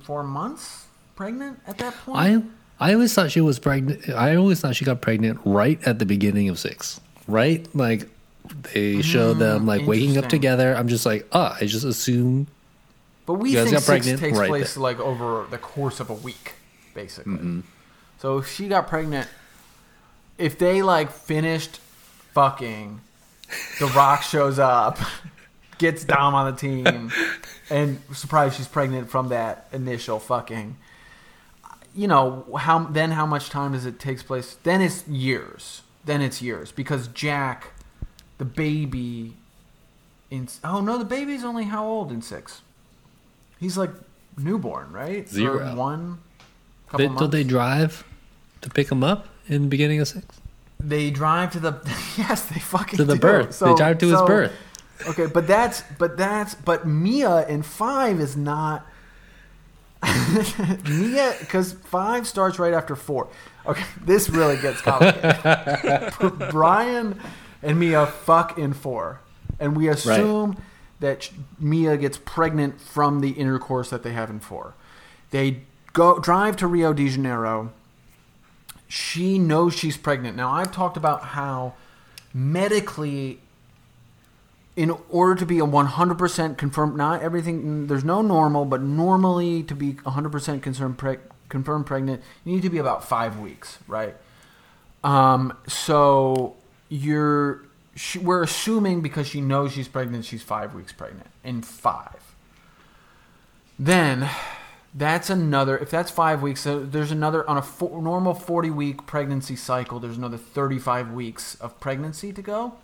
four 0.05 0.23
months 0.23 0.87
pregnant 1.17 1.61
at 1.67 1.79
that 1.79 1.95
point. 2.05 2.19
I 2.19 2.43
I 2.81 2.95
always 2.95 3.15
thought 3.15 3.31
she 3.31 3.41
was 3.41 3.59
pregnant. 3.59 4.09
I 4.09 4.37
always 4.37 4.61
thought 4.61 4.77
she 4.77 4.85
got 4.85 5.01
pregnant 5.01 5.41
right 5.45 5.81
at 5.87 5.99
the 5.99 6.07
beginning 6.07 6.49
of 6.49 6.59
six. 6.59 7.01
Right, 7.27 7.67
like 7.75 8.09
they 8.75 9.01
show 9.01 9.33
them 9.33 9.67
like 9.67 9.87
waking 9.87 10.19
up 10.19 10.29
together. 10.29 10.75
I'm 10.75 10.89
just 10.89 11.07
like, 11.07 11.27
ah, 11.33 11.57
I 11.61 11.67
just 11.67 11.85
assume. 11.85 12.47
but 13.27 13.35
we 13.35 13.55
think 13.55 13.71
six 13.71 13.87
pregnant 13.87 14.21
takes 14.21 14.39
right 14.39 14.49
place 14.49 14.77
like 14.77 14.99
over 15.01 15.47
the 15.51 15.59
course 15.59 16.01
of 16.01 16.11
a 16.11 16.15
week, 16.15 16.55
basically. 16.95 17.33
Mm-hmm. 17.33 17.61
So 18.19 18.39
if 18.39 18.51
she 18.51 18.69
got 18.69 18.89
pregnant, 18.89 19.29
if 20.37 20.59
they 20.59 20.83
like 20.83 21.11
finished 21.11 21.81
fucking, 22.33 23.01
The 23.79 23.87
Rock 23.87 24.23
shows 24.23 24.59
up, 24.59 24.99
gets 25.79 26.05
Dom 26.05 26.35
on 26.35 26.51
the 26.53 26.57
team, 26.59 27.11
and 27.71 28.01
surprised 28.13 28.57
she's 28.57 28.69
pregnant 28.69 29.11
from 29.11 29.29
that 29.29 29.67
initial 29.73 30.19
fucking. 30.19 30.77
You 31.95 32.09
know 32.09 32.45
how 32.59 32.81
then 32.85 33.13
how 33.13 33.25
much 33.27 33.51
time 33.51 33.73
does 33.73 33.87
it 33.87 33.99
takes 34.01 34.23
place? 34.23 34.57
Then 34.63 34.81
it's 34.83 35.07
years. 35.07 35.83
Then 36.05 36.21
it's 36.21 36.43
years 36.43 36.71
because 36.73 37.09
Jack, 37.09 37.73
the 38.39 38.45
baby, 38.45 39.35
in 40.31 40.49
oh 40.65 40.81
no, 40.81 40.99
the 40.99 41.05
baby's 41.05 41.45
only 41.45 41.65
how 41.65 41.87
old 41.87 42.11
in 42.13 42.21
six? 42.21 42.63
He's 43.61 43.79
like 43.79 43.91
newborn, 44.37 44.93
right? 44.93 45.27
Or 45.39 45.59
one. 45.75 46.19
Couple 46.89 47.09
They, 47.09 47.15
don't 47.15 47.31
they 47.31 47.45
drive 47.45 48.05
to 48.61 48.69
pick 48.71 48.91
him 48.91 49.03
up 49.05 49.29
in 49.47 49.63
the 49.63 49.69
beginning 49.69 50.01
of 50.01 50.09
six? 50.09 50.27
They 50.81 51.11
drive 51.11 51.53
to 51.53 51.61
the 51.61 51.81
yes, 52.19 52.43
they 52.47 52.61
fucking 52.61 52.97
To 52.99 53.05
the 53.05 53.15
do. 53.15 53.21
birth. 53.21 53.59
they 53.61 53.75
drive 53.75 53.99
to 53.99 54.09
his 54.09 54.19
so- 54.19 54.27
birth. 54.27 54.53
Okay, 55.09 55.27
but 55.27 55.47
that's 55.47 55.83
but 55.99 56.17
that's 56.17 56.55
but 56.55 56.87
Mia 56.87 57.47
in 57.47 57.63
five 57.63 58.21
is 58.21 58.37
not 58.37 58.87
Mia 60.89 61.35
because 61.41 61.73
five 61.73 62.27
starts 62.27 62.59
right 62.59 62.73
after 62.73 62.97
four. 62.97 63.29
Okay, 63.67 63.85
this 64.03 64.29
really 64.29 64.57
gets 64.57 64.81
complicated. 64.81 66.51
Brian 66.51 67.21
and 67.63 67.81
Mia 67.81 68.07
fuck 68.07 68.59
in 68.59 68.73
four, 68.73 69.21
and 69.59 69.77
we 69.77 69.89
assume 69.89 70.57
that 71.01 71.31
Mia 71.59 71.97
gets 71.97 72.19
pregnant 72.19 72.81
from 72.81 73.21
the 73.21 73.31
intercourse 73.31 73.91
that 73.91 74.03
they 74.03 74.13
have 74.13 74.31
in 74.31 74.41
four. 74.41 74.75
They 75.31 75.63
go 75.93 76.19
drive 76.19 76.57
to 76.59 76.67
Rio 76.67 76.93
de 76.93 77.09
Janeiro. 77.09 77.73
She 78.87 79.39
knows 79.39 79.75
she's 79.75 79.97
pregnant. 79.97 80.37
Now 80.37 80.51
I've 80.51 80.71
talked 80.71 80.97
about 80.97 81.23
how 81.25 81.75
medically 82.33 83.41
in 84.77 84.91
order 85.09 85.37
to 85.37 85.47
be 85.47 85.59
a 85.59 85.67
100% 85.67 86.59
confirmed, 86.59 86.97
not 86.97 87.23
everything, 87.23 87.87
there's 87.87 88.05
no 88.05 88.23
normal, 88.23 88.65
but 88.65 88.83
normally 88.83 89.63
to 89.63 89.75
be 89.75 89.95
100% 89.95 90.63
confirmed, 90.63 90.99
preg, 90.99 91.21
confirmed 91.49 91.87
pregnant, 91.87 92.23
you 92.45 92.55
need 92.55 92.63
to 92.63 92.71
be 92.71 92.79
about 92.79 93.05
five 93.05 93.39
weeks, 93.39 93.79
right? 93.87 94.17
Um, 95.05 95.57
so 95.69 96.57
you're, 96.89 97.63
she, 97.95 98.19
we're 98.19 98.43
assuming 98.43 99.01
because 99.01 99.29
she 99.29 99.41
knows 99.41 99.73
she's 99.73 99.87
pregnant, 99.87 100.25
she's 100.25 100.43
five 100.43 100.75
weeks 100.75 100.93
pregnant 100.93 101.29
in 101.45 101.63
five. 101.63 102.35
Then 103.79 104.29
that's 104.93 105.31
another, 105.31 105.79
if 105.79 105.91
that's 105.91 106.11
five 106.11 106.43
weeks, 106.43 106.63
so 106.63 106.85
there's 106.85 107.13
another, 107.13 107.49
on 107.49 107.59
a 107.59 107.63
fo- 107.63 108.01
normal 108.01 108.35
40 108.35 108.71
week 108.71 109.07
pregnancy 109.07 109.55
cycle, 109.55 110.01
there's 110.01 110.19
another 110.19 110.37
35 110.37 111.13
weeks 111.13 111.55
of 111.57 111.79
pregnancy 111.79 112.33
to 112.33 112.43
go 112.43 112.75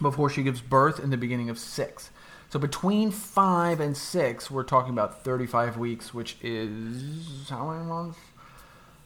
before 0.00 0.30
she 0.30 0.42
gives 0.42 0.60
birth 0.60 0.98
in 0.98 1.10
the 1.10 1.16
beginning 1.16 1.50
of 1.50 1.58
six. 1.58 2.10
So 2.50 2.58
between 2.58 3.10
five 3.10 3.78
and 3.80 3.96
six, 3.96 4.50
we're 4.50 4.64
talking 4.64 4.92
about 4.92 5.22
35 5.22 5.76
weeks, 5.76 6.12
which 6.12 6.36
is 6.42 7.48
how 7.48 7.70
many 7.70 7.84
months? 7.84 8.18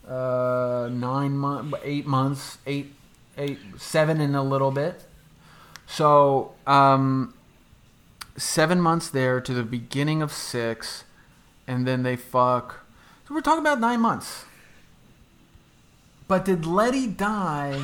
Uh, 0.08 0.88
nine 0.90 1.32
months, 1.36 1.78
eight 1.82 2.06
months, 2.06 2.58
eight, 2.66 2.94
eight, 3.36 3.58
seven 3.76 4.20
and 4.20 4.34
a 4.34 4.42
little 4.42 4.70
bit. 4.70 5.04
So 5.86 6.54
um, 6.66 7.34
seven 8.36 8.80
months 8.80 9.08
there 9.10 9.40
to 9.40 9.52
the 9.52 9.62
beginning 9.62 10.22
of 10.22 10.32
six, 10.32 11.04
and 11.66 11.86
then 11.86 12.02
they 12.02 12.16
fuck. 12.16 12.86
So 13.28 13.34
we're 13.34 13.40
talking 13.40 13.60
about 13.60 13.80
nine 13.80 14.00
months. 14.00 14.44
But 16.26 16.44
did 16.44 16.64
Letty 16.64 17.06
die 17.06 17.80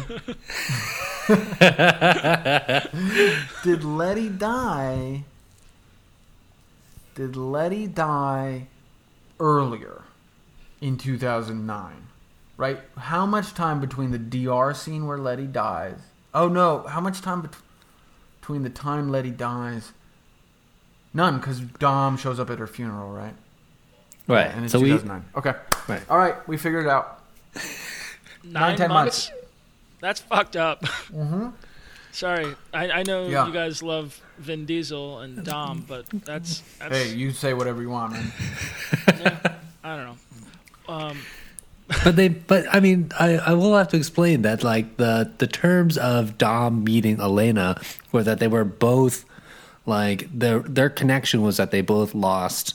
did 3.63 3.85
Letty 3.85 4.29
die? 4.29 5.25
Did 7.15 7.37
Letty 7.37 7.87
die 7.87 8.67
earlier 9.39 10.03
in 10.81 10.97
2009? 10.97 11.93
Right? 12.57 12.81
How 12.97 13.27
much 13.27 13.55
time 13.55 13.81
between 13.81 14.11
the 14.11 14.19
DR 14.19 14.75
scene 14.75 15.07
where 15.07 15.19
Letty 15.19 15.47
dies? 15.47 15.99
Oh 16.35 16.49
no, 16.49 16.85
how 16.89 17.01
much 17.01 17.21
time 17.21 17.43
bet- 17.43 17.55
between 18.41 18.63
the 18.63 18.71
time 18.71 19.11
Letty 19.11 19.31
dies? 19.31 19.93
None, 21.15 21.39
because 21.39 21.61
Dom 21.61 22.17
shows 22.17 22.41
up 22.41 22.51
at 22.51 22.59
her 22.59 22.67
funeral, 22.67 23.11
right? 23.11 23.35
Right. 24.27 24.51
And 24.51 24.65
it's 24.65 24.73
so 24.73 24.81
we 24.81 24.91
2009. 24.91 25.31
okay. 25.37 25.59
Right. 25.89 26.03
All 26.09 26.19
right, 26.19 26.47
we 26.49 26.57
figured 26.57 26.87
it 26.87 26.91
out. 26.91 27.23
Nine, 28.45 28.77
ten 28.77 28.89
months? 28.89 29.31
months. 29.31 29.45
That's 30.01 30.21
fucked 30.21 30.57
up. 30.57 30.83
Mm-hmm. 30.83 31.49
Sorry, 32.13 32.55
I, 32.75 32.91
I 32.91 33.03
know 33.05 33.29
Yeah. 33.29 33.47
you 33.47 33.53
guys 33.53 33.83
love 33.85 34.21
Vin 34.39 34.67
Diesel 34.67 35.21
and 35.21 35.45
Dom, 35.45 35.85
but 35.87 36.07
that's 36.11 36.63
that's 36.79 36.93
Hey, 36.97 37.15
you 37.15 37.31
say 37.31 37.55
whatever 37.55 37.81
you 37.83 37.91
want, 37.91 38.15
man. 38.15 38.33
I 39.85 39.97
don't 39.97 40.07
know. 40.07 40.17
Um, 40.95 41.19
but 42.05 42.17
they 42.17 42.29
but 42.29 42.65
I 42.75 42.81
mean 42.81 43.13
I, 43.19 43.37
I 43.39 43.53
will 43.53 43.77
have 43.77 43.89
to 43.89 43.97
explain 43.97 44.43
that 44.43 44.65
like 44.65 44.97
the 44.97 45.31
the 45.39 45.47
terms 45.47 45.97
of 45.99 46.37
Dom 46.37 46.83
meeting 46.83 47.21
Elena 47.21 47.81
were 48.11 48.25
that 48.25 48.41
they 48.41 48.49
were 48.49 48.65
both 48.65 49.25
like 49.87 50.29
their 50.37 50.61
their 50.61 50.91
connection 50.91 51.43
was 51.43 51.59
that 51.59 51.71
they 51.71 51.81
both 51.81 52.13
lost 52.15 52.75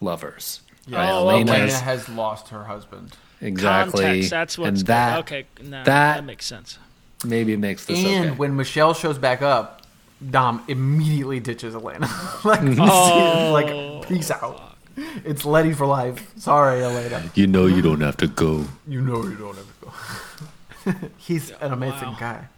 lovers. 0.00 0.62
Right? 0.88 1.08
Oh, 1.10 1.28
Elena 1.28 1.52
okay. 1.52 1.70
Has 1.70 2.08
lost 2.08 2.48
her 2.48 2.64
husband. 2.64 3.16
Exactly. 3.40 4.02
context. 4.04 4.30
That's 4.30 4.58
what's 4.58 4.80
and 4.80 4.86
that 4.88 5.18
okay. 5.20 5.46
No, 5.62 5.84
that- 5.84 5.84
that 6.16 6.24
makes 6.24 6.46
sense. 6.46 6.78
maybe 7.24 7.52
it 7.52 7.58
makes 7.58 7.84
this 7.86 7.98
And 8.04 8.30
okay. 8.30 8.36
when 8.38 8.56
Michelle 8.56 8.94
shows 8.94 9.18
back 9.18 9.42
up, 9.42 9.82
Dom 10.30 10.64
immediately 10.68 11.38
ditches 11.40 11.74
Elena. 11.74 12.08
like, 12.44 12.60
Oh. 12.78 13.50
like, 13.52 14.08
peace 14.08 14.30
out. 14.30 14.76
It's 15.24 15.44
Letty 15.44 15.72
for 15.74 15.86
life. 15.86 16.32
Sorry, 16.38 16.82
Elena. 16.82 17.30
you 17.34 17.46
know 17.46 17.66
you 17.66 17.80
don't 17.82 18.00
have 18.00 18.16
to 18.18 18.26
go. 18.26 18.64
You 18.86 19.00
know 19.00 19.22
you 19.22 19.36
don't 19.36 19.56
have 19.56 19.66
to 19.66 20.92
go. 21.00 21.08
He's 21.18 21.50
an 21.60 21.72
amazing 21.72 22.08
wow. 22.08 22.16
guy. 22.18 22.48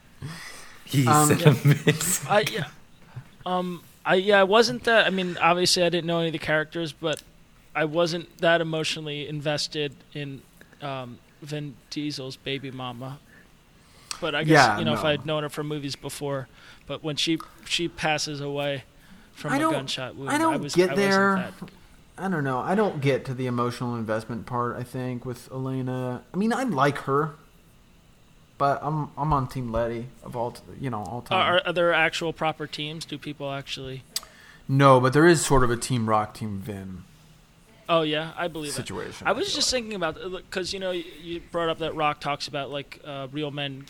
He's 0.84 1.06
Um, 1.06 1.30
amazing. 1.30 2.26
I 2.30 2.44
yeah, 2.50 2.64
um, 3.44 3.82
I 4.06 4.14
yeah, 4.14 4.40
I 4.40 4.44
wasn't 4.44 4.84
that. 4.84 5.06
I 5.06 5.10
mean, 5.10 5.36
obviously, 5.40 5.82
I 5.84 5.88
didn't 5.90 6.06
know 6.06 6.18
any 6.18 6.28
of 6.28 6.32
the 6.32 6.38
characters, 6.38 6.92
but 6.92 7.22
I 7.74 7.84
wasn't 7.84 8.38
that 8.38 8.60
emotionally 8.62 9.28
invested 9.28 9.94
in 10.14 10.40
um, 10.82 11.18
Vin 11.42 11.74
Diesel's 11.90 12.36
baby 12.36 12.70
mama. 12.70 13.18
But 14.20 14.34
I 14.34 14.44
guess 14.44 14.50
Yeah, 14.52 14.78
you 14.78 14.84
know 14.84 14.94
if. 14.94 15.04
I'd 15.04 15.24
known 15.24 15.42
her 15.44 15.48
from 15.48 15.68
movies 15.68 15.96
before, 15.96 16.48
but 16.86 17.02
when 17.02 17.16
she 17.16 17.38
she 17.64 17.88
passes 17.88 18.40
away 18.40 18.84
from 19.32 19.52
I 19.52 19.56
a 19.56 19.60
gunshot 19.60 20.16
wound, 20.16 20.30
I 20.30 20.38
don't 20.38 20.60
was, 20.62 20.74
get 20.74 20.90
I 20.90 20.94
there. 20.94 21.34
that- 21.60 21.70
I 22.18 22.28
don't 22.28 22.44
know. 22.44 22.58
I 22.58 22.74
don't 22.74 23.00
get 23.00 23.24
to 23.26 23.34
the 23.34 23.46
emotional 23.46 23.96
investment 23.96 24.44
part. 24.44 24.76
I 24.76 24.82
think 24.82 25.24
with 25.24 25.50
Elena. 25.50 26.22
I 26.34 26.36
mean, 26.36 26.52
I 26.52 26.64
like 26.64 26.98
her, 26.98 27.30
but 28.58 28.78
I'm 28.82 29.08
I'm 29.16 29.32
on 29.32 29.48
Team 29.48 29.72
Letty 29.72 30.06
of 30.22 30.36
all 30.36 30.54
you 30.78 30.90
know 30.90 31.02
all 31.02 31.22
time. 31.22 31.38
Are, 31.40 31.62
are 31.64 31.72
there 31.72 31.94
actual 31.94 32.34
proper 32.34 32.66
teams? 32.66 33.06
Do 33.06 33.16
people 33.16 33.50
actually? 33.50 34.02
no, 34.68 35.00
but 35.00 35.14
there 35.14 35.26
is 35.26 35.44
sort 35.44 35.64
of 35.64 35.70
a 35.70 35.76
Team 35.78 36.08
Rock, 36.10 36.34
Team 36.34 36.58
Vin 36.58 37.04
Oh 37.90 38.02
yeah, 38.02 38.30
I 38.36 38.46
believe 38.48 38.70
it. 38.70 38.74
situation. 38.74 39.26
I 39.26 39.32
was 39.32 39.48
feel 39.48 39.56
just 39.56 39.72
like. 39.72 39.82
thinking 39.82 39.96
about 39.96 40.14
because 40.46 40.72
you 40.72 40.78
know 40.80 40.92
you- 40.92 41.04
you 41.22 41.40
brought 41.52 41.68
up 41.68 41.78
that 41.78 41.94
Rock 41.94 42.20
talks 42.20 42.46
about 42.48 42.70
like 42.70 43.00
uh, 43.04 43.26
real 43.32 43.50
men 43.50 43.84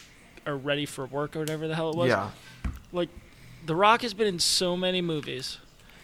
are 0.47 0.57
ready 0.57 0.87
for 0.87 1.05
work 1.07 1.37
or 1.37 1.41
whatever 1.41 1.69
the 1.69 1.75
hell 1.77 1.91
it 1.91 1.97
was. 1.97 2.09
yeah. 2.09 2.31
Like 2.93 3.11
the 3.67 3.75
Rock 3.77 4.01
has 4.03 4.15
been 4.15 4.27
in 4.27 4.39
so 4.39 4.75
many 4.77 5.03
movies, 5.03 5.59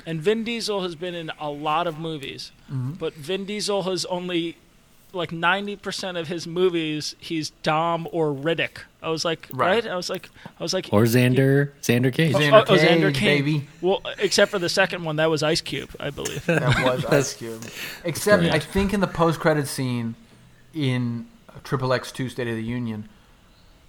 and 0.04 0.20
Vin 0.20 0.44
Diesel 0.44 0.82
has 0.82 0.94
been 0.94 1.14
in 1.14 1.30
a 1.40 1.50
lot 1.50 1.86
of 1.86 1.98
movies, 1.98 2.52
Mm-hmm. 2.70 2.92
but 2.92 3.14
Vin 3.14 3.44
Diesel 3.46 3.82
has 3.84 4.04
only 4.06 4.56
like 5.12 5.32
ninety 5.32 5.76
percent 5.76 6.16
of 6.16 6.28
his 6.28 6.46
movies 6.46 7.14
he's 7.18 7.50
Dom 7.62 8.06
or 8.12 8.32
Riddick. 8.32 8.78
I 9.02 9.08
was 9.08 9.24
like, 9.24 9.48
Right. 9.52 9.84
right? 9.84 9.92
I 9.92 9.96
was 9.96 10.10
like, 10.10 10.28
I 10.58 10.62
was 10.62 10.74
like, 10.74 10.88
or 10.92 11.02
Xander 11.04 11.70
Xander 11.80 12.12
Cage. 12.12 12.34
Xander 12.34 12.64
oh, 12.68 12.72
oh, 12.74 12.76
Xander 12.76 13.14
Cage, 13.14 13.16
Cage. 13.16 13.44
baby. 13.44 13.68
well, 13.80 14.02
except 14.18 14.50
for 14.50 14.58
the 14.58 14.68
second 14.68 15.04
one, 15.04 15.16
that 15.16 15.30
was 15.30 15.42
Ice 15.42 15.60
Cube, 15.60 15.90
I 16.00 16.10
believe. 16.10 16.44
That 16.46 16.84
was 16.84 17.04
Ice 17.06 17.34
Cube. 17.34 17.64
Except 18.04 18.42
Correct. 18.42 18.54
I 18.54 18.58
think 18.58 18.92
in 18.92 19.00
the 19.00 19.06
post 19.06 19.38
credit 19.40 19.68
scene 19.68 20.16
in 20.74 21.26
Triple 21.64 21.92
X 21.92 22.10
Two 22.12 22.28
State 22.28 22.48
of 22.48 22.56
the 22.56 22.62
Union, 22.64 23.08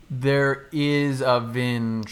there 0.10 0.68
is 0.72 1.22
a 1.22 1.40
Vin 1.40 2.04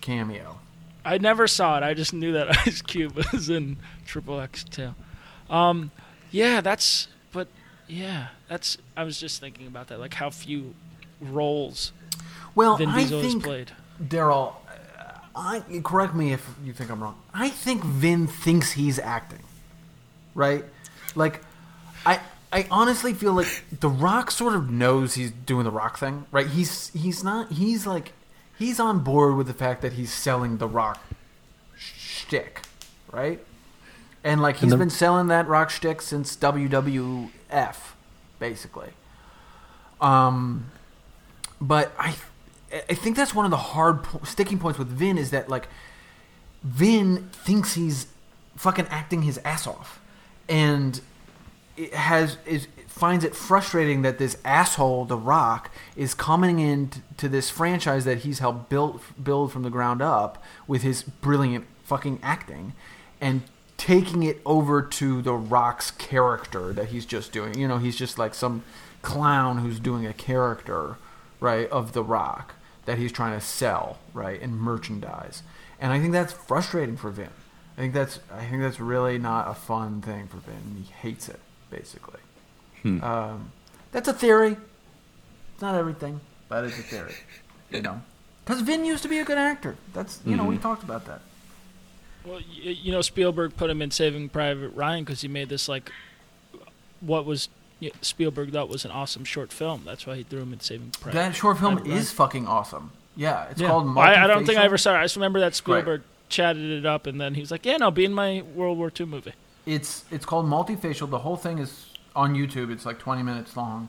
cameo. 0.00 0.58
I 1.04 1.18
never 1.18 1.46
saw 1.46 1.76
it. 1.78 1.82
I 1.82 1.94
just 1.94 2.12
knew 2.12 2.32
that 2.32 2.48
Ice 2.66 2.82
Cube 2.82 3.14
was 3.32 3.50
in 3.50 3.76
Triple 4.06 4.40
X 4.40 4.64
too. 4.64 4.94
Um, 5.50 5.90
yeah, 6.30 6.60
that's. 6.60 7.08
But 7.86 7.94
yeah, 7.94 8.28
that's. 8.48 8.78
I 8.96 9.04
was 9.04 9.18
just 9.18 9.40
thinking 9.40 9.66
about 9.66 9.88
that, 9.88 10.00
like 10.00 10.14
how 10.14 10.30
few 10.30 10.74
roles 11.20 11.92
Well, 12.54 12.76
Vin 12.76 12.88
I 12.88 13.00
Diesel 13.00 13.20
has 13.22 13.30
think 13.32 13.44
played. 13.44 13.72
Daryl, 14.02 14.54
uh, 14.98 15.18
I 15.36 15.62
correct 15.82 16.14
me 16.14 16.32
if 16.32 16.48
you 16.64 16.72
think 16.72 16.90
I'm 16.90 17.02
wrong. 17.02 17.16
I 17.32 17.48
think 17.48 17.82
Vin 17.84 18.26
thinks 18.26 18.72
he's 18.72 18.98
acting, 18.98 19.42
right? 20.34 20.64
Like, 21.14 21.42
I 22.06 22.20
I 22.52 22.66
honestly 22.70 23.14
feel 23.14 23.32
like 23.34 23.48
The 23.80 23.88
Rock 23.88 24.30
sort 24.30 24.54
of 24.54 24.70
knows 24.70 25.14
he's 25.14 25.30
doing 25.30 25.64
the 25.64 25.70
Rock 25.70 25.98
thing, 25.98 26.26
right? 26.32 26.46
He's 26.46 26.88
he's 26.90 27.22
not. 27.24 27.52
He's 27.52 27.86
like 27.86 28.12
he's 28.58 28.78
on 28.80 29.00
board 29.00 29.36
with 29.36 29.46
the 29.46 29.54
fact 29.54 29.82
that 29.82 29.94
he's 29.94 30.12
selling 30.12 30.58
the 30.58 30.68
Rock 30.68 31.00
shtick, 31.76 32.62
right? 33.12 33.40
And 34.22 34.40
like 34.40 34.56
he's 34.56 34.70
the- 34.70 34.76
been 34.76 34.90
selling 34.90 35.26
that 35.28 35.46
Rock 35.48 35.70
shtick 35.70 36.00
since 36.00 36.34
WWF, 37.54 37.76
basically. 38.38 38.90
Um, 40.00 40.70
but 41.60 41.92
I, 41.98 42.14
I 42.72 42.94
think 42.94 43.16
that's 43.16 43.34
one 43.34 43.44
of 43.44 43.50
the 43.50 43.56
hard 43.56 44.02
po- 44.02 44.24
sticking 44.24 44.58
points 44.58 44.78
with 44.78 44.88
Vin 44.88 45.18
is 45.18 45.30
that 45.30 45.48
like, 45.48 45.68
Vin 46.62 47.28
thinks 47.32 47.74
he's 47.74 48.06
fucking 48.56 48.86
acting 48.90 49.22
his 49.22 49.38
ass 49.44 49.66
off, 49.66 50.00
and 50.48 51.00
it 51.76 51.92
has 51.94 52.38
is 52.46 52.68
finds 52.86 53.24
it 53.24 53.34
frustrating 53.34 54.02
that 54.02 54.18
this 54.18 54.38
asshole, 54.44 55.04
The 55.04 55.16
Rock, 55.16 55.70
is 55.96 56.14
coming 56.14 56.60
into 56.60 57.00
to 57.16 57.28
this 57.28 57.50
franchise 57.50 58.04
that 58.04 58.18
he's 58.18 58.38
helped 58.38 58.68
build 58.70 59.00
build 59.22 59.52
from 59.52 59.62
the 59.62 59.70
ground 59.70 60.00
up 60.00 60.42
with 60.66 60.82
his 60.82 61.02
brilliant 61.02 61.66
fucking 61.84 62.18
acting, 62.22 62.72
and 63.20 63.42
taking 63.76 64.22
it 64.22 64.40
over 64.46 64.82
to 64.82 65.22
The 65.22 65.34
Rock's 65.34 65.90
character 65.90 66.72
that 66.72 66.86
he's 66.86 67.06
just 67.06 67.32
doing. 67.32 67.58
You 67.58 67.68
know, 67.68 67.78
he's 67.78 67.96
just 67.96 68.18
like 68.18 68.34
some 68.34 68.62
clown 69.02 69.58
who's 69.58 69.78
doing 69.78 70.06
a 70.06 70.12
character, 70.12 70.96
right, 71.40 71.68
of 71.70 71.92
The 71.92 72.02
Rock 72.02 72.54
that 72.86 72.98
he's 72.98 73.12
trying 73.12 73.38
to 73.38 73.44
sell, 73.44 73.98
right, 74.12 74.40
and 74.40 74.58
merchandise. 74.58 75.42
And 75.80 75.92
I 75.92 76.00
think 76.00 76.12
that's 76.12 76.32
frustrating 76.32 76.96
for 76.96 77.10
Vin. 77.10 77.28
I 77.76 77.80
think 77.80 77.94
that's 77.94 78.20
I 78.32 78.44
think 78.44 78.62
that's 78.62 78.78
really 78.78 79.18
not 79.18 79.48
a 79.48 79.54
fun 79.54 80.00
thing 80.00 80.28
for 80.28 80.36
Vin. 80.36 80.84
He 80.84 80.92
hates 80.92 81.28
it, 81.28 81.40
basically. 81.70 82.20
Um, 83.02 83.50
that's 83.92 84.08
a 84.08 84.12
theory. 84.12 84.56
It's 85.52 85.62
not 85.62 85.74
everything, 85.74 86.20
but 86.48 86.64
it's 86.64 86.78
a 86.78 86.82
theory. 86.82 87.14
You 87.70 87.82
know, 87.82 88.00
because 88.44 88.60
Vin 88.60 88.84
used 88.84 89.02
to 89.02 89.08
be 89.08 89.18
a 89.18 89.24
good 89.24 89.38
actor. 89.38 89.76
That's 89.92 90.20
you 90.24 90.36
know 90.36 90.44
we 90.44 90.58
talked 90.58 90.84
about 90.84 91.06
that. 91.06 91.20
Well, 92.24 92.40
you 92.40 92.90
know, 92.92 93.02
Spielberg 93.02 93.56
put 93.56 93.68
him 93.70 93.82
in 93.82 93.90
Saving 93.90 94.28
Private 94.28 94.70
Ryan 94.70 95.04
because 95.04 95.20
he 95.20 95.28
made 95.28 95.48
this 95.48 95.68
like, 95.68 95.92
what 97.00 97.26
was 97.26 97.48
Spielberg 98.00 98.50
thought 98.52 98.68
was 98.68 98.84
an 98.84 98.90
awesome 98.90 99.24
short 99.24 99.52
film. 99.52 99.82
That's 99.84 100.06
why 100.06 100.16
he 100.16 100.22
threw 100.22 100.40
him 100.40 100.52
in 100.52 100.60
Saving 100.60 100.90
Private. 101.00 101.16
That 101.18 101.34
short 101.36 101.58
film 101.58 101.74
Private 101.74 101.88
Ryan. 101.90 102.00
is 102.00 102.10
fucking 102.12 102.46
awesome. 102.46 102.92
Yeah, 103.16 103.44
it's 103.50 103.60
Yeah. 103.60 103.68
called. 103.68 103.96
I, 103.98 104.24
I 104.24 104.26
don't 104.26 104.46
think 104.46 104.58
I 104.58 104.64
ever 104.64 104.78
saw 104.78 104.94
it. 104.94 104.98
I 104.98 105.04
just 105.04 105.16
remember 105.16 105.40
that 105.40 105.54
Spielberg 105.54 106.02
chatted 106.28 106.70
it 106.70 106.86
up, 106.86 107.06
and 107.06 107.20
then 107.20 107.34
he 107.34 107.40
was 107.42 107.50
like, 107.50 107.64
"Yeah, 107.66 107.76
no, 107.76 107.90
be 107.90 108.04
in 108.04 108.12
my 108.14 108.42
World 108.54 108.78
War 108.78 108.90
II 108.98 109.06
movie." 109.06 109.34
It's 109.66 110.04
it's 110.10 110.24
called 110.24 110.46
Multi-Facial. 110.46 111.06
The 111.08 111.18
whole 111.18 111.36
thing 111.36 111.58
is 111.58 111.86
on 112.16 112.34
YouTube. 112.34 112.72
It's 112.72 112.84
like 112.86 112.98
20 112.98 113.22
minutes 113.22 113.56
long, 113.56 113.88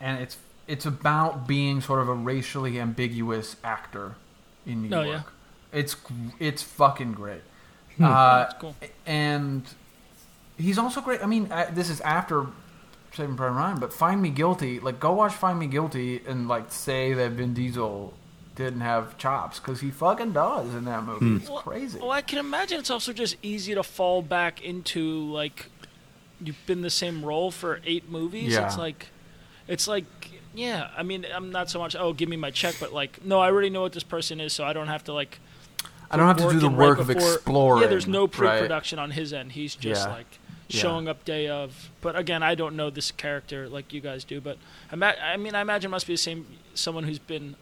and 0.00 0.20
it's 0.22 0.36
it's 0.68 0.86
about 0.86 1.46
being 1.48 1.80
sort 1.80 2.00
of 2.00 2.08
a 2.08 2.14
racially 2.14 2.78
ambiguous 2.78 3.56
actor 3.64 4.14
in 4.66 4.82
New 4.88 4.96
Oh, 4.96 5.02
York. 5.02 5.22
yeah. 5.72 5.78
It's 5.80 5.96
it's 6.38 6.62
fucking 6.62 7.12
great. 7.14 7.40
Uh, 8.00 8.38
That's 8.38 8.54
cool. 8.60 8.74
And 9.06 9.62
he's 10.58 10.78
also 10.78 11.00
great. 11.00 11.22
I 11.22 11.26
mean, 11.26 11.50
uh, 11.52 11.70
this 11.72 11.90
is 11.90 12.00
after 12.00 12.46
Saving 13.12 13.36
Private 13.36 13.54
Ryan, 13.56 13.78
but 13.78 13.92
Find 13.92 14.20
Me 14.20 14.30
Guilty. 14.30 14.80
Like, 14.80 14.98
go 15.00 15.12
watch 15.12 15.32
Find 15.34 15.58
Me 15.58 15.66
Guilty 15.66 16.20
and 16.26 16.48
like 16.48 16.72
say 16.72 17.12
that 17.14 17.32
Vin 17.32 17.54
Diesel 17.54 18.12
didn't 18.56 18.80
have 18.80 19.18
chops 19.18 19.58
because 19.58 19.80
he 19.80 19.90
fucking 19.90 20.32
does 20.32 20.74
in 20.74 20.84
that 20.84 21.04
movie. 21.04 21.36
It's 21.42 21.50
Well- 21.50 21.58
crazy. 21.60 21.98
Well, 22.00 22.10
I 22.12 22.22
can 22.22 22.38
imagine 22.38 22.78
it's 22.78 22.90
also 22.90 23.12
just 23.12 23.36
easy 23.42 23.74
to 23.74 23.82
fall 23.82 24.22
back 24.22 24.62
into 24.62 25.24
like 25.30 25.66
you've 26.40 26.64
been 26.66 26.80
the 26.82 26.90
same 26.90 27.24
role 27.24 27.50
for 27.50 27.80
eight 27.84 28.08
movies. 28.08 28.52
Yeah. 28.52 28.66
It's 28.66 28.76
like 28.78 29.08
it's 29.68 29.86
like 29.88 30.04
Yeah, 30.56 30.88
I 30.96 31.02
mean, 31.02 31.26
I'm 31.34 31.50
not 31.50 31.68
so 31.68 31.80
much. 31.80 31.96
Oh, 31.96 32.12
give 32.12 32.28
me 32.28 32.36
my 32.36 32.52
check, 32.52 32.76
but 32.78 32.92
like, 32.92 33.24
no, 33.24 33.40
I 33.40 33.46
already 33.46 33.70
know 33.70 33.82
what 33.82 33.92
this 33.92 34.04
person 34.04 34.38
is, 34.40 34.52
so 34.52 34.62
I 34.64 34.72
don't 34.72 34.86
have 34.86 35.02
to 35.04 35.12
like. 35.12 35.40
I 36.14 36.16
don't 36.16 36.26
have 36.28 36.36
to 36.48 36.52
do 36.54 36.60
the 36.60 36.66
in 36.66 36.76
right 36.76 36.88
work 36.88 36.98
of 36.98 37.06
before- 37.08 37.34
exploring. 37.34 37.82
Yeah, 37.82 37.88
there's 37.88 38.06
no 38.06 38.26
pre-production 38.26 38.98
on 38.98 39.10
his 39.10 39.32
end. 39.32 39.52
He's 39.52 39.74
just 39.74 40.06
Yeah. 40.06 40.12
like 40.14 40.26
Yeah. 40.68 40.80
showing 40.80 41.08
up 41.08 41.24
day 41.24 41.48
of. 41.48 41.90
But 42.00 42.16
again, 42.16 42.42
I 42.42 42.54
don't 42.54 42.76
know 42.76 42.90
this 42.90 43.10
character 43.10 43.68
like 43.68 43.92
you 43.92 44.00
guys 44.00 44.24
do. 44.24 44.40
But 44.40 44.58
I, 44.90 45.14
I 45.32 45.36
mean, 45.36 45.54
I 45.54 45.60
imagine 45.60 45.90
it 45.90 45.92
must 45.92 46.06
be 46.06 46.14
the 46.14 46.18
same 46.18 46.46
someone 46.74 47.04
who's 47.04 47.18
been 47.18 47.56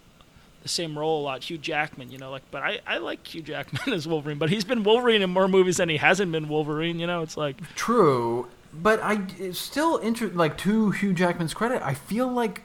the 0.62 0.68
same 0.68 0.96
role 0.96 1.20
a 1.20 1.24
lot. 1.24 1.42
Hugh 1.50 1.58
Jackman, 1.58 2.12
you 2.12 2.18
know, 2.18 2.30
like. 2.30 2.42
But 2.52 2.62
I, 2.62 2.80
I 2.86 2.98
like 2.98 3.26
Hugh 3.34 3.42
Jackman 3.42 3.92
as 3.94 4.06
Wolverine, 4.06 4.38
but 4.38 4.48
he's 4.50 4.64
been 4.64 4.84
Wolverine 4.84 5.20
in 5.22 5.30
more 5.30 5.48
movies 5.48 5.78
than 5.78 5.88
he 5.88 5.96
hasn't 5.96 6.30
been 6.30 6.48
Wolverine. 6.48 7.00
You 7.00 7.06
know, 7.08 7.22
it's 7.22 7.36
like 7.36 7.56
True, 7.74 8.46
but 8.72 9.02
I 9.02 9.22
it's 9.38 9.58
still 9.58 9.96
inter- 9.96 10.30
like 10.32 10.56
to 10.58 10.92
Hugh 10.92 11.12
Jackman's 11.12 11.52
credit, 11.54 11.82
I 11.84 11.94
feel 11.94 12.28
like 12.28 12.62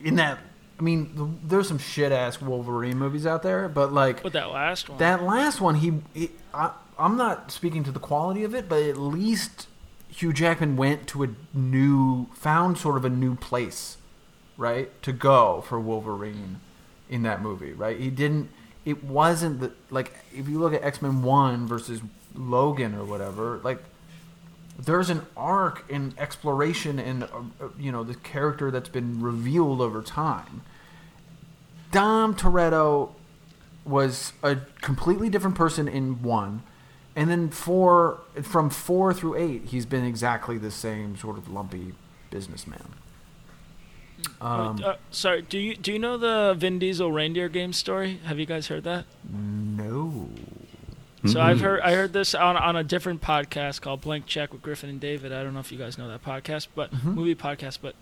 in 0.00 0.14
that. 0.16 0.38
I 0.78 0.82
mean, 0.82 1.14
the, 1.14 1.48
there's 1.48 1.68
some 1.68 1.78
shit 1.78 2.12
ass 2.12 2.40
Wolverine 2.40 2.98
movies 2.98 3.26
out 3.26 3.42
there, 3.42 3.68
but 3.68 3.92
like 3.92 4.24
with 4.24 4.32
that 4.32 4.50
last 4.50 4.88
one. 4.88 4.98
that 4.98 5.22
last 5.22 5.60
one, 5.60 5.76
he, 5.76 6.00
he 6.12 6.30
I, 6.52 6.72
I'm 6.98 7.16
not 7.16 7.50
speaking 7.50 7.84
to 7.84 7.92
the 7.92 8.00
quality 8.00 8.44
of 8.44 8.54
it, 8.54 8.68
but 8.68 8.82
at 8.82 8.96
least 8.96 9.68
Hugh 10.08 10.32
Jackman 10.32 10.76
went 10.76 11.06
to 11.08 11.24
a 11.24 11.28
new, 11.52 12.26
found 12.34 12.78
sort 12.78 12.96
of 12.96 13.04
a 13.04 13.08
new 13.08 13.36
place, 13.36 13.96
right, 14.56 14.90
to 15.02 15.12
go 15.12 15.64
for 15.66 15.78
Wolverine 15.78 16.60
in 17.08 17.22
that 17.22 17.42
movie, 17.42 17.72
right? 17.72 17.98
He 17.98 18.10
didn't. 18.10 18.50
It 18.84 19.02
wasn't 19.02 19.60
the 19.60 19.72
like 19.90 20.12
if 20.32 20.48
you 20.48 20.58
look 20.58 20.74
at 20.74 20.82
X 20.82 21.00
Men 21.00 21.22
One 21.22 21.66
versus 21.66 22.00
Logan 22.34 22.94
or 22.94 23.04
whatever, 23.04 23.60
like 23.62 23.82
there's 24.78 25.10
an 25.10 25.26
arc 25.36 25.88
in 25.88 26.14
exploration 26.18 26.98
and 26.98 27.24
uh, 27.24 27.26
uh, 27.60 27.68
you 27.78 27.92
know 27.92 28.02
the 28.02 28.14
character 28.14 28.70
that's 28.70 28.88
been 28.88 29.20
revealed 29.20 29.80
over 29.80 30.02
time. 30.02 30.62
Dom 31.92 32.34
Toretto 32.34 33.10
was 33.84 34.32
a 34.42 34.56
completely 34.80 35.28
different 35.28 35.56
person 35.56 35.86
in 35.86 36.22
one, 36.22 36.62
and 37.14 37.30
then 37.30 37.50
four 37.50 38.20
from 38.42 38.70
four 38.70 39.14
through 39.14 39.36
eight, 39.36 39.66
he's 39.66 39.86
been 39.86 40.04
exactly 40.04 40.58
the 40.58 40.70
same 40.70 41.16
sort 41.16 41.38
of 41.38 41.48
lumpy 41.48 41.94
businessman. 42.30 42.94
Um, 44.40 44.80
uh, 44.84 44.94
sorry, 45.10 45.42
do 45.42 45.58
you 45.58 45.76
do 45.76 45.92
you 45.92 45.98
know 45.98 46.16
the 46.16 46.54
Vin 46.56 46.78
Diesel 46.78 47.12
reindeer 47.12 47.48
game 47.48 47.72
story? 47.72 48.20
Have 48.24 48.38
you 48.38 48.46
guys 48.46 48.68
heard 48.68 48.84
that? 48.84 49.04
no, 49.30 50.28
So 51.26 51.40
I've 51.40 51.60
heard 51.60 51.80
I 51.80 51.94
heard 51.94 52.12
this 52.12 52.34
on 52.34 52.56
on 52.56 52.76
a 52.76 52.84
different 52.84 53.22
podcast 53.22 53.80
called 53.80 54.02
Blank 54.02 54.26
Check 54.26 54.52
with 54.52 54.62
Griffin 54.62 54.90
and 54.90 55.00
David. 55.00 55.32
I 55.32 55.42
don't 55.42 55.54
know 55.54 55.60
if 55.60 55.72
you 55.72 55.78
guys 55.78 55.96
know 55.96 56.08
that 56.08 56.22
podcast, 56.24 56.68
but 56.74 56.92
Mhm. 56.92 57.14
movie 57.14 57.34
podcast. 57.34 57.78
But 57.80 57.94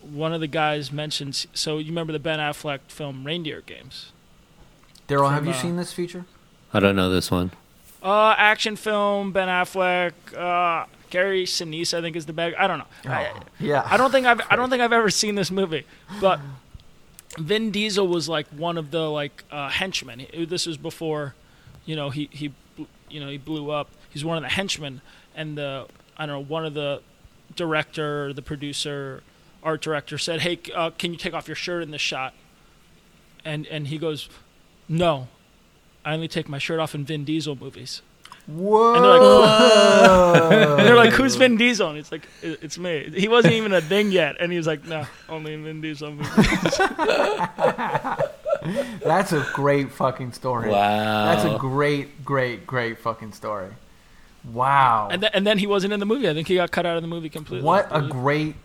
one 0.00 0.32
of 0.32 0.40
the 0.40 0.46
guys 0.46 0.90
mentions. 0.92 1.46
So 1.52 1.78
you 1.78 1.86
remember 1.86 2.12
the 2.12 2.18
Ben 2.18 2.38
Affleck 2.38 2.80
film 2.88 3.24
Reindeer 3.24 3.60
Games? 3.60 4.12
Daryl, 5.08 5.30
have 5.30 5.44
you 5.44 5.52
uh, 5.52 5.54
seen 5.60 5.76
this 5.76 5.92
feature? 5.92 6.24
I 6.72 6.80
don't 6.80 6.96
know 6.96 7.10
this 7.10 7.30
one. 7.30 7.50
Uh, 8.02 8.34
action 8.38 8.76
film. 8.76 9.32
Ben 9.32 9.48
Affleck. 9.48 10.12
Uh, 10.36 10.86
Gary 11.10 11.44
Sinise, 11.44 11.96
I 11.96 12.00
think, 12.00 12.16
is 12.16 12.26
the 12.26 12.32
bag. 12.32 12.54
I 12.58 12.66
don't 12.66 12.78
know. 12.78 12.86
I, 13.10 13.30
yeah, 13.60 13.86
I 13.88 13.96
don't 13.96 14.10
think 14.10 14.26
I've 14.26 14.40
I 14.50 14.56
don't 14.56 14.70
think 14.70 14.82
I've 14.82 14.92
ever 14.92 15.10
seen 15.10 15.34
this 15.36 15.50
movie, 15.50 15.84
but 16.20 16.40
Vin 17.38 17.70
Diesel 17.70 18.08
was 18.08 18.28
like 18.28 18.46
one 18.48 18.76
of 18.78 18.90
the 18.90 19.10
like 19.10 19.44
uh, 19.50 19.68
henchmen. 19.68 20.26
This 20.48 20.66
was 20.66 20.76
before, 20.76 21.34
you 21.84 21.96
know, 21.96 22.10
he 22.10 22.28
he 22.32 22.52
you 23.08 23.20
know 23.20 23.28
he 23.28 23.38
blew 23.38 23.70
up. 23.70 23.88
He's 24.10 24.24
one 24.24 24.36
of 24.36 24.42
the 24.42 24.48
henchmen, 24.50 25.00
and 25.34 25.56
the 25.58 25.86
I 26.16 26.26
don't 26.26 26.34
know 26.36 26.48
one 26.48 26.64
of 26.64 26.74
the 26.74 27.02
director, 27.56 28.32
the 28.32 28.42
producer, 28.42 29.22
art 29.62 29.82
director 29.82 30.18
said, 30.18 30.40
"Hey, 30.42 30.58
uh, 30.74 30.90
can 30.90 31.12
you 31.12 31.18
take 31.18 31.34
off 31.34 31.48
your 31.48 31.56
shirt 31.56 31.82
in 31.82 31.90
this 31.90 32.00
shot?" 32.00 32.34
And 33.44 33.66
and 33.66 33.88
he 33.88 33.98
goes, 33.98 34.28
"No, 34.88 35.28
I 36.04 36.14
only 36.14 36.28
take 36.28 36.48
my 36.48 36.58
shirt 36.58 36.80
off 36.80 36.94
in 36.94 37.04
Vin 37.04 37.24
Diesel 37.24 37.56
movies." 37.56 38.02
Whoa! 38.46 38.94
And 38.94 39.04
they're 39.04 39.18
like, 39.18 40.68
And 40.78 40.86
they're 40.86 40.96
like, 40.96 41.12
"Who's 41.14 41.34
Vin 41.36 41.56
Diesel?" 41.56 41.88
And 41.88 41.98
it's 41.98 42.12
like, 42.12 42.28
"It's 42.42 42.76
me." 42.78 43.10
He 43.14 43.26
wasn't 43.26 43.54
even 43.54 43.72
a 43.72 43.80
thing 43.80 44.10
yet, 44.12 44.36
and 44.38 44.52
he 44.52 44.58
was 44.58 44.66
like, 44.66 44.84
"No, 44.86 45.06
only 45.28 45.54
in 45.54 45.64
Vin 45.64 45.80
Diesel 45.80 46.10
movies." 46.12 46.28
That's 49.04 49.32
a 49.32 49.46
great 49.54 49.92
fucking 49.92 50.32
story. 50.32 50.70
Wow. 50.70 51.34
That's 51.34 51.44
a 51.44 51.58
great, 51.58 52.24
great, 52.24 52.66
great 52.66 52.98
fucking 52.98 53.32
story. 53.32 53.70
Wow. 54.52 55.08
and 55.10 55.22
then 55.22 55.30
and 55.32 55.46
then 55.46 55.58
he 55.58 55.66
wasn't 55.66 55.92
in 55.94 56.00
the 56.00 56.06
movie. 56.06 56.28
I 56.28 56.34
think 56.34 56.48
he 56.48 56.56
got 56.56 56.70
cut 56.70 56.84
out 56.84 56.96
of 56.96 57.02
the 57.02 57.08
movie 57.08 57.30
completely. 57.30 57.64
what 57.64 57.88
a 57.90 58.02
great 58.02 58.56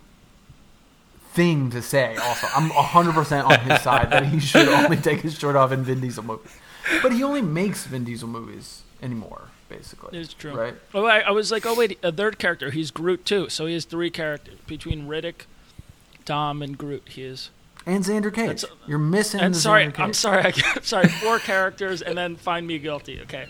thing 1.31 1.69
to 1.71 1.81
say. 1.81 2.15
Also, 2.17 2.47
I'm 2.55 2.69
100 2.69 3.13
percent 3.13 3.45
on 3.47 3.59
his 3.61 3.81
side 3.81 4.09
that 4.11 4.25
he 4.25 4.39
should 4.39 4.67
only 4.83 4.97
take 4.97 5.21
his 5.21 5.37
shirt 5.37 5.55
off 5.55 5.71
in 5.71 5.83
Vin 5.83 6.01
Diesel 6.01 6.23
movies. 6.23 6.51
But 7.01 7.13
he 7.13 7.23
only 7.23 7.41
makes 7.41 7.85
Vin 7.85 8.03
Diesel 8.03 8.27
movies 8.27 8.81
anymore, 9.01 9.49
basically. 9.69 10.17
It's 10.19 10.33
true. 10.33 10.53
right? 10.53 10.75
Oh, 10.93 11.05
I, 11.05 11.19
I 11.19 11.31
was 11.31 11.51
like, 11.51 11.65
oh 11.65 11.75
wait, 11.75 11.97
a 12.03 12.11
third 12.11 12.39
character. 12.39 12.71
He's 12.71 12.91
Groot 12.91 13.25
too. 13.25 13.47
So 13.49 13.65
he 13.67 13.73
has 13.73 13.85
three 13.85 14.09
characters 14.09 14.57
between 14.67 15.07
Riddick, 15.07 15.45
Dom, 16.25 16.61
and 16.61 16.77
Groot. 16.77 17.03
He 17.09 17.23
is. 17.23 17.51
And 17.89 18.03
Xander 18.03 18.33
Cage. 18.33 18.61
That's- 18.61 18.65
You're 18.87 18.99
missing. 18.99 19.39
And 19.41 19.55
the 19.55 19.59
sorry, 19.59 19.85
Xander 19.85 19.93
Cage. 19.93 19.99
I'm 20.05 20.13
sorry. 20.13 20.43
I, 20.43 20.47
am 20.75 20.83
sorry, 20.83 21.07
four 21.23 21.39
characters, 21.39 22.01
and 22.01 22.17
then 22.17 22.35
find 22.35 22.65
me 22.67 22.77
guilty. 22.79 23.21
Okay, 23.21 23.47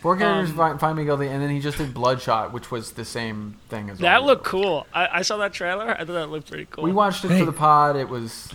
Four 0.00 0.16
characters 0.16 0.50
um, 0.50 0.56
find, 0.56 0.80
find 0.80 0.96
me 0.98 1.04
guilty, 1.04 1.26
and 1.26 1.42
then 1.42 1.50
he 1.50 1.58
just 1.58 1.78
did 1.78 1.92
Bloodshot, 1.92 2.52
which 2.52 2.70
was 2.70 2.92
the 2.92 3.04
same 3.04 3.56
thing 3.68 3.90
as 3.90 3.98
that 3.98 4.22
looked 4.22 4.44
cool. 4.44 4.86
I, 4.94 5.08
I 5.18 5.22
saw 5.22 5.36
that 5.38 5.52
trailer. 5.52 5.90
I 5.90 5.98
thought 6.04 6.12
that 6.12 6.30
looked 6.30 6.48
pretty 6.48 6.66
cool. 6.70 6.84
We 6.84 6.92
watched 6.92 7.24
it 7.24 7.30
Hey. 7.32 7.40
for 7.40 7.44
the 7.46 7.52
pod. 7.52 7.96
It 7.96 8.08
was 8.08 8.54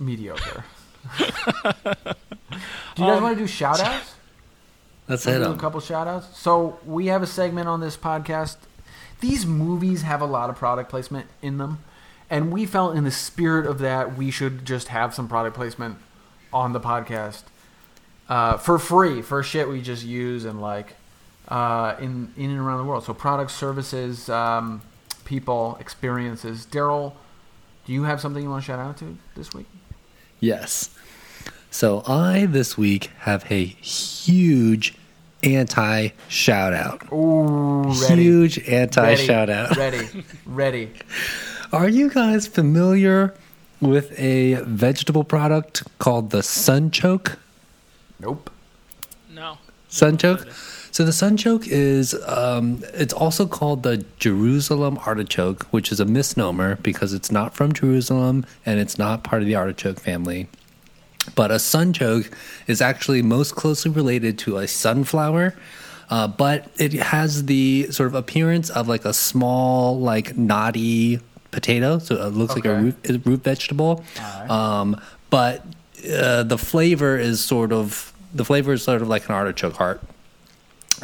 mediocre. 0.00 0.64
do 1.18 1.24
you 1.24 3.04
guys 3.04 3.16
Um, 3.16 3.22
want 3.22 3.36
to 3.36 3.42
do 3.42 3.46
shout 3.46 3.80
outs? 3.80 4.14
Let's 5.08 5.22
hit 5.24 5.38
do 5.38 5.52
a 5.52 5.56
couple 5.56 5.78
shout 5.80 6.08
outs. 6.08 6.36
So 6.36 6.80
we 6.84 7.06
have 7.06 7.22
a 7.22 7.26
segment 7.28 7.68
on 7.68 7.80
this 7.80 7.96
podcast. 7.96 8.56
These 9.20 9.46
movies 9.46 10.02
have 10.02 10.20
a 10.20 10.26
lot 10.26 10.50
of 10.50 10.56
product 10.56 10.90
placement 10.90 11.26
in 11.42 11.58
them. 11.58 11.78
And 12.28 12.52
we 12.52 12.66
felt 12.66 12.96
in 12.96 13.04
the 13.04 13.10
spirit 13.10 13.66
of 13.66 13.78
that, 13.78 14.16
we 14.16 14.30
should 14.30 14.64
just 14.64 14.88
have 14.88 15.14
some 15.14 15.28
product 15.28 15.56
placement 15.56 15.98
on 16.52 16.72
the 16.72 16.80
podcast 16.80 17.44
uh, 18.28 18.56
for 18.56 18.78
free 18.78 19.22
for 19.22 19.42
shit 19.42 19.68
we 19.68 19.80
just 19.80 20.04
use 20.04 20.44
and 20.44 20.60
like 20.60 20.94
uh, 21.48 21.94
in 22.00 22.32
in 22.36 22.50
and 22.50 22.58
around 22.58 22.78
the 22.78 22.84
world. 22.84 23.04
So 23.04 23.14
products, 23.14 23.54
services, 23.54 24.28
um, 24.28 24.82
people, 25.24 25.76
experiences. 25.80 26.66
Daryl, 26.66 27.12
do 27.84 27.92
you 27.92 28.04
have 28.04 28.20
something 28.20 28.42
you 28.42 28.50
want 28.50 28.64
to 28.64 28.66
shout 28.66 28.78
out 28.78 28.96
to 28.98 29.16
this 29.36 29.52
week? 29.52 29.66
Yes. 30.40 30.90
So 31.70 32.02
I 32.06 32.46
this 32.46 32.76
week 32.76 33.10
have 33.20 33.50
a 33.50 33.64
huge 33.64 34.94
anti 35.42 36.08
shout 36.28 36.72
out. 36.72 37.12
Ooh, 37.12 37.92
ready. 38.02 38.22
Huge 38.22 38.58
anti 38.68 39.02
ready, 39.02 39.24
shout 39.24 39.50
out. 39.50 39.76
Ready, 39.76 40.24
ready. 40.44 40.90
Are 41.72 41.88
you 41.88 42.10
guys 42.10 42.46
familiar 42.46 43.34
with 43.80 44.16
a 44.18 44.54
vegetable 44.62 45.24
product 45.24 45.82
called 45.98 46.30
the 46.30 46.38
sunchoke? 46.38 47.36
Nope. 48.20 48.50
no. 49.32 49.58
Sunchoke. 49.90 50.46
So 50.92 51.04
the 51.04 51.10
sunchoke 51.10 51.66
is 51.66 52.14
um, 52.26 52.82
it's 52.94 53.12
also 53.12 53.46
called 53.46 53.82
the 53.82 54.04
Jerusalem 54.18 54.98
artichoke, 55.04 55.64
which 55.64 55.90
is 55.90 55.98
a 55.98 56.04
misnomer 56.04 56.76
because 56.76 57.12
it's 57.12 57.32
not 57.32 57.52
from 57.54 57.72
Jerusalem 57.72 58.46
and 58.64 58.78
it's 58.78 58.96
not 58.96 59.24
part 59.24 59.42
of 59.42 59.48
the 59.48 59.56
artichoke 59.56 59.98
family. 59.98 60.48
But 61.34 61.50
a 61.50 61.56
sunchoke 61.56 62.32
is 62.68 62.80
actually 62.80 63.22
most 63.22 63.56
closely 63.56 63.90
related 63.90 64.38
to 64.40 64.58
a 64.58 64.68
sunflower, 64.68 65.54
uh, 66.10 66.28
but 66.28 66.70
it 66.78 66.92
has 66.92 67.46
the 67.46 67.88
sort 67.90 68.06
of 68.06 68.14
appearance 68.14 68.70
of 68.70 68.86
like 68.86 69.04
a 69.04 69.12
small, 69.12 69.98
like 69.98 70.36
knotty 70.36 71.20
potato. 71.56 71.98
So 71.98 72.14
it 72.26 72.34
looks 72.34 72.54
like 72.54 72.66
a 72.66 72.76
root, 72.76 72.94
a 73.10 73.18
root 73.28 73.42
vegetable. 73.42 74.04
Alright. 74.20 74.50
Um, 74.50 75.00
but 75.30 75.64
uh, 76.12 76.42
the 76.44 76.58
flavor 76.58 77.16
is 77.18 77.40
sort 77.44 77.72
of 77.72 78.12
the 78.34 78.44
flavor 78.44 78.74
is 78.74 78.82
sort 78.82 79.00
of 79.02 79.08
like 79.08 79.28
an 79.28 79.34
artichoke 79.34 79.74
heart, 79.74 80.00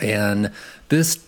and 0.00 0.52
this 0.90 1.18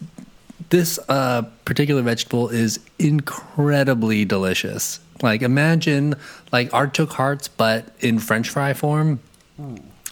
this 0.70 0.98
uh, 1.08 1.42
particular 1.64 2.02
vegetable 2.02 2.48
is 2.48 2.78
incredibly 2.98 4.24
delicious. 4.24 5.00
Like 5.22 5.42
imagine 5.42 6.14
like 6.52 6.72
artichoke 6.74 7.12
hearts, 7.12 7.48
but 7.48 7.86
in 8.00 8.18
French 8.18 8.48
fry 8.50 8.74
form. 8.74 9.20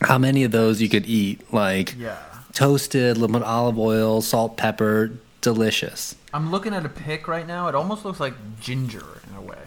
How 0.00 0.18
many 0.18 0.42
of 0.44 0.50
those 0.52 0.80
you 0.82 0.88
could 0.88 1.06
eat? 1.06 1.52
Like 1.52 1.94
Yeah. 1.98 2.16
toasted, 2.54 3.16
little 3.18 3.32
bit 3.32 3.42
of 3.42 3.48
olive 3.48 3.78
oil, 3.78 4.20
salt, 4.22 4.56
pepper, 4.56 5.12
delicious. 5.42 6.16
I'm 6.32 6.50
looking 6.50 6.72
at 6.72 6.86
a 6.86 6.88
pic 6.88 7.28
right 7.28 7.46
now. 7.46 7.68
It 7.68 7.74
almost 7.74 8.04
looks 8.04 8.18
like 8.18 8.34
ginger 8.60 9.04
in 9.28 9.36
a 9.36 9.42
way. 9.42 9.58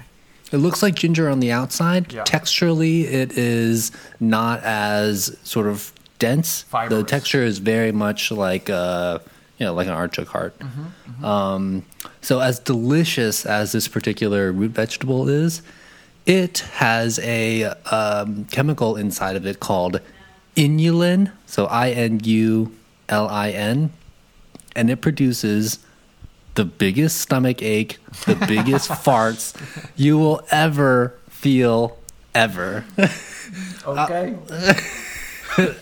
It 0.51 0.57
looks 0.57 0.81
like 0.81 0.95
ginger 0.95 1.29
on 1.29 1.39
the 1.39 1.51
outside. 1.51 2.11
Yeah. 2.11 2.23
Texturally, 2.23 3.03
it 3.03 3.37
is 3.37 3.91
not 4.19 4.63
as 4.63 5.37
sort 5.43 5.67
of 5.67 5.93
dense. 6.17 6.63
The 6.89 7.03
texture 7.03 7.43
is 7.43 7.59
very 7.59 7.91
much 7.91 8.31
like 8.31 8.69
uh, 8.69 9.19
you 9.57 9.65
know, 9.65 9.73
like 9.73 9.87
an 9.87 9.93
artichoke 9.93 10.27
heart. 10.27 10.57
Mm-hmm, 10.59 11.25
Um, 11.25 11.85
so 12.21 12.39
as 12.39 12.59
delicious 12.59 13.45
as 13.45 13.71
this 13.71 13.87
particular 13.87 14.51
root 14.51 14.71
vegetable 14.71 15.29
is, 15.29 15.61
it 16.25 16.59
has 16.73 17.19
a 17.19 17.63
um, 17.91 18.45
chemical 18.45 18.95
inside 18.95 19.35
of 19.35 19.45
it 19.45 19.59
called 19.59 20.01
inulin, 20.55 21.31
so 21.45 21.65
I 21.65 21.91
N 21.91 22.19
U 22.23 22.73
L 23.09 23.27
I 23.27 23.51
N, 23.51 23.91
and 24.75 24.89
it 24.89 25.01
produces 25.01 25.79
the 26.55 26.65
biggest 26.65 27.19
stomach 27.21 27.61
ache, 27.61 27.97
the 28.25 28.35
biggest 28.47 28.89
farts 29.05 29.53
you 29.95 30.17
will 30.17 30.41
ever 30.51 31.13
feel 31.29 31.97
ever. 32.33 32.85
Okay. 33.87 34.35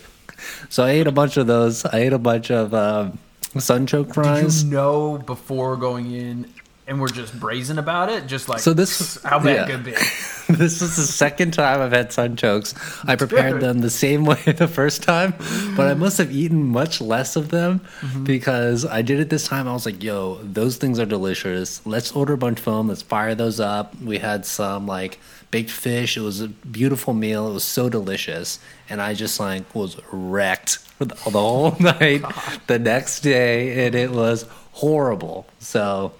So 0.68 0.84
I 0.84 0.90
ate 0.90 1.06
a 1.06 1.12
bunch 1.12 1.36
of 1.36 1.46
those. 1.46 1.84
I 1.84 1.98
ate 2.00 2.12
a 2.12 2.18
bunch 2.18 2.50
of 2.50 2.74
um, 2.74 3.18
sunchoke 3.54 4.06
Did 4.06 4.14
fries. 4.14 4.64
you 4.64 4.70
know 4.70 5.18
before 5.18 5.76
going 5.76 6.10
in, 6.12 6.52
and 6.86 7.00
we're 7.00 7.08
just 7.08 7.38
brazen 7.40 7.78
about 7.78 8.10
it? 8.10 8.26
Just 8.26 8.48
like 8.48 8.60
So 8.60 8.74
this- 8.74 9.22
how 9.22 9.38
bad 9.38 9.68
yeah. 9.68 9.74
could 9.76 9.84
be? 9.84 9.90
this 10.54 10.82
is 10.82 10.96
the 10.96 11.02
second 11.06 11.52
time 11.54 11.80
I've 11.80 11.92
had 11.92 12.10
sunchokes. 12.10 12.74
I 13.08 13.16
prepared 13.16 13.60
them 13.62 13.78
the 13.80 13.88
same 13.90 14.24
way 14.26 14.34
the 14.44 14.68
first 14.68 15.02
time, 15.02 15.32
but 15.76 15.86
I 15.86 15.94
must 16.04 16.18
have 16.18 16.30
eaten 16.30 16.62
much 16.68 17.00
less 17.00 17.36
of 17.36 17.48
them 17.48 17.80
Mm-hmm. 18.00 18.24
because 18.24 18.84
I 18.84 19.00
did 19.02 19.20
it 19.20 19.30
this 19.30 19.46
time. 19.48 19.66
I 19.68 19.72
was 19.72 19.86
like, 19.86 20.02
"Yo, 20.02 20.38
those 20.42 20.76
things 20.76 20.98
are 20.98 21.06
delicious. 21.06 21.80
Let's 21.86 22.12
order 22.12 22.34
a 22.34 22.38
bunch 22.38 22.58
of 22.58 22.64
them. 22.66 22.88
Let's 22.88 23.02
fire 23.02 23.34
those 23.34 23.60
up." 23.60 23.98
We 24.02 24.18
had 24.18 24.44
some 24.44 24.86
like 24.86 25.18
baked 25.50 25.70
fish. 25.70 26.16
It 26.18 26.20
was 26.20 26.40
a 26.42 26.48
beautiful 26.48 27.14
meal. 27.14 27.48
It 27.48 27.54
was 27.54 27.64
so 27.64 27.88
delicious, 27.88 28.58
and 28.90 29.00
I 29.00 29.14
just 29.14 29.40
like 29.40 29.74
was 29.74 29.96
wrecked 30.12 30.76
for 30.78 31.06
the, 31.06 31.14
the 31.14 31.40
whole 31.40 31.74
night. 31.80 32.22
The 32.66 32.78
next 32.78 33.20
day, 33.20 33.86
and 33.86 33.94
it 33.94 34.10
was 34.10 34.44
horrible. 34.72 35.46
So. 35.60 36.12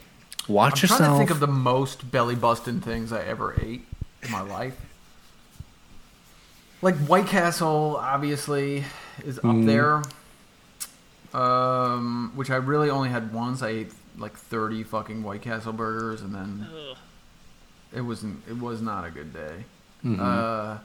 Watch 0.48 0.82
I'm 0.84 0.88
trying 0.88 1.10
to 1.12 1.16
think 1.18 1.30
of 1.30 1.40
the 1.40 1.46
most 1.46 2.10
belly 2.10 2.34
busting 2.34 2.80
things 2.80 3.12
I 3.12 3.22
ever 3.24 3.54
ate 3.60 3.86
in 4.22 4.30
my 4.30 4.42
life. 4.42 4.76
Like 6.82 6.96
White 6.96 7.26
Castle, 7.26 7.96
obviously, 7.98 8.84
is 9.24 9.38
up 9.38 9.44
Mm. 9.44 9.66
there. 9.66 10.02
Um, 11.40 12.32
which 12.34 12.50
I 12.50 12.56
really 12.56 12.90
only 12.90 13.08
had 13.08 13.32
once. 13.32 13.62
I 13.62 13.68
ate 13.68 13.92
like 14.18 14.34
30 14.36 14.84
fucking 14.84 15.22
White 15.22 15.42
Castle 15.42 15.72
burgers, 15.72 16.20
and 16.20 16.34
then 16.34 16.68
Ugh. 16.72 16.96
it 17.92 18.02
wasn't. 18.02 18.42
It 18.48 18.58
was 18.60 18.80
not 18.80 19.04
a 19.04 19.10
good 19.10 19.32
day. 19.32 19.64
Mhm. 20.04 20.20
Uh, 20.20 20.78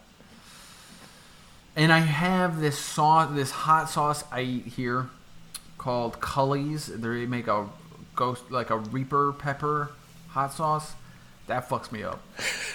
and 1.76 1.92
I 1.94 2.00
have 2.00 2.60
this 2.62 2.80
sauce, 2.80 3.30
this 3.34 3.52
hot 3.52 3.90
sauce 3.90 4.24
I 4.32 4.42
eat 4.42 4.66
here, 4.68 5.10
called 5.78 6.20
Cully's. 6.22 6.88
They 6.88 7.26
make 7.28 7.48
a 7.48 7.68
ghost 8.24 8.44
like 8.52 8.70
a 8.70 8.78
Reaper 8.96 9.34
pepper 9.34 9.92
hot 10.30 10.52
sauce. 10.54 10.94
That 11.48 11.68
fucks 11.70 11.92
me 11.92 12.04
up. 12.04 12.20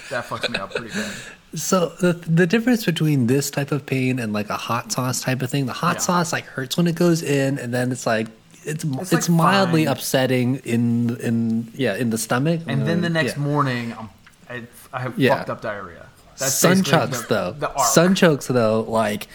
That 0.09 0.25
fucks 0.25 0.49
me 0.49 0.57
up 0.59 0.73
pretty 0.73 0.93
bad. 0.93 1.13
So 1.55 1.77
the 2.01 2.11
the 2.41 2.45
difference 2.45 2.83
between 2.83 3.27
this 3.27 3.49
type 3.49 3.71
of 3.71 3.85
pain 3.85 4.19
and 4.19 4.33
like 4.33 4.49
a 4.49 4.57
hot 4.69 4.91
sauce 4.91 5.21
type 5.21 5.41
of 5.41 5.49
thing, 5.49 5.67
the 5.67 5.79
hot 5.85 5.95
Yeah. 5.97 6.07
sauce 6.07 6.33
like 6.33 6.43
hurts 6.55 6.75
when 6.75 6.85
it 6.85 6.95
goes 6.95 7.23
in, 7.23 7.57
and 7.59 7.73
then 7.73 7.93
it's 7.93 8.05
like 8.05 8.27
it's 8.65 8.83
it's, 8.83 9.13
It's, 9.13 9.29
like, 9.29 9.37
mildly 9.37 9.85
fine. 9.85 9.93
upsetting 9.93 10.55
in 10.65 11.15
in 11.27 11.71
yeah 11.73 11.95
in 11.95 12.09
the 12.09 12.17
stomach. 12.17 12.59
And 12.67 12.85
then 12.85 12.99
the 12.99 13.07
Uh, 13.07 13.19
next 13.19 13.35
yeah. 13.37 13.43
morning, 13.51 13.85
I'm, 13.97 14.09
I, 14.49 14.55
I 14.91 14.99
have 15.05 15.13
Yeah. 15.17 15.37
fucked 15.37 15.49
up 15.53 15.61
diarrhea. 15.61 16.05
sun 16.35 16.79
basically 16.79 16.91
chokes 16.91 17.21
the- 17.21 17.27
though. 17.33 17.51
The 17.63 17.69
arc. 17.69 17.87
Sun 17.97 18.15
chokes 18.15 18.47
though, 18.47 18.81
like 19.03 19.27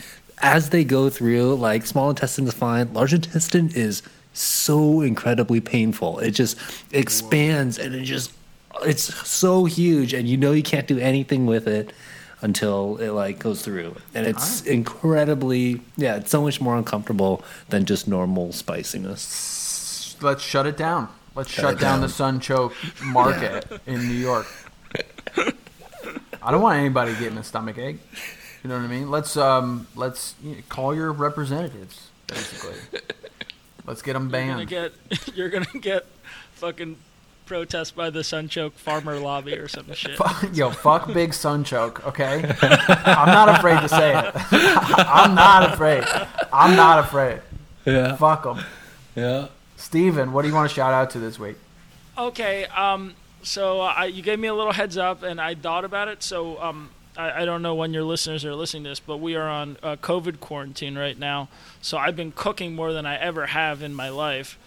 as 0.42 0.68
they 0.74 0.84
go 0.84 1.08
through, 1.08 1.54
like 1.68 1.86
small 1.86 2.10
intestine 2.10 2.46
is 2.46 2.52
fine. 2.52 2.92
Large 2.92 3.14
intestine 3.14 3.70
is 3.74 4.02
so 4.32 5.00
incredibly 5.00 5.60
painful. 5.60 6.18
It 6.20 6.32
just 6.32 6.56
expands 6.92 7.78
and 7.78 7.94
it 7.94 8.04
just 8.04 8.32
it's 8.82 9.02
so 9.28 9.64
huge, 9.64 10.14
and 10.14 10.28
you 10.28 10.36
know 10.36 10.52
you 10.52 10.62
can't 10.62 10.86
do 10.86 10.98
anything 10.98 11.44
with 11.46 11.66
it 11.66 11.92
until 12.40 12.96
it 12.98 13.10
like 13.10 13.38
goes 13.38 13.62
through, 13.62 13.96
and 14.14 14.26
it's 14.26 14.62
incredibly 14.62 15.80
yeah, 15.96 16.16
it's 16.16 16.30
so 16.30 16.42
much 16.42 16.60
more 16.60 16.76
uncomfortable 16.76 17.42
than 17.68 17.84
just 17.84 18.08
normal 18.08 18.52
spiciness. 18.52 20.16
Let's 20.20 20.42
shut 20.42 20.66
it 20.66 20.76
down. 20.76 21.08
Let's 21.34 21.50
shut, 21.50 21.62
Shut 21.62 21.80
down, 21.80 21.94
down. 21.94 22.00
the 22.02 22.08
sun 22.08 22.40
choke 22.40 22.74
market 23.02 23.66
in 23.86 24.06
New 24.08 24.14
York. 24.14 24.46
I 26.42 26.50
don't 26.50 26.62
want 26.62 26.78
anybody 26.78 27.12
getting 27.14 27.38
a 27.38 27.44
stomach 27.44 27.78
ache. 27.78 27.98
You 28.62 28.68
know 28.68 28.76
what 28.76 28.84
I 28.84 28.88
mean? 28.88 29.10
Let's 29.10 29.36
um 29.36 29.86
let's 29.94 30.34
you 30.42 30.56
know, 30.56 30.62
call 30.68 30.94
your 30.94 31.12
representatives 31.12 32.08
basically. 32.26 32.76
Let's 33.86 34.02
get 34.02 34.12
them 34.14 34.30
You're 34.30 34.40
gonna 34.46 34.56
banned. 34.66 34.68
get 34.68 34.92
you're 35.36 35.48
gonna 35.48 35.66
get 35.80 36.06
fucking 36.54 36.96
protest 37.46 37.96
by 37.96 38.10
the 38.10 38.20
Sunchoke 38.20 38.72
farmer 38.72 39.18
lobby 39.18 39.54
or 39.54 39.66
some 39.68 39.92
shit. 39.94 40.16
Fuck- 40.16 40.54
Yo, 40.54 40.70
fuck 40.70 41.12
big 41.12 41.30
Sunchoke, 41.30 42.04
okay? 42.06 42.44
I'm 42.62 43.28
not 43.28 43.48
afraid 43.58 43.80
to 43.80 43.88
say 43.88 44.16
it. 44.16 44.32
I'm 44.52 45.34
not 45.34 45.72
afraid. 45.72 46.04
I'm 46.52 46.76
not 46.76 47.00
afraid. 47.00 47.40
Yeah, 47.84 48.14
Fuck 48.16 48.44
them. 48.44 48.60
yeah. 49.16 49.48
Steven, 49.76 50.32
what 50.32 50.42
do 50.42 50.48
you 50.48 50.54
want 50.54 50.68
to 50.68 50.74
shout 50.74 50.92
out 50.92 51.10
to 51.10 51.18
this 51.18 51.38
week? 51.38 51.56
Okay, 52.18 52.66
um, 52.66 53.14
so 53.42 53.80
I, 53.80 54.04
you 54.04 54.22
gave 54.22 54.38
me 54.38 54.46
a 54.48 54.54
little 54.54 54.74
heads 54.74 54.96
up, 54.98 55.22
and 55.22 55.40
I 55.40 55.54
thought 55.54 55.84
about 55.86 56.06
it. 56.08 56.22
So 56.22 56.60
um, 56.62 56.90
I, 57.20 57.42
I 57.42 57.44
don't 57.44 57.60
know 57.60 57.74
when 57.74 57.92
your 57.92 58.04
listeners 58.04 58.44
are 58.44 58.54
listening 58.54 58.84
to 58.84 58.88
this, 58.90 59.00
but 59.00 59.18
we 59.18 59.36
are 59.36 59.48
on 59.48 59.76
uh, 59.82 59.96
COVID 59.96 60.40
quarantine 60.40 60.96
right 60.96 61.18
now. 61.18 61.48
So 61.82 61.98
I've 61.98 62.16
been 62.16 62.32
cooking 62.32 62.74
more 62.74 62.92
than 62.92 63.04
I 63.04 63.16
ever 63.16 63.46
have 63.46 63.82
in 63.82 63.94
my 63.94 64.08
life, 64.08 64.58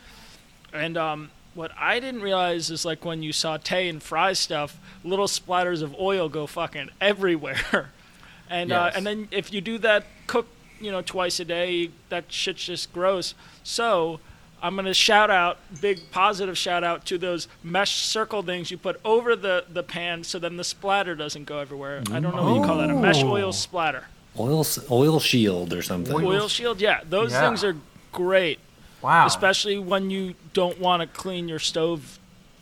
and 0.72 0.96
um, 0.96 1.32
what 1.56 1.72
I 1.78 2.00
didn't 2.00 2.22
realize 2.22 2.70
is 2.70 2.86
like 2.86 3.04
when 3.04 3.24
you 3.24 3.34
saute 3.34 3.90
and 3.90 4.02
fry 4.02 4.34
stuff, 4.34 4.80
little 5.04 5.28
splatters 5.28 5.82
of 5.82 5.96
oil 6.00 6.30
go 6.30 6.46
fucking 6.46 6.90
everywhere, 7.02 7.90
and 8.50 8.72
uh, 8.72 8.92
and 8.96 9.06
then 9.06 9.28
if 9.32 9.52
you 9.52 9.60
do 9.60 9.80
that 9.80 10.06
cook, 10.28 10.48
you 10.80 10.92
know, 10.92 11.02
twice 11.02 11.40
a 11.40 11.46
day, 11.46 11.90
that 12.10 12.32
shit's 12.32 12.66
just 12.66 12.94
gross. 12.94 13.34
So. 13.64 14.20
I'm 14.64 14.76
gonna 14.78 14.94
shout 14.94 15.30
out, 15.30 15.58
big 15.82 16.00
positive 16.12 16.58
shout 16.58 16.84
out 16.86 17.06
to 17.08 17.18
those 17.18 17.50
mesh 17.64 17.98
circle 17.98 18.42
things 18.42 18.72
you 18.72 18.78
put 18.78 19.00
over 19.04 19.36
the, 19.36 19.66
the 19.70 19.84
pan, 19.84 20.24
so 20.24 20.40
then 20.40 20.56
the 20.56 20.64
splatter 20.64 21.16
doesn't 21.16 21.44
go 21.44 21.60
everywhere. 21.60 22.02
I 22.12 22.20
don't 22.22 22.34
know 22.36 22.44
what 22.52 22.60
you 22.62 22.66
call 22.66 22.78
that, 22.78 22.90
a 22.90 22.94
mesh 22.94 23.22
oil 23.24 23.50
Oh. 23.50 23.52
splatter, 23.52 24.06
Oil 24.40 24.66
oil 24.90 25.20
shield 25.20 25.74
or 25.74 25.82
something. 25.82 26.16
Oil- 26.16 26.28
oil 26.28 26.48
shield. 26.48 26.80
Yeah, 26.82 27.02
those 27.08 27.32
Yeah. 27.34 27.42
things 27.46 27.64
are 27.64 27.76
great, 28.14 28.60
Wow. 29.02 29.26
especially 29.28 29.78
when 29.78 30.10
you 30.10 30.36
don't 30.54 30.80
want 30.80 31.02
to 31.02 31.08
clean 31.08 31.50
your 31.50 31.60
stove 31.60 32.18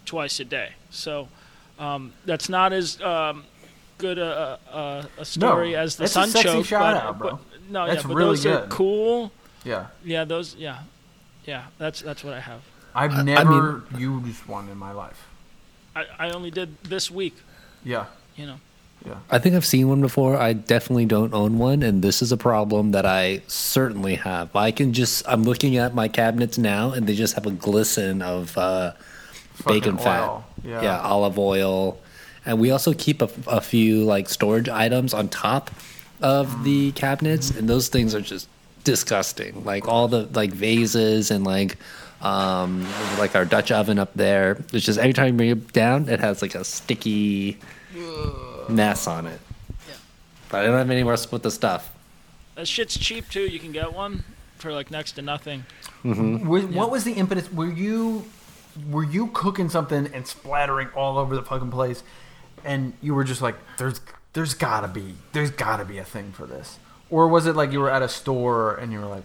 twice 0.06 0.40
a 0.40 0.46
day. 0.46 0.72
So 0.90 1.28
um, 1.78 2.14
that's 2.26 2.50
not 2.50 2.74
as 2.74 3.00
um, 3.02 3.44
good 4.00 4.18
a, 4.18 4.58
a, 4.74 5.06
a 5.20 5.26
story 5.26 5.74
No, 5.74 5.78
as 5.78 5.96
the 5.98 6.02
that's 6.04 6.12
a 6.12 6.14
sun 6.16 6.30
sexy 6.30 6.48
choke. 6.50 6.66
shout 6.66 6.82
but, 6.96 7.04
out, 7.04 7.20
bro. 7.20 7.30
but- 7.32 7.40
no, 7.70 7.86
That's 7.88 8.02
yeah, 8.04 8.08
but 8.10 8.16
really 8.16 8.30
those 8.32 8.46
are 8.48 8.60
good. 8.62 8.70
cool. 8.70 9.32
yeah. 9.64 9.86
Yeah, 10.04 10.26
those. 10.26 10.56
Yeah, 10.56 10.80
yeah. 11.46 11.66
That's 11.78 12.02
that's 12.02 12.24
what 12.24 12.34
I 12.34 12.40
have. 12.40 12.62
I've 12.94 13.14
I- 13.14 13.20
I 13.20 13.24
never 13.24 13.84
used 13.98 14.46
one 14.48 14.70
in 14.70 14.78
my 14.78 14.92
life. 14.92 15.28
I, 15.96 16.06
I 16.20 16.30
only 16.32 16.52
did 16.52 16.82
this 16.84 17.10
week. 17.12 17.36
Yeah. 17.84 18.06
You 18.36 18.46
know. 18.48 18.56
Yeah. 19.06 19.16
I 19.32 19.40
think 19.40 19.56
I've 19.56 19.66
seen 19.66 19.90
one 19.90 20.00
before. 20.02 20.38
I 20.38 20.54
definitely 20.54 21.06
don't 21.08 21.34
own 21.34 21.58
one, 21.58 21.82
and 21.82 22.04
this 22.04 22.22
is 22.22 22.32
a 22.32 22.38
problem 22.38 22.92
that 22.92 23.06
I 23.06 23.42
certainly 23.48 24.16
have. 24.16 24.56
I 24.56 24.72
can 24.72 24.94
just 24.94 25.24
I'm 25.28 25.44
looking 25.44 25.76
at 25.78 25.96
my 25.96 26.08
cabinets 26.08 26.58
now, 26.60 26.92
and 26.92 27.08
they 27.08 27.16
just 27.16 27.34
have 27.34 27.48
a 27.48 27.52
glisten 27.52 28.22
of 28.22 28.56
uh, 28.58 28.94
bacon 29.66 29.98
Fucking 29.98 29.98
fat, 29.98 30.30
oil. 30.30 30.46
Yeah. 30.64 31.00
olive 31.02 31.40
oil, 31.40 32.00
and 32.46 32.60
we 32.60 32.70
also 32.70 32.94
keep 32.94 33.24
a, 33.24 33.30
a 33.48 33.60
few 33.60 34.04
like 34.04 34.30
storage 34.30 34.70
items 34.70 35.16
on 35.16 35.30
top 35.30 35.72
of 36.22 36.64
the 36.64 36.92
cabinets, 36.92 37.50
and 37.50 37.68
those 37.68 37.88
things 37.88 38.14
are 38.14 38.22
just 38.22 38.48
disgusting. 38.84 39.64
Like 39.66 39.88
all 39.88 40.08
the 40.08 40.24
like 40.34 40.52
vases 40.52 41.32
and 41.32 41.44
like 41.46 41.78
um 42.22 42.86
like 43.18 43.36
our 43.36 43.46
Dutch 43.46 43.72
oven 43.72 44.00
up 44.00 44.14
there. 44.16 44.64
It's 44.74 44.86
just 44.86 45.00
every 45.00 45.14
time 45.14 45.28
you 45.28 45.34
bring 45.34 45.50
it 45.50 45.74
down, 45.74 46.10
it 46.10 46.20
has 46.20 46.42
like 46.42 46.56
a 46.56 46.64
sticky 46.64 47.58
mess 48.70 49.08
on 49.08 49.28
it. 49.28 49.40
Yeah. 49.88 49.94
But 50.50 50.62
I 50.62 50.68
don't 50.68 50.78
have 50.78 50.90
anywhere 50.90 51.14
else 51.14 51.24
to 51.24 51.30
put 51.30 51.44
the 51.44 51.52
stuff. 51.52 51.92
That 52.56 52.68
shit's 52.68 52.98
cheap 52.98 53.30
too. 53.30 53.48
You 53.48 53.60
can 53.60 53.72
get 53.72 53.94
one 53.94 54.24
for 54.58 54.72
like 54.72 54.92
next 54.92 55.14
to 55.14 55.22
nothing. 55.22 55.66
Was, 56.04 56.66
What 56.66 56.92
was 56.92 57.04
the 57.04 57.14
impetus? 57.14 57.52
Were 57.52 57.72
you 57.72 58.26
were 58.90 59.04
you 59.04 59.28
cooking 59.28 59.70
something 59.70 60.10
and 60.14 60.26
splattering 60.26 60.88
all 60.96 61.18
over 61.18 61.36
the 61.36 61.44
fucking 61.44 61.72
place, 61.72 62.04
and 62.64 62.94
you 63.02 63.14
were 63.14 63.24
just 63.24 63.42
like, 63.42 63.56
"There's 63.78 64.00
there's 64.34 64.54
gotta 64.54 64.88
be 64.88 65.16
there's 65.34 65.52
gotta 65.52 65.84
be 65.86 65.98
a 65.98 66.06
thing 66.06 66.32
for 66.32 66.46
this," 66.46 66.80
or 67.12 67.28
was 67.28 67.46
it 67.46 67.56
like 67.56 67.72
you 67.72 67.80
were 67.80 67.92
at 67.92 68.02
a 68.02 68.10
store 68.10 68.76
and 68.76 68.92
you 68.92 69.00
were 69.00 69.06
like, 69.06 69.24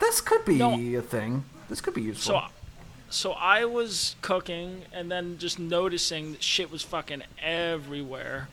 "This 0.00 0.20
could 0.20 0.44
be 0.44 0.58
No. 0.58 0.74
a 0.98 1.02
thing. 1.02 1.44
This 1.68 1.80
could 1.80 1.94
be 1.94 2.02
useful." 2.02 2.40
So, 2.40 2.46
so 3.10 3.32
I 3.32 3.64
was 3.64 4.16
cooking 4.22 4.82
and 4.92 5.10
then 5.12 5.38
just 5.38 5.58
noticing 5.60 6.32
that 6.32 6.42
shit 6.42 6.72
was 6.72 6.82
fucking 6.82 7.22
everywhere. 7.40 8.48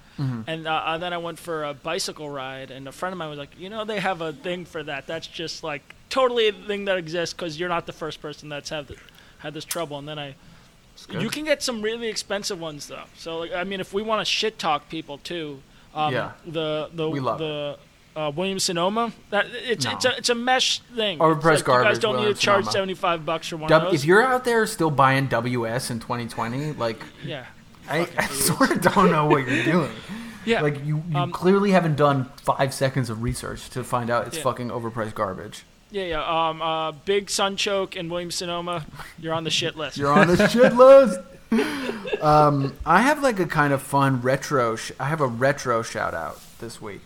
And, 0.46 0.68
uh, 0.68 0.84
and 0.86 1.02
then 1.02 1.14
I 1.14 1.18
went 1.18 1.40
for 1.40 1.64
a 1.64 1.74
bicycle 1.74 2.30
ride, 2.30 2.70
and 2.70 2.88
a 2.88 2.92
friend 2.92 3.12
of 3.12 3.18
mine 3.18 3.32
was 3.32 3.40
like, 3.40 3.58
"You 3.58 3.70
know, 3.72 3.84
they 3.86 4.00
have 4.00 4.22
a 4.22 4.32
thing 4.32 4.66
for 4.66 4.84
that. 4.84 5.08
That's 5.08 5.26
just 5.26 5.64
like 5.64 5.82
totally 6.12 6.48
a 6.48 6.54
thing 6.54 6.86
that 6.86 7.00
exists 7.00 7.34
because 7.34 7.60
you're 7.60 7.70
not 7.70 7.88
the 7.88 7.92
first 7.94 8.22
person 8.22 8.48
that's 8.48 8.70
had 8.70 8.86
had 9.40 9.56
this 9.56 9.66
trouble." 9.66 9.98
And 9.98 10.08
then 10.08 10.20
I. 10.20 10.36
You 11.10 11.30
can 11.32 11.44
get 11.46 11.64
some 11.64 11.82
really 11.82 12.08
expensive 12.08 12.60
ones 12.60 12.86
though. 12.86 13.06
So 13.18 13.40
like, 13.40 13.54
I 13.54 13.64
mean, 13.64 13.80
if 13.80 13.94
we 13.94 14.04
want 14.04 14.20
to 14.22 14.26
shit 14.26 14.60
talk 14.60 14.90
people 14.90 15.18
too, 15.18 15.60
um, 15.96 16.14
Yeah. 16.14 16.32
the 16.46 16.92
the 16.94 17.10
We 17.10 17.20
love 17.20 17.40
the 17.40 17.78
uh, 18.16 18.32
Williams 18.36 18.64
Sonoma. 18.64 19.12
That 19.30 19.48
it's 19.52 19.86
No. 19.86 19.92
it's 19.92 20.06
a 20.06 20.18
it's 20.18 20.30
a 20.30 20.36
mesh 20.36 20.80
thing. 20.96 21.20
Overpriced 21.20 21.44
like, 21.44 21.78
You 21.80 21.84
guys 21.84 22.00
don't 22.00 22.18
need 22.18 22.34
to 22.36 22.40
charge 22.40 22.66
seventy 22.66 22.94
five 22.94 23.26
bucks 23.26 23.48
for 23.48 23.58
one 23.58 23.70
W- 23.70 23.88
of 23.88 23.92
those. 23.94 24.02
if 24.02 24.06
you're 24.08 24.22
out 24.24 24.44
there 24.46 24.66
still 24.66 24.92
buying 24.92 25.28
WS 25.28 25.90
in 25.92 26.00
2020, 26.00 26.74
like 26.74 27.02
yeah, 27.26 27.46
I, 27.90 28.08
I 28.18 28.28
sort 28.28 28.72
of 28.72 28.82
don't 28.82 29.12
know 29.12 29.26
what 29.26 29.48
you're 29.48 29.64
doing. 29.64 29.92
yeah. 30.46 30.62
Like 30.62 30.84
you, 30.86 31.04
you 31.10 31.18
Um, 31.18 31.32
clearly 31.32 31.72
haven't 31.72 31.96
done 31.98 32.26
five 32.44 32.74
seconds 32.74 33.10
of 33.10 33.22
research 33.22 33.70
to 33.72 33.84
find 33.84 34.10
out 34.10 34.28
it's 34.28 34.38
Yeah. 34.38 34.44
fucking 34.44 34.70
overpriced 34.70 35.14
garbage. 35.16 35.64
yeah, 35.92 36.04
yeah. 36.06 36.24
Um, 36.50 36.62
uh, 36.62 36.92
Big 36.94 37.28
Sunchoke 37.28 38.00
and 38.00 38.10
Williams 38.10 38.36
Sonoma, 38.36 38.86
you're 39.20 39.34
on 39.34 39.44
the 39.44 39.50
shit 39.50 39.76
list. 39.78 39.98
You're 39.98 40.12
on 40.14 40.28
the 40.28 40.48
shit 40.50 40.74
list. 40.76 41.20
Um, 42.22 42.74
I 42.86 43.02
have 43.02 43.22
like 43.24 43.40
a 43.40 43.46
kind 43.46 43.74
of 43.74 43.82
fun 43.82 44.22
retro. 44.22 44.76
Sh- 44.76 44.92
I 45.00 45.06
have 45.06 45.22
a 45.22 45.28
retro 45.28 45.82
shout 45.82 46.14
out 46.14 46.40
this 46.60 46.82
week. 46.82 47.02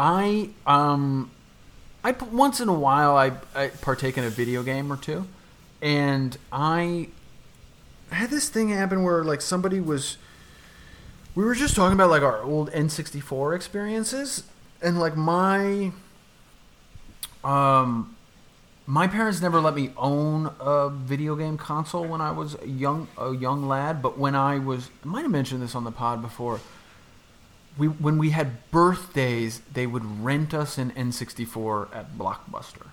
I 0.00 0.48
um, 0.66 1.30
I 2.02 2.12
once 2.12 2.58
in 2.58 2.70
a 2.70 2.74
while 2.74 3.18
I, 3.18 3.32
I 3.54 3.68
partake 3.68 4.16
in 4.16 4.24
a 4.24 4.30
video 4.30 4.62
game 4.62 4.90
or 4.90 4.96
two, 4.96 5.26
and 5.82 6.38
I 6.50 7.08
had 8.10 8.30
this 8.30 8.48
thing 8.48 8.70
happen 8.70 9.02
where 9.02 9.22
like 9.22 9.42
somebody 9.42 9.78
was. 9.78 10.16
We 11.34 11.44
were 11.44 11.54
just 11.54 11.76
talking 11.76 11.92
about 11.92 12.08
like 12.08 12.22
our 12.22 12.42
old 12.42 12.70
N64 12.72 13.54
experiences, 13.54 14.44
and 14.80 14.98
like 14.98 15.18
my 15.18 15.92
um 17.44 18.16
my 18.86 19.06
parents 19.06 19.42
never 19.42 19.60
let 19.60 19.74
me 19.74 19.90
own 19.98 20.50
a 20.60 20.88
video 20.88 21.36
game 21.36 21.58
console 21.58 22.06
when 22.06 22.22
I 22.22 22.30
was 22.30 22.56
a 22.62 22.66
young 22.66 23.06
a 23.18 23.34
young 23.34 23.68
lad, 23.68 24.00
but 24.00 24.16
when 24.16 24.34
I 24.34 24.60
was 24.60 24.88
I 25.04 25.08
might 25.08 25.22
have 25.22 25.30
mentioned 25.30 25.60
this 25.60 25.74
on 25.74 25.84
the 25.84 25.92
pod 25.92 26.22
before. 26.22 26.58
We 27.78 27.86
when 27.88 28.18
we 28.18 28.30
had 28.30 28.70
birthdays, 28.70 29.60
they 29.72 29.86
would 29.86 30.22
rent 30.22 30.52
us 30.54 30.78
an 30.78 30.90
N64 30.92 31.94
at 31.94 32.18
Blockbuster. 32.18 32.88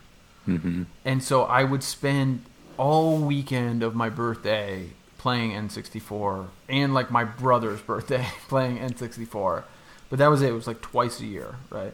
Mm-hmm. 0.47 0.83
And 1.03 1.23
so 1.23 1.43
I 1.43 1.63
would 1.63 1.83
spend 1.83 2.43
all 2.77 3.17
weekend 3.17 3.83
of 3.83 3.95
my 3.95 4.09
birthday 4.09 4.89
playing 5.17 5.51
N64 5.51 6.47
and 6.69 6.93
like 6.93 7.11
my 7.11 7.23
brother's 7.23 7.81
birthday 7.81 8.25
playing 8.47 8.77
N64. 8.77 9.63
But 10.09 10.19
that 10.19 10.27
was 10.27 10.41
it. 10.41 10.49
It 10.49 10.53
was 10.53 10.67
like 10.67 10.81
twice 10.81 11.19
a 11.19 11.25
year, 11.25 11.55
right? 11.69 11.93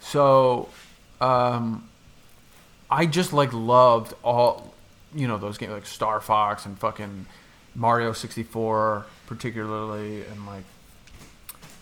So 0.00 0.68
um 1.20 1.88
I 2.90 3.06
just 3.06 3.32
like 3.32 3.52
loved 3.52 4.14
all 4.22 4.74
you 5.14 5.28
know 5.28 5.38
those 5.38 5.58
games 5.58 5.72
like 5.72 5.86
Star 5.86 6.20
Fox 6.20 6.66
and 6.66 6.78
fucking 6.78 7.26
Mario 7.74 8.12
64 8.12 9.06
particularly 9.26 10.24
and 10.24 10.46
like 10.46 10.64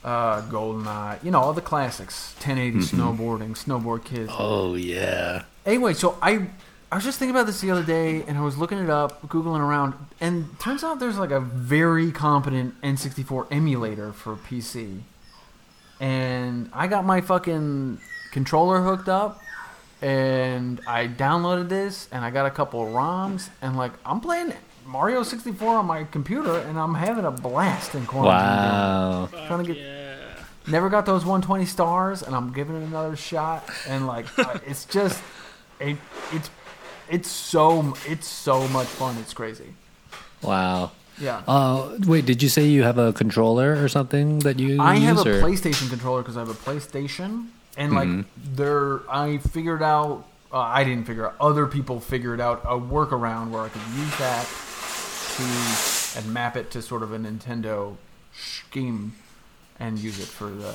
uh 0.04 0.42
GoldenEye, 0.42 1.22
you 1.24 1.30
know, 1.30 1.40
all 1.40 1.52
the 1.52 1.60
classics, 1.60 2.34
1080 2.38 2.96
snowboarding, 2.96 3.50
snowboard 3.50 4.04
kids. 4.04 4.30
Oh 4.36 4.74
yeah. 4.74 5.44
Anyway, 5.66 5.94
so 5.94 6.16
I 6.22 6.48
I 6.90 6.94
was 6.94 7.04
just 7.04 7.18
thinking 7.18 7.36
about 7.36 7.46
this 7.46 7.60
the 7.60 7.70
other 7.70 7.82
day, 7.82 8.22
and 8.22 8.38
I 8.38 8.40
was 8.40 8.56
looking 8.56 8.78
it 8.78 8.88
up, 8.88 9.20
googling 9.28 9.60
around, 9.60 9.92
and 10.20 10.58
turns 10.58 10.82
out 10.82 10.98
there's 11.00 11.18
like 11.18 11.30
a 11.30 11.40
very 11.40 12.10
competent 12.12 12.80
N64 12.80 13.48
emulator 13.50 14.12
for 14.12 14.36
PC. 14.36 15.00
And 16.00 16.70
I 16.72 16.86
got 16.86 17.04
my 17.04 17.20
fucking 17.20 17.98
controller 18.32 18.80
hooked 18.80 19.08
up, 19.10 19.42
and 20.00 20.80
I 20.86 21.08
downloaded 21.08 21.68
this, 21.68 22.08
and 22.10 22.24
I 22.24 22.30
got 22.30 22.46
a 22.46 22.50
couple 22.50 22.80
of 22.86 22.94
ROMs, 22.94 23.50
and 23.60 23.76
like 23.76 23.92
I'm 24.06 24.20
playing 24.20 24.54
Mario 24.88 25.22
64 25.22 25.76
on 25.76 25.86
my 25.86 26.04
computer, 26.04 26.58
and 26.60 26.78
I'm 26.78 26.94
having 26.94 27.26
a 27.26 27.30
blast 27.30 27.94
in 27.94 28.06
quarantine. 28.06 28.38
Wow. 28.40 29.28
Trying 29.46 29.66
to 29.66 29.72
get 29.74 29.76
yeah. 29.76 30.16
never 30.66 30.88
got 30.88 31.04
those 31.04 31.24
120 31.26 31.64
stars 31.66 32.22
and 32.22 32.34
i'm 32.34 32.52
giving 32.52 32.76
it 32.76 32.84
another 32.86 33.16
shot 33.16 33.68
and 33.86 34.06
like 34.06 34.26
uh, 34.38 34.58
it's 34.66 34.84
just 34.86 35.22
it, 35.80 35.96
it's 36.32 36.50
it's 37.08 37.28
so 37.30 37.94
it's 38.06 38.26
so 38.26 38.66
much 38.68 38.86
fun 38.86 39.16
it's 39.18 39.32
crazy 39.34 39.72
Wow. 40.42 40.92
yeah 41.18 41.42
Uh, 41.48 41.96
wait, 42.06 42.24
did 42.26 42.42
you 42.42 42.48
say 42.48 42.64
you 42.66 42.82
have 42.82 42.96
a 42.98 43.12
controller 43.12 43.82
or 43.82 43.88
something 43.88 44.40
that 44.40 44.58
you 44.58 44.80
i 44.80 44.94
use? 44.94 45.04
have 45.04 45.26
a 45.26 45.38
or? 45.38 45.42
playstation 45.42 45.88
controller 45.88 46.20
because 46.22 46.36
i 46.36 46.40
have 46.40 46.50
a 46.50 46.54
playstation 46.54 47.48
and 47.76 47.92
like 47.94 48.26
there 48.54 49.00
i 49.10 49.38
figured 49.38 49.82
out 49.82 50.24
uh, 50.52 50.58
i 50.60 50.84
didn't 50.84 51.04
figure 51.06 51.26
out 51.28 51.34
other 51.40 51.66
people 51.66 51.98
figured 52.00 52.40
out 52.40 52.60
a 52.64 52.76
workaround 52.78 53.50
where 53.50 53.62
i 53.62 53.68
could 53.70 53.82
use 53.96 54.16
that 54.18 54.46
and 55.40 56.32
map 56.32 56.56
it 56.56 56.70
to 56.72 56.82
sort 56.82 57.02
of 57.02 57.12
a 57.12 57.18
nintendo 57.18 57.96
scheme 58.32 59.14
and 59.78 59.98
use 59.98 60.18
it 60.18 60.26
for 60.26 60.50
the 60.50 60.74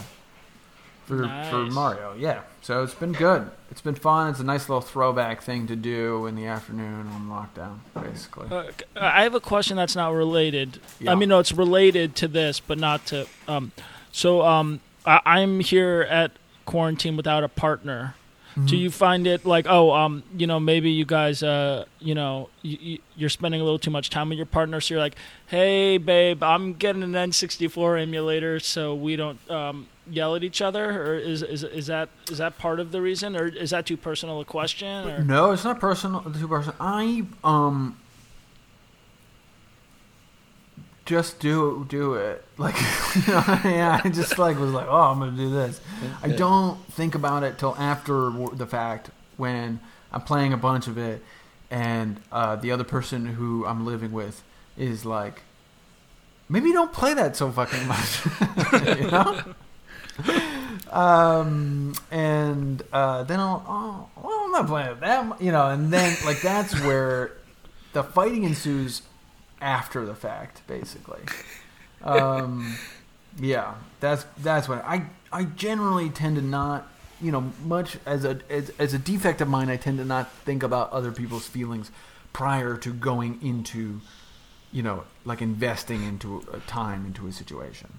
for 1.05 1.17
for 1.49 1.65
Mario. 1.65 2.15
Yeah. 2.17 2.41
So 2.61 2.83
it's 2.83 2.93
been 2.93 3.11
good. 3.11 3.51
It's 3.69 3.81
been 3.81 3.95
fun. 3.95 4.29
It's 4.29 4.39
a 4.39 4.43
nice 4.43 4.69
little 4.69 4.81
throwback 4.81 5.41
thing 5.41 5.67
to 5.67 5.75
do 5.75 6.25
in 6.27 6.35
the 6.35 6.45
afternoon 6.45 7.07
on 7.07 7.27
lockdown, 7.27 7.79
basically. 8.01 8.47
Uh, 8.49 8.71
I 8.95 9.23
have 9.23 9.35
a 9.35 9.41
question 9.41 9.75
that's 9.75 9.95
not 9.95 10.13
related. 10.13 10.79
Yeah. 10.99 11.11
I 11.11 11.15
mean, 11.15 11.29
no, 11.29 11.39
it's 11.39 11.51
related 11.51 12.15
to 12.17 12.27
this, 12.27 12.59
but 12.59 12.77
not 12.77 13.05
to. 13.07 13.27
Um, 13.47 13.73
so 14.11 14.43
um, 14.43 14.79
I, 15.05 15.19
I'm 15.25 15.59
here 15.59 16.07
at 16.09 16.31
quarantine 16.65 17.17
without 17.17 17.43
a 17.43 17.49
partner. 17.49 18.15
Mm-hmm. 18.53 18.65
Do 18.67 18.77
you 18.77 18.91
find 18.91 19.25
it 19.25 19.45
like, 19.45 19.65
oh, 19.67 19.91
um, 19.91 20.23
you 20.37 20.47
know, 20.47 20.59
maybe 20.59 20.91
you 20.91 21.05
guys, 21.05 21.41
uh, 21.41 21.85
you 21.99 22.13
know, 22.13 22.49
you, 22.61 22.77
you, 22.79 22.97
you're 23.15 23.29
spending 23.29 23.61
a 23.61 23.63
little 23.63 23.79
too 23.79 23.91
much 23.91 24.09
time 24.09 24.29
with 24.29 24.37
your 24.37 24.45
partner, 24.45 24.79
so 24.79 24.93
you're 24.93 25.01
like, 25.01 25.15
hey, 25.47 25.97
babe, 25.97 26.43
I'm 26.43 26.73
getting 26.73 27.01
an 27.03 27.13
N64 27.13 28.01
emulator, 28.01 28.59
so 28.59 28.93
we 28.93 29.15
don't 29.15 29.39
um, 29.49 29.87
yell 30.09 30.35
at 30.35 30.43
each 30.43 30.61
other, 30.61 31.01
or 31.01 31.15
is, 31.15 31.41
is 31.41 31.63
is 31.63 31.87
that 31.87 32.09
is 32.29 32.37
that 32.37 32.57
part 32.57 32.79
of 32.79 32.91
the 32.91 33.01
reason, 33.01 33.35
or 33.35 33.47
is 33.47 33.71
that 33.71 33.85
too 33.85 33.97
personal 33.97 34.39
a 34.39 34.45
question? 34.45 35.07
Or 35.07 35.23
No, 35.23 35.51
it's 35.51 35.63
not 35.63 35.79
personal. 35.79 36.21
Too 36.21 36.47
personal. 36.47 36.75
I 36.79 37.23
um 37.43 37.97
just 41.05 41.39
do 41.39 41.85
do 41.89 42.15
it. 42.15 42.43
Like 42.55 42.75
you 43.15 43.33
know, 43.33 43.43
yeah, 43.65 43.99
I 44.03 44.09
just 44.09 44.37
like 44.37 44.59
was 44.59 44.71
like, 44.71 44.85
oh, 44.87 45.11
I'm 45.11 45.17
gonna 45.17 45.31
do 45.35 45.49
this. 45.49 45.81
I 46.21 46.29
don't 46.29 46.79
think 46.91 47.15
about 47.15 47.41
it 47.41 47.57
till 47.57 47.75
after 47.77 48.29
the 48.53 48.67
fact 48.67 49.09
when 49.37 49.79
I'm 50.11 50.21
playing 50.21 50.53
a 50.53 50.57
bunch 50.57 50.85
of 50.87 50.99
it, 50.99 51.23
and 51.71 52.21
uh, 52.31 52.57
the 52.57 52.71
other 52.71 52.83
person 52.83 53.25
who 53.25 53.65
I'm 53.65 53.87
living 53.87 54.11
with 54.11 54.43
is 54.77 55.03
like, 55.03 55.41
maybe 56.47 56.71
don't 56.71 56.93
play 56.93 57.15
that 57.15 57.35
so 57.35 57.51
fucking 57.51 57.87
much, 57.87 58.25
you 58.99 59.09
know. 59.09 59.41
Um, 60.91 61.95
and 62.11 62.83
uh, 62.93 63.23
then 63.23 63.39
I'll, 63.39 63.65
oh, 63.67 64.21
well, 64.21 64.41
I'm 64.45 64.51
not 64.51 64.67
playing 64.67 64.99
that, 64.99 65.25
mu-" 65.25 65.45
you 65.45 65.51
know, 65.51 65.69
and 65.69 65.91
then 65.91 66.15
like 66.23 66.41
that's 66.41 66.79
where 66.81 67.31
the 67.93 68.03
fighting 68.03 68.43
ensues 68.43 69.01
after 69.63 70.05
the 70.05 70.13
fact, 70.15 70.61
basically. 70.67 71.21
Um, 72.03 72.75
yeah, 73.39 73.75
that's 73.99 74.25
that's 74.39 74.67
what 74.69 74.83
I 74.85 75.05
I 75.31 75.45
generally 75.45 76.09
tend 76.09 76.35
to 76.35 76.41
not, 76.41 76.87
you 77.21 77.31
know, 77.31 77.51
much 77.65 77.97
as 78.05 78.25
a 78.25 78.39
as, 78.49 78.71
as 78.77 78.93
a 78.93 78.99
defect 78.99 79.41
of 79.41 79.47
mine, 79.47 79.69
I 79.69 79.77
tend 79.77 79.97
to 79.99 80.05
not 80.05 80.31
think 80.45 80.61
about 80.63 80.91
other 80.91 81.11
people's 81.11 81.47
feelings 81.47 81.89
prior 82.33 82.75
to 82.77 82.93
going 82.93 83.39
into, 83.41 84.01
you 84.71 84.83
know, 84.83 85.05
like 85.23 85.41
investing 85.41 86.03
into 86.03 86.43
a 86.51 86.59
time 86.59 87.05
into 87.05 87.25
a 87.27 87.31
situation. 87.31 87.89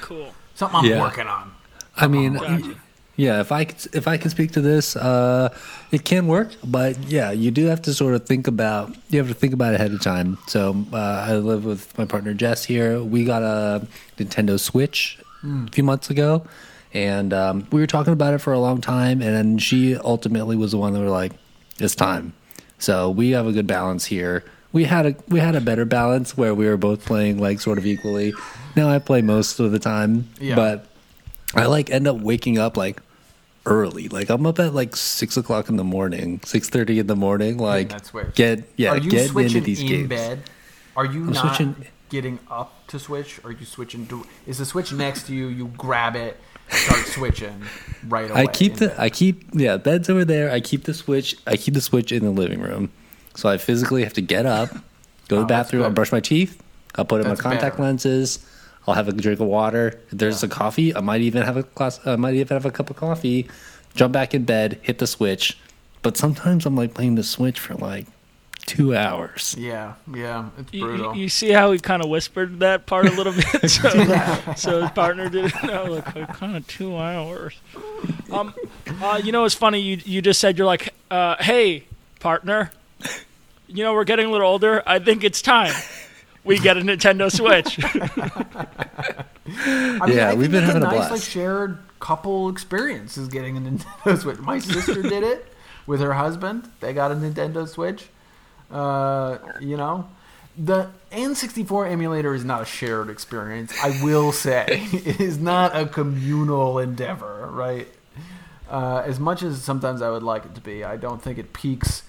cool. 0.00 0.34
Something 0.54 0.78
I'm 0.80 0.84
Yeah. 0.86 1.00
working 1.00 1.26
on. 1.26 1.52
I 1.96 2.08
mean, 2.08 2.34
Gotcha. 2.34 2.76
Yeah. 3.18 3.40
If 3.40 3.50
I 3.52 3.64
could, 3.66 3.94
if 3.94 4.08
I 4.08 4.16
can 4.16 4.30
speak 4.30 4.52
to 4.52 4.62
this, 4.62 4.96
uh, 4.96 5.50
it 5.90 6.04
can 6.04 6.26
work, 6.26 6.48
but 6.64 6.96
yeah, 7.04 7.30
you 7.32 7.50
do 7.50 7.66
have 7.66 7.82
to 7.82 7.92
sort 7.92 8.14
of 8.14 8.24
think 8.24 8.46
about. 8.46 8.96
You 9.10 9.18
have 9.18 9.28
to 9.28 9.34
think 9.34 9.52
about 9.52 9.74
it 9.74 9.80
ahead 9.80 9.92
of 9.92 10.00
time. 10.00 10.38
So 10.46 10.74
uh, 10.92 11.26
I 11.28 11.34
live 11.34 11.64
with 11.66 11.96
my 11.98 12.06
partner 12.06 12.32
Jess 12.32 12.64
here. 12.64 13.02
We 13.02 13.24
got 13.26 13.42
a 13.42 13.86
Nintendo 14.16 14.58
Switch 14.58 15.18
a 15.44 15.70
few 15.70 15.84
months 15.84 16.08
ago, 16.10 16.46
and 16.94 17.34
um, 17.34 17.66
we 17.70 17.80
were 17.80 17.86
talking 17.86 18.12
about 18.14 18.32
it 18.34 18.38
for 18.38 18.52
a 18.54 18.58
long 18.60 18.80
time. 18.80 19.20
And 19.20 19.34
then 19.36 19.58
she 19.58 19.96
ultimately 19.96 20.56
was 20.56 20.70
the 20.72 20.78
one 20.78 20.94
that 20.94 21.00
were 21.00 21.10
like, 21.10 21.32
"It's 21.78 21.94
time." 21.94 22.32
So 22.78 23.10
we 23.10 23.30
have 23.32 23.46
a 23.46 23.52
good 23.52 23.66
balance 23.66 24.06
here. 24.06 24.44
We 24.72 24.84
had 24.84 25.06
a 25.06 25.16
we 25.28 25.40
had 25.40 25.56
a 25.56 25.60
better 25.60 25.84
balance 25.84 26.36
where 26.36 26.54
we 26.54 26.66
were 26.66 26.76
both 26.76 27.04
playing 27.04 27.38
like 27.40 27.60
sort 27.60 27.78
of 27.78 27.86
equally. 27.86 28.32
Now 28.76 28.88
I 28.88 28.98
play 29.00 29.22
most 29.22 29.58
of 29.58 29.72
the 29.72 29.78
time, 29.80 30.28
Yeah. 30.40 30.54
but 30.54 30.86
I 31.54 31.66
like 31.66 31.90
end 31.90 32.06
up 32.06 32.18
waking 32.18 32.58
up 32.58 32.76
like 32.76 33.00
early. 33.68 34.08
Like 34.08 34.30
I'm 34.30 34.46
up 34.46 34.58
at 34.58 34.74
like 34.74 34.96
six 34.96 35.36
o'clock 35.36 35.68
in 35.68 35.76
the 35.76 35.84
morning, 35.84 36.40
six 36.44 36.68
thirty 36.68 36.98
in 36.98 37.06
the 37.06 37.16
morning. 37.16 37.58
Like 37.58 37.92
get 38.34 38.64
yeah, 38.76 38.90
Are 38.90 38.98
you 38.98 39.10
getting 39.10 39.28
switching 39.28 39.56
into 39.58 39.66
these 39.66 39.80
in 39.80 39.86
games. 39.86 40.08
bed? 40.08 40.42
Are 40.96 41.04
you 41.06 41.24
I'm 41.24 41.32
not 41.32 41.56
switching- 41.56 41.86
getting 42.08 42.38
up 42.50 42.86
to 42.88 42.98
switch? 42.98 43.38
Or 43.44 43.50
are 43.50 43.52
you 43.52 43.64
switching 43.66 44.06
to? 44.06 44.26
Is 44.46 44.58
the 44.58 44.64
switch 44.64 44.92
next 44.92 45.26
to 45.26 45.34
you? 45.34 45.46
You 45.48 45.66
grab 45.76 46.16
it, 46.16 46.36
start 46.68 47.06
switching 47.06 47.62
right 48.08 48.30
away. 48.30 48.40
I 48.42 48.46
keep 48.46 48.76
the 48.76 48.88
bed? 48.88 48.96
I 48.98 49.10
keep 49.10 49.44
yeah 49.52 49.76
bed's 49.76 50.08
over 50.10 50.24
there. 50.24 50.50
I 50.50 50.60
keep 50.60 50.84
the 50.84 50.94
switch. 50.94 51.36
I 51.46 51.56
keep 51.56 51.74
the 51.74 51.80
switch 51.80 52.10
in 52.12 52.24
the 52.24 52.30
living 52.30 52.60
room, 52.60 52.90
so 53.36 53.48
I 53.48 53.58
physically 53.58 54.02
have 54.04 54.14
to 54.14 54.22
get 54.22 54.46
up, 54.46 54.70
Go 55.28 55.36
to 55.36 55.36
Oh, 55.36 55.40
the 55.40 55.46
bathroom. 55.46 55.82
I'll 55.84 55.90
brush 55.90 56.10
my 56.12 56.20
teeth. 56.20 56.60
I'll 56.94 57.04
put 57.04 57.20
in 57.20 57.28
my 57.28 57.36
contact 57.36 57.76
better. 57.76 57.82
lenses. 57.82 58.38
I'll 58.88 58.94
have 58.94 59.06
a 59.08 59.12
drink 59.12 59.38
of 59.38 59.46
water. 59.46 60.00
If 60.10 60.18
there's 60.18 60.42
a 60.42 60.48
coffee, 60.48 60.96
I 60.96 61.00
might 61.00 61.20
even 61.20 61.42
have 61.42 61.58
a 61.58 61.62
glass. 61.62 62.00
I 62.06 62.16
might 62.16 62.34
even 62.34 62.54
have 62.54 62.64
a 62.64 62.70
cup 62.70 62.88
of 62.88 62.96
coffee. 62.96 63.46
Jump 63.94 64.12
back 64.14 64.32
in 64.32 64.44
bed, 64.44 64.78
hit 64.82 64.98
the 64.98 65.06
switch. 65.06 65.58
But 66.00 66.16
sometimes 66.16 66.64
I'm 66.64 66.74
like 66.74 66.94
playing 66.94 67.16
the 67.16 67.22
switch 67.22 67.60
for 67.60 67.74
like 67.74 68.06
two 68.64 68.96
hours. 68.96 69.54
Yeah, 69.58 69.94
yeah, 70.14 70.48
it's 70.56 70.72
You, 70.72 70.84
brutal. 70.84 71.14
you, 71.14 71.22
you 71.22 71.28
see 71.28 71.50
how 71.50 71.70
he 71.72 71.78
kind 71.78 72.02
of 72.02 72.08
whispered 72.08 72.60
that 72.60 72.86
part 72.86 73.06
a 73.06 73.10
little 73.12 73.32
bit, 73.34 73.68
so, 73.70 73.88
so 74.56 74.82
his 74.82 74.90
partner 74.92 75.28
didn't 75.28 75.62
know. 75.64 75.84
Like, 76.14 76.28
kind 76.34 76.56
of 76.56 76.66
two 76.66 76.96
hours. 76.96 77.54
Um, 78.32 78.54
uh, 79.02 79.20
you 79.22 79.32
know, 79.32 79.44
it's 79.44 79.54
funny. 79.54 79.80
You 79.80 79.98
you 80.04 80.22
just 80.22 80.40
said 80.40 80.56
you're 80.56 80.66
like, 80.66 80.94
uh, 81.10 81.36
hey, 81.40 81.84
partner. 82.20 82.70
You 83.66 83.84
know, 83.84 83.92
we're 83.92 84.04
getting 84.04 84.26
a 84.26 84.30
little 84.30 84.46
older. 84.48 84.82
I 84.86 84.98
think 84.98 85.24
it's 85.24 85.42
time 85.42 85.74
we 86.48 86.58
get 86.58 86.76
a 86.76 86.80
Nintendo 86.80 87.30
Switch. 87.30 87.78
I 89.46 90.06
mean, 90.06 90.16
Yeah, 90.16 90.30
I 90.30 90.34
we've 90.34 90.50
think 90.50 90.52
been 90.52 90.64
having 90.64 90.82
a 90.82 90.86
a 90.86 90.88
nice, 90.88 91.08
blast. 91.08 91.10
like 91.12 91.22
shared 91.22 91.78
couple 92.00 92.48
experience 92.48 93.16
is 93.16 93.28
getting 93.28 93.56
a 93.56 93.60
Nintendo 93.60 94.18
Switch. 94.22 94.38
My 94.38 94.58
sister 94.58 95.02
did 95.02 95.22
it 95.22 95.52
with 95.86 96.00
her 96.00 96.14
husband. 96.14 96.70
They 96.80 96.92
got 96.92 97.12
a 97.12 97.14
Nintendo 97.14 97.66
Switch. 97.68 98.06
Uh, 98.70 99.38
you 99.60 99.76
know, 99.76 100.08
the 100.56 100.90
N64 101.12 101.90
emulator 101.90 102.34
is 102.34 102.44
not 102.44 102.62
a 102.62 102.66
shared 102.66 103.08
experience. 103.08 103.72
I 103.82 103.98
will 104.02 104.32
say 104.32 104.66
it 104.92 105.20
is 105.20 105.38
not 105.38 105.74
a 105.76 105.86
communal 105.86 106.78
endeavor, 106.78 107.48
right? 107.50 107.88
Uh, 108.68 109.02
as 109.06 109.18
much 109.18 109.42
as 109.42 109.62
sometimes 109.62 110.02
I 110.02 110.10
would 110.10 110.22
like 110.22 110.44
it 110.44 110.54
to 110.56 110.60
be, 110.60 110.84
I 110.84 110.96
don't 110.98 111.22
think 111.22 111.38
it 111.38 111.54
piques 111.54 112.02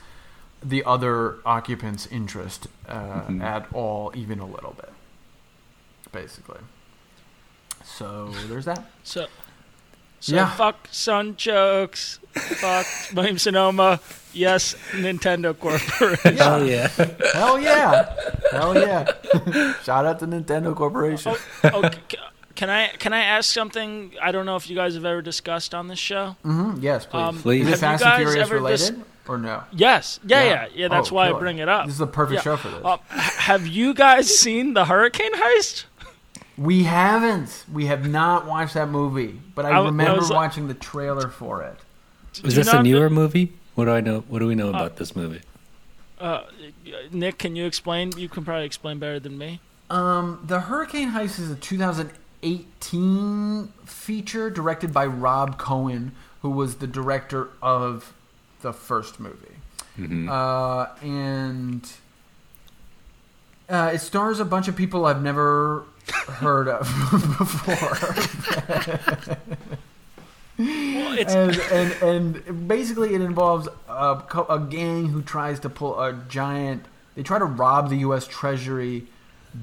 the 0.64 0.84
other 0.84 1.38
occupants' 1.46 2.06
interest 2.08 2.68
uh, 2.88 3.24
at 3.42 3.68
all, 3.74 4.12
even 4.16 4.40
a 4.40 4.46
little 4.46 4.74
bit. 4.78 4.92
Basically. 6.12 6.60
So 7.84 8.30
there's 8.48 8.66
that. 8.66 8.86
So, 9.04 9.28
so 10.20 10.36
Yeah. 10.36 10.50
fuck 10.56 10.88
Sunchokes. 10.90 12.20
Fuck 12.34 12.86
William 13.16 13.38
Sonoma. 13.38 14.00
Yes, 14.34 14.76
Nintendo 14.92 15.58
Corporation. 15.58 16.38
Oh 16.40 16.64
yeah. 16.64 16.88
Hell 17.34 17.60
yeah! 17.60 18.16
Hell 18.52 18.76
yeah! 18.80 19.74
Shout 19.84 20.06
out 20.06 20.20
to 20.20 20.28
Nintendo 20.28 20.76
Corporation. 20.76 21.34
oh, 21.64 21.90
c- 21.90 22.18
can 22.54 22.70
I 22.70 22.90
can 23.00 23.12
I 23.14 23.22
ask 23.22 23.52
something? 23.52 24.14
I 24.22 24.32
don't 24.32 24.46
know 24.46 24.56
if 24.56 24.70
you 24.70 24.76
guys 24.76 24.94
have 24.94 25.06
ever 25.06 25.22
discussed 25.24 25.74
on 25.74 25.88
this 25.88 25.98
show. 26.00 26.36
hmm 26.44 26.76
Yes, 26.80 27.06
please. 27.08 27.20
Um, 27.20 27.42
Please. 27.42 27.68
Is 27.68 27.82
it 27.82 27.86
have 27.86 27.94
you 27.94 27.98
Fast 27.98 28.04
and 28.04 28.12
guys 28.12 28.18
Furious 28.20 28.48
ever 28.50 28.56
related 28.56 28.78
dis- 28.98 29.06
or 29.30 29.38
no? 29.38 29.64
Yes. 29.72 30.20
Yeah, 30.26 30.44
Yeah. 30.44 30.50
yeah, 30.50 30.68
yeah. 30.74 30.88
that's 30.90 31.12
Oh, 31.12 31.16
why 31.16 31.30
I 31.30 31.34
bring 31.40 31.60
it 31.60 31.70
up. 31.70 31.86
This 31.86 31.94
is 31.94 32.00
the 32.00 32.08
perfect 32.08 32.40
Yeah. 32.40 32.42
show 32.42 32.58
for 32.58 32.68
this. 32.70 32.82
Uh, 32.84 32.98
have 33.10 33.66
you 33.68 33.94
guys 33.94 34.38
seen 34.38 34.74
the 34.74 34.84
Hurricane 34.86 35.34
Heist? 35.36 35.86
we 36.58 36.84
haven't. 36.84 37.64
We 37.72 37.86
have 37.86 38.10
not 38.10 38.46
watched 38.48 38.74
that 38.74 38.90
movie, 38.90 39.40
but 39.56 39.66
I, 39.66 39.70
I- 39.70 39.80
I 39.80 39.86
remember 39.86 40.16
was 40.20 40.30
like- 40.30 40.36
watching 40.36 40.68
the 40.68 40.74
trailer 40.74 41.30
for 41.30 41.62
it. 41.62 41.78
Is 42.44 42.56
this 42.56 42.68
a 42.68 42.74
not- 42.74 42.84
newer 42.84 43.10
movie? 43.10 43.54
What 43.76 43.86
do 43.86 43.92
I 43.92 44.02
know? 44.02 44.26
What 44.28 44.40
do 44.40 44.48
we 44.48 44.56
know 44.56 44.68
about 44.70 44.98
this 44.98 45.16
movie? 45.16 45.40
Uh, 46.20 46.42
Nick, 47.12 47.38
can 47.38 47.56
you 47.56 47.66
explain? 47.66 48.12
You 48.18 48.28
can 48.28 48.44
probably 48.44 48.66
explain 48.66 49.00
better 49.00 49.22
than 49.22 49.38
me. 49.38 49.62
Um, 49.90 50.40
the 50.44 50.60
Hurricane 50.62 51.12
Heist 51.12 51.40
is 51.40 51.50
a 51.50 51.56
2018 51.56 53.72
feature 53.86 54.50
directed 54.50 54.92
by 54.94 55.06
Rob 55.06 55.58
Cohen, 55.58 56.12
who 56.42 56.50
was 56.50 56.76
the 56.76 56.88
director 56.88 57.48
of 57.62 58.14
the 58.62 58.74
first 58.74 59.20
movie. 59.20 59.56
Uh, 60.30 60.88
and 61.02 61.90
uh, 63.68 63.92
it 63.94 64.00
stars 64.00 64.40
a 64.40 64.46
bunch 64.46 64.68
of 64.70 64.76
people 64.76 65.06
I've 65.06 65.22
never 65.22 65.84
heard 66.28 66.68
of 66.70 66.80
before. 67.38 67.98
Well, 70.58 71.18
it's 71.18 71.34
and, 71.34 71.58
and 71.72 71.92
and 72.44 72.68
basically 72.68 73.14
it 73.16 73.22
involves 73.22 73.68
a, 73.88 74.22
a 74.50 74.60
gang 74.70 75.08
who 75.08 75.22
tries 75.22 75.60
to 75.62 75.70
pull 75.70 76.00
a 76.00 76.14
giant. 76.28 76.86
They 77.16 77.24
try 77.24 77.40
to 77.40 77.46
rob 77.46 77.90
the 77.90 77.98
U.S. 77.98 78.28
Treasury 78.28 79.06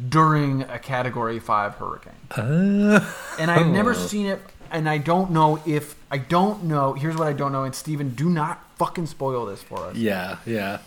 during 0.09 0.62
a 0.62 0.78
Category 0.78 1.38
Five 1.38 1.74
hurricane, 1.74 2.12
Uh, 2.30 3.07
and 3.38 3.51
I've 3.51 3.66
never 3.68 3.90
Oh. 3.90 3.94
seen 3.94 4.26
it. 4.26 4.40
And 4.71 4.89
I 4.89 4.99
don't 4.99 5.31
know 5.31 5.61
if 5.67 5.95
I 6.11 6.19
don't 6.19 6.64
know. 6.64 6.93
Here's 6.95 7.17
what 7.17 7.29
I 7.29 7.33
don't 7.33 7.53
know. 7.53 7.64
And 7.64 7.75
Steven, 7.75 8.11
do 8.11 8.29
not 8.29 8.62
fucking 8.77 9.07
spoil 9.07 9.47
this 9.47 9.62
for 9.62 9.79
us. 9.87 9.97
yeah, 9.97 10.37
yeah. 10.47 10.79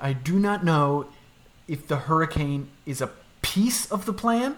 I 0.00 0.12
do 0.12 0.38
not 0.38 0.64
know 0.64 1.06
if 1.66 1.86
the 1.88 1.96
hurricane 1.96 2.68
is 2.86 3.00
a 3.00 3.10
piece 3.42 3.90
of 3.90 4.06
the 4.06 4.12
plan 4.12 4.56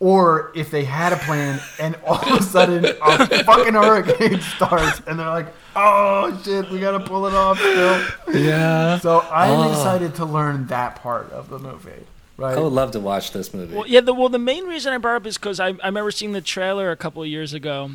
or 0.00 0.52
if 0.54 0.70
they 0.70 0.84
had 0.84 1.12
a 1.12 1.16
plan 1.16 1.60
and 1.80 1.96
all 2.06 2.16
of 2.20 2.40
a 2.40 2.42
sudden 2.42 2.84
a 2.84 3.26
fucking 3.44 3.74
hurricane 3.74 4.40
starts 4.40 5.00
and 5.08 5.18
they're 5.18 5.28
like, 5.28 5.48
oh 5.74 6.40
shit, 6.44 6.70
we 6.70 6.78
gotta 6.78 7.00
pull 7.00 7.26
it 7.26 7.34
off 7.34 7.58
still. 7.58 8.04
Yeah. 8.40 8.98
So 9.00 9.20
I'm 9.22 9.58
Oh. 9.58 9.70
excited 9.70 10.14
to 10.16 10.24
learn 10.24 10.68
that 10.68 10.96
part 10.96 11.32
of 11.32 11.48
the 11.50 11.58
movie. 11.58 12.06
Right? 12.38 12.56
I 12.56 12.60
would 12.60 12.72
love 12.72 12.92
to 12.92 13.00
watch 13.00 13.32
this 13.32 13.52
movie. 13.52 13.74
Well, 13.74 13.86
yeah. 13.86 14.00
The, 14.00 14.14
well, 14.14 14.28
the 14.28 14.38
main 14.38 14.64
reason 14.64 14.92
I 14.92 14.98
brought 14.98 15.16
up 15.16 15.26
is 15.26 15.36
because 15.36 15.58
I, 15.58 15.70
I 15.82 15.86
remember 15.86 16.12
seeing 16.12 16.32
the 16.32 16.40
trailer 16.40 16.90
a 16.92 16.96
couple 16.96 17.20
of 17.20 17.28
years 17.28 17.52
ago, 17.52 17.90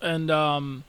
and 0.00 0.30
um, 0.30 0.84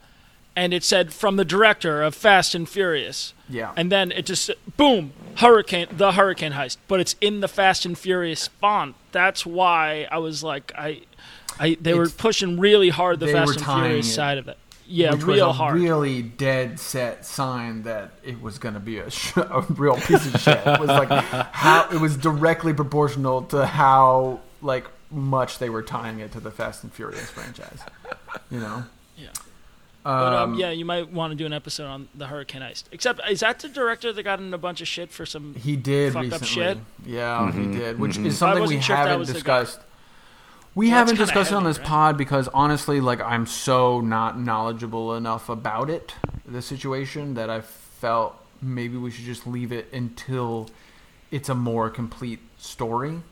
and 0.54 0.72
it 0.72 0.84
said 0.84 1.12
from 1.12 1.34
the 1.36 1.44
director 1.44 2.02
of 2.02 2.14
Fast 2.14 2.54
and 2.54 2.68
Furious, 2.68 3.34
Yeah. 3.48 3.72
and 3.76 3.90
then 3.90 4.12
it 4.12 4.26
just 4.26 4.50
boom, 4.76 5.12
Hurricane, 5.38 5.88
the 5.90 6.12
Hurricane 6.12 6.52
Heist, 6.52 6.76
but 6.86 7.00
it's 7.00 7.16
in 7.20 7.40
the 7.40 7.48
Fast 7.48 7.84
and 7.84 7.98
Furious 7.98 8.46
font. 8.46 8.94
That's 9.10 9.44
why 9.44 10.06
I 10.10 10.18
was 10.18 10.44
like, 10.44 10.72
I, 10.78 11.02
I 11.58 11.76
they 11.80 11.94
were 11.94 12.08
pushing 12.08 12.60
really 12.60 12.90
hard 12.90 13.18
the 13.18 13.26
Fast 13.26 13.56
and 13.56 13.64
Furious 13.66 14.08
it, 14.08 14.12
side 14.12 14.38
of 14.38 14.46
it. 14.46 14.56
Yeah, 14.88 15.12
which 15.14 15.22
real 15.24 15.48
was 15.48 15.56
a 15.56 15.58
hard. 15.58 15.74
really 15.74 16.22
dead 16.22 16.78
set 16.78 17.24
sign 17.26 17.82
that 17.82 18.12
it 18.22 18.40
was 18.40 18.58
going 18.58 18.74
to 18.74 18.80
be 18.80 18.98
a, 18.98 19.10
sh- 19.10 19.36
a 19.36 19.64
real 19.70 19.96
piece 19.96 20.32
of 20.32 20.40
shit. 20.40 20.60
It 20.64 20.78
was 20.80 20.88
like 20.88 21.08
how 21.08 21.88
it 21.90 22.00
was 22.00 22.16
directly 22.16 22.72
proportional 22.72 23.42
to 23.46 23.66
how 23.66 24.40
like 24.62 24.86
much 25.10 25.58
they 25.58 25.70
were 25.70 25.82
tying 25.82 26.20
it 26.20 26.32
to 26.32 26.40
the 26.40 26.50
Fast 26.50 26.82
and 26.84 26.92
Furious 26.92 27.30
franchise. 27.30 27.80
You 28.50 28.60
know. 28.60 28.84
Yeah. 29.18 29.28
But 30.04 30.34
um, 30.34 30.52
Um, 30.52 30.58
yeah, 30.58 30.70
you 30.70 30.84
might 30.84 31.10
want 31.10 31.30
to 31.32 31.34
do 31.36 31.46
an 31.46 31.52
episode 31.54 31.86
on 31.86 32.08
the 32.14 32.26
Hurricane 32.26 32.60
Heist. 32.60 32.84
Except, 32.92 33.18
is 33.30 33.40
that 33.40 33.58
the 33.60 33.68
director 33.68 34.12
that 34.12 34.22
got 34.22 34.38
in 34.40 34.52
a 34.52 34.58
bunch 34.58 34.80
of 34.82 34.86
shit 34.86 35.10
for 35.10 35.24
some? 35.26 35.54
He 35.54 35.74
did 35.74 36.12
fucked 36.12 36.32
up 36.34 36.40
recently. 36.42 36.62
shit? 36.74 36.78
Yeah, 37.06 37.50
he 37.50 37.66
did, 37.66 37.98
which 37.98 38.18
is 38.18 38.36
something 38.38 38.64
we 38.66 38.80
sure 38.80 38.94
haven't 38.94 39.18
was 39.20 39.28
guy. 39.28 39.32
discussed. 39.34 39.80
We 40.76 40.88
Well, 40.88 40.98
haven't 40.98 41.16
discussed 41.16 41.50
it 41.50 41.54
on 41.54 41.64
this 41.64 41.78
right? 41.78 41.86
pod 41.86 42.18
because 42.18 42.48
honestly, 42.48 43.00
like 43.00 43.20
I'm 43.20 43.46
so 43.46 44.00
not 44.00 44.38
knowledgeable 44.38 45.16
enough 45.16 45.48
about 45.48 45.90
it, 45.90 46.14
the 46.46 46.62
situation, 46.62 47.34
that 47.34 47.50
I 47.50 47.62
felt 47.62 48.36
maybe 48.62 48.96
we 48.98 49.10
should 49.10 49.24
just 49.24 49.46
leave 49.46 49.72
it 49.72 49.92
until 49.92 50.68
it's 51.30 51.48
a 51.48 51.54
more 51.54 51.90
complete 51.90 52.40
story. 52.58 53.22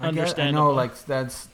I, 0.00 0.10
get, 0.10 0.38
I 0.40 0.50
know, 0.50 0.72
like 0.72 1.04
that's, 1.06 1.48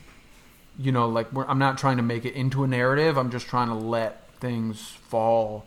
you 0.79 0.93
know, 0.93 1.09
like 1.09 1.29
I'm 1.37 1.59
not 1.59 1.77
trying 1.77 1.99
to 1.99 2.03
make 2.03 2.25
it 2.25 2.35
into 2.35 2.65
a 2.65 2.67
narrative. 2.67 3.19
I'm 3.19 3.31
just 3.31 3.47
trying 3.47 3.69
to 3.69 3.75
let 3.75 4.31
things 4.41 4.81
fall. 5.09 5.67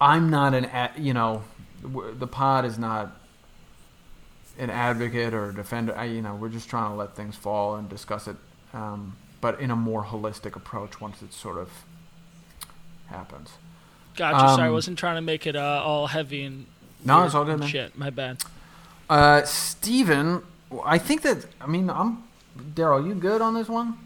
I'm 0.00 0.28
not 0.30 0.52
an, 0.54 0.68
you 0.98 1.14
know, 1.14 1.44
the 1.82 2.26
pod 2.26 2.66
is 2.66 2.78
not 2.78 3.16
an 4.58 4.68
advocate 4.68 5.32
or 5.32 5.48
a 5.48 5.54
defender. 5.54 5.96
I, 5.96 6.04
you 6.04 6.20
know, 6.20 6.34
we're 6.34 6.50
just 6.50 6.68
trying 6.68 6.90
to 6.90 6.96
let 6.96 7.16
things 7.16 7.36
fall 7.36 7.76
and 7.76 7.88
discuss 7.88 8.28
it, 8.28 8.36
um, 8.74 9.16
but 9.40 9.60
in 9.60 9.70
a 9.70 9.76
more 9.76 10.04
holistic 10.04 10.56
approach 10.56 11.00
once 11.00 11.22
it 11.22 11.32
sort 11.32 11.58
of 11.58 11.70
happens. 13.08 13.50
Gotcha. 14.16 14.48
sorry, 14.54 14.64
I 14.64 14.66
Um, 14.68 14.72
wasn't 14.74 14.98
trying 14.98 15.16
to 15.16 15.20
make 15.20 15.46
it 15.46 15.56
uh, 15.56 15.82
all 15.84 16.08
heavy 16.08 16.42
and. 16.44 16.66
No, 17.04 17.22
it's 17.24 17.34
all 17.34 17.44
good, 17.44 17.58
man. 17.60 17.68
Shit, 17.68 17.96
my 17.96 18.10
bad. 18.10 18.42
Uh, 19.08 19.42
Steven, 19.44 20.42
I 20.84 20.98
think 20.98 21.22
that 21.22 21.46
I 21.60 21.66
mean 21.66 21.88
I'm 21.88 22.24
Daryl. 22.74 23.06
You 23.06 23.14
good 23.14 23.40
on 23.40 23.54
this 23.54 23.68
one? 23.68 23.96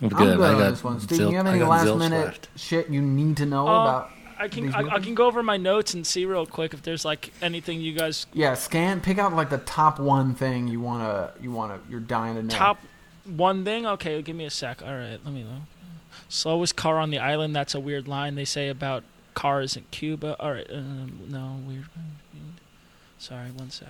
I'm 0.00 0.04
I'm 0.04 0.08
good. 0.08 0.38
good 0.38 0.40
on 0.50 0.58
got 0.58 0.70
this 0.70 0.82
one. 0.82 1.00
Steven, 1.00 1.16
zil- 1.18 1.30
you 1.30 1.36
have 1.36 1.46
any 1.46 1.62
last 1.62 1.86
zilch 1.86 1.98
minute 1.98 2.24
left. 2.24 2.48
shit 2.56 2.88
you 2.88 3.02
need 3.02 3.36
to 3.36 3.46
know 3.46 3.68
Uh, 3.68 3.82
about? 3.82 4.10
I 4.38 4.48
can 4.48 4.74
I, 4.74 4.94
I 4.96 4.98
can 4.98 5.14
go 5.14 5.26
over 5.26 5.42
my 5.42 5.56
notes 5.56 5.94
and 5.94 6.04
see 6.06 6.24
real 6.24 6.46
quick 6.46 6.74
if 6.74 6.82
there's 6.82 7.04
like 7.04 7.32
anything 7.42 7.80
you 7.80 7.92
guys 7.92 8.26
Yeah, 8.32 8.54
scan. 8.54 9.00
Pick 9.00 9.18
out 9.18 9.32
like 9.34 9.50
the 9.50 9.58
top 9.58 10.00
one 10.00 10.34
thing 10.34 10.66
you 10.66 10.80
wanna 10.80 11.30
you 11.40 11.52
wanna 11.52 11.78
you're 11.88 12.00
dying 12.00 12.34
to 12.36 12.42
know. 12.42 12.48
top 12.48 12.78
one 13.24 13.64
thing. 13.64 13.86
Okay, 13.86 14.20
give 14.22 14.36
me 14.36 14.44
a 14.44 14.50
sec. 14.50 14.82
All 14.82 14.94
right, 14.94 15.18
let 15.24 15.32
me 15.32 15.42
know. 15.42 15.62
Slowest 16.28 16.76
car 16.76 16.98
on 16.98 17.10
the 17.10 17.18
island. 17.18 17.54
That's 17.54 17.74
a 17.74 17.80
weird 17.80 18.08
line 18.08 18.34
they 18.34 18.44
say 18.44 18.68
about 18.68 19.04
cars 19.34 19.76
in 19.76 19.84
Cuba. 19.90 20.36
All 20.40 20.52
right, 20.52 20.66
um, 20.72 21.20
no 21.28 21.58
weird. 21.66 21.86
Sorry, 23.18 23.50
one 23.50 23.70
sec. 23.70 23.88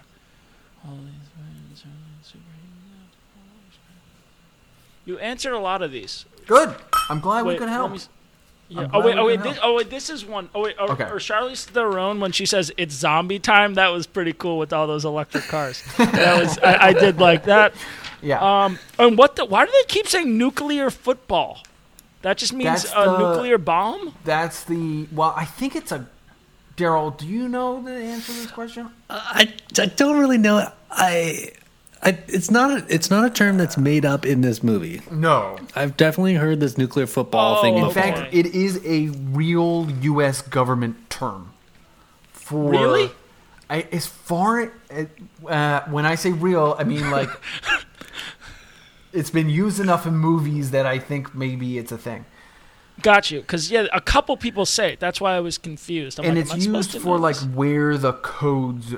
All 0.84 0.96
these 0.96 1.28
friends 1.34 1.82
are 1.82 2.22
superhuman. 2.22 3.08
You 5.04 5.18
answered 5.18 5.52
a 5.52 5.58
lot 5.58 5.82
of 5.82 5.92
these. 5.92 6.24
Good. 6.46 6.74
I'm 7.10 7.20
glad 7.20 7.44
we 7.44 7.50
Wait, 7.52 7.58
could 7.58 7.68
help. 7.68 7.92
me 7.92 7.98
Yeah. 8.68 8.88
Oh 8.92 9.04
wait, 9.04 9.18
oh 9.18 9.26
wait, 9.26 9.42
this, 9.42 9.58
oh 9.62 9.74
wait, 9.74 9.90
this 9.90 10.08
is 10.08 10.24
one. 10.24 10.48
Oh 10.54 10.62
wait, 10.62 10.76
or, 10.78 10.92
Okay. 10.92 11.04
or 11.04 11.16
Charlize 11.16 11.64
Theron 11.64 12.20
when 12.20 12.32
she 12.32 12.46
says 12.46 12.72
it's 12.76 12.94
zombie 12.94 13.38
time. 13.38 13.74
That 13.74 13.88
was 13.88 14.06
pretty 14.06 14.32
cool 14.32 14.58
with 14.58 14.72
all 14.72 14.86
those 14.86 15.04
electric 15.04 15.44
cars. 15.44 15.82
that 15.98 16.40
was 16.40 16.58
I, 16.58 16.88
I 16.88 16.92
did 16.92 17.18
like 17.18 17.44
that. 17.44 17.74
Yeah. 18.24 18.64
Um, 18.64 18.78
and 18.98 19.16
what 19.18 19.36
the? 19.36 19.44
Why 19.44 19.64
do 19.66 19.70
they 19.72 19.86
keep 19.86 20.08
saying 20.08 20.36
nuclear 20.36 20.90
football? 20.90 21.62
That 22.22 22.38
just 22.38 22.52
means 22.54 22.82
That's 22.82 22.92
a 22.96 23.04
the- 23.10 23.18
nuclear 23.32 23.58
bomb. 23.58 24.14
That's 24.24 24.64
the 24.64 25.06
well. 25.12 25.32
I 25.36 25.44
think 25.44 25.76
it's 25.76 25.92
a. 25.92 26.06
Daryl, 26.76 27.16
do 27.16 27.24
you 27.28 27.46
know 27.48 27.80
the 27.84 27.92
answer 27.92 28.32
to 28.32 28.38
this 28.40 28.50
question? 28.50 28.90
I, 29.08 29.54
I 29.78 29.86
don't 29.86 30.18
really 30.18 30.38
know. 30.38 30.68
I, 30.90 31.52
I 32.02 32.18
it's 32.26 32.50
not 32.50 32.70
a, 32.72 32.84
it's 32.92 33.10
not 33.10 33.24
a 33.24 33.30
term 33.30 33.58
that's 33.58 33.76
made 33.78 34.04
up 34.04 34.26
in 34.26 34.40
this 34.40 34.60
movie. 34.60 35.00
No. 35.08 35.56
I've 35.76 35.96
definitely 35.96 36.34
heard 36.34 36.58
this 36.58 36.76
nuclear 36.76 37.06
football 37.06 37.58
Oh, 37.58 37.62
thing 37.62 37.76
In 37.76 37.84
okay. 37.84 38.10
before. 38.10 38.22
fact, 38.24 38.34
it 38.34 38.46
is 38.46 38.80
a 38.84 39.06
real 39.30 39.88
U.S. 40.00 40.42
government 40.42 41.10
term. 41.10 41.52
For 42.32 42.70
Really? 42.72 43.10
I, 43.70 43.82
as 43.92 44.06
far 44.06 44.72
as, 44.90 45.06
uh, 45.46 45.82
when 45.82 46.04
I 46.06 46.16
say 46.16 46.32
real, 46.32 46.74
I 46.76 46.82
mean 46.82 47.08
like 47.12 47.28
it's 49.14 49.30
been 49.30 49.48
used 49.48 49.80
enough 49.80 50.06
in 50.06 50.16
movies 50.16 50.70
that 50.72 50.86
I 50.86 50.98
think 50.98 51.34
maybe 51.34 51.78
it's 51.78 51.92
a 51.92 51.98
thing. 51.98 52.24
Got 53.02 53.30
you. 53.30 53.40
Because 53.40 53.70
yeah, 53.70 53.86
a 53.92 54.00
couple 54.00 54.36
people 54.36 54.66
say 54.66 54.92
it. 54.92 55.00
That's 55.00 55.20
why 55.20 55.34
I 55.34 55.40
was 55.40 55.58
confused. 55.58 56.18
I'm 56.18 56.26
and 56.26 56.36
like, 56.36 56.44
it's 56.44 56.52
am 56.52 56.58
I 56.58 56.62
supposed 56.62 56.94
used 56.94 57.04
for 57.04 57.18
like 57.18 57.36
where 57.54 57.96
the 57.98 58.12
codes 58.12 58.94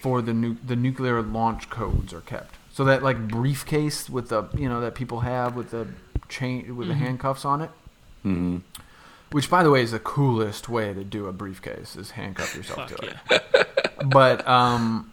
for 0.00 0.20
the 0.22 0.32
nu- 0.34 0.56
the 0.66 0.76
nuclear 0.76 1.22
launch 1.22 1.70
codes 1.70 2.12
are 2.12 2.22
kept. 2.22 2.54
So 2.72 2.84
that 2.84 3.02
like 3.02 3.28
briefcase 3.28 4.10
with 4.10 4.28
the 4.30 4.44
you 4.56 4.68
know 4.68 4.80
that 4.80 4.94
people 4.94 5.20
have 5.20 5.54
with 5.56 5.70
the 5.70 5.86
chain 6.28 6.76
with 6.76 6.88
the 6.88 6.94
Mm-hmm. 6.94 7.04
handcuffs 7.04 7.44
on 7.44 7.60
it. 7.62 7.70
hmm 8.22 8.58
Which, 9.30 9.48
by 9.48 9.62
the 9.62 9.70
way, 9.70 9.82
is 9.82 9.92
the 9.92 9.98
coolest 10.00 10.68
way 10.68 10.92
to 10.92 11.04
do 11.04 11.26
a 11.26 11.32
briefcase 11.32 11.94
is 11.96 12.12
handcuff 12.12 12.54
yourself 12.56 12.90
Fuck 12.90 13.00
to 13.00 13.14
it. 13.30 14.08
But 14.10 14.46
um, 14.46 15.12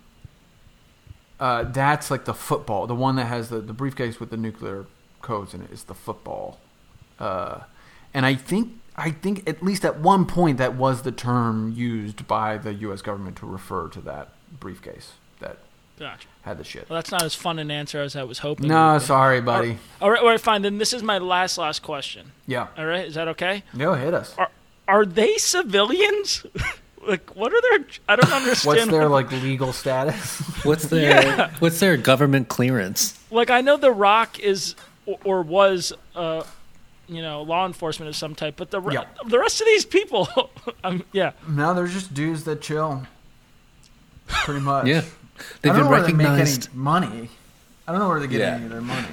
uh, 1.40 1.64
that's 1.64 2.10
like 2.12 2.26
the 2.26 2.34
football. 2.34 2.88
The 2.88 2.96
one 2.96 3.16
that 3.18 3.26
has 3.26 3.50
the, 3.50 3.60
the 3.60 3.74
briefcase 3.74 4.20
with 4.20 4.30
the 4.30 4.38
nuclear 4.38 4.86
codes 5.22 5.54
in 5.54 5.62
it 5.62 5.72
is 5.72 5.84
the 5.84 5.94
football. 5.94 6.60
Uh, 7.20 7.62
and 8.14 8.26
I 8.26 8.36
think 8.36 8.74
I 8.96 9.12
think 9.12 9.48
at 9.50 9.64
least 9.64 9.84
at 9.86 10.00
one 10.00 10.26
point 10.26 10.58
that 10.60 10.76
was 10.76 11.02
the 11.02 11.12
term 11.12 11.74
used 11.76 12.28
by 12.28 12.58
the 12.58 12.74
U.S. 12.76 13.02
government 13.02 13.38
to 13.38 13.46
refer 13.48 13.88
to 13.90 14.02
that 14.02 14.30
briefcase 14.60 15.14
that 15.40 15.58
Gotcha. 15.98 16.28
had 16.44 16.58
the 16.60 16.64
shit. 16.64 16.88
Well, 16.90 16.98
that's 16.98 17.12
not 17.12 17.24
as 17.24 17.34
fun 17.34 17.58
an 17.60 17.72
answer 17.72 18.02
as 18.02 18.16
I 18.16 18.24
was 18.24 18.40
hoping. 18.40 18.68
No, 18.68 19.00
sorry, 19.00 19.42
buddy. 19.42 19.78
All 20.02 20.12
right, 20.12 20.22
all 20.22 20.28
right, 20.28 20.40
fine. 20.40 20.62
Then 20.62 20.78
this 20.78 20.94
is 20.94 21.02
my 21.02 21.18
last 21.18 21.58
last 21.58 21.82
question. 21.82 22.32
Yeah, 22.46 22.68
All 22.78 22.86
right, 22.86 23.08
is 23.08 23.16
that 23.16 23.28
okay? 23.30 23.64
no, 23.74 23.94
hit 23.94 24.14
us. 24.14 24.36
Are 24.38 24.50
are 24.88 25.06
they 25.06 25.38
civilians? 25.38 26.46
like, 27.08 27.36
what 27.36 27.52
are 27.54 27.62
their? 27.62 27.86
I 28.08 28.16
don't 28.16 28.32
understand. 28.32 28.78
What's 28.78 28.92
their 28.92 29.08
like 29.10 29.32
legal 29.32 29.74
status? 29.74 30.40
What's 30.66 30.88
their 30.88 31.10
Yeah. 31.26 31.52
what's 31.60 31.80
their 31.80 31.98
government 31.98 32.48
clearance? 32.50 33.20
like 33.32 33.50
I 33.50 33.62
know 33.62 33.78
The 33.78 33.92
Rock 33.92 34.40
is 34.40 34.76
or, 35.06 35.18
or 35.24 35.42
was 35.42 35.92
uh 36.16 36.44
you 37.08 37.22
know 37.22 37.42
law 37.42 37.66
enforcement 37.66 38.10
of 38.10 38.16
some 38.16 38.36
type, 38.36 38.56
but 38.58 38.72
the 38.72 38.80
re- 38.80 38.94
Yeah. 38.96 39.06
the 39.28 39.40
rest 39.40 39.60
of 39.62 39.68
these 39.68 39.86
people, 39.86 40.28
um, 40.84 41.04
yeah, 41.12 41.32
no, 41.48 41.74
they're 41.74 41.88
just 41.88 42.14
dudes 42.14 42.44
that 42.46 42.62
chill. 42.62 43.06
Pretty 44.28 44.60
much. 44.72 44.88
Yeah, 44.88 45.02
they've 45.62 45.74
don't 45.74 45.76
been 45.76 45.84
know 45.86 45.90
where 45.90 46.02
they 46.02 46.14
make 46.14 46.28
recognized. 46.28 46.68
any 46.70 46.78
money. 46.78 47.30
I 47.88 47.92
don't 47.92 48.00
know 48.00 48.08
where 48.10 48.20
they 48.22 48.28
get 48.28 48.40
Yeah. 48.40 48.56
any 48.56 48.66
of 48.66 48.72
their 48.72 48.82
money. 48.82 49.08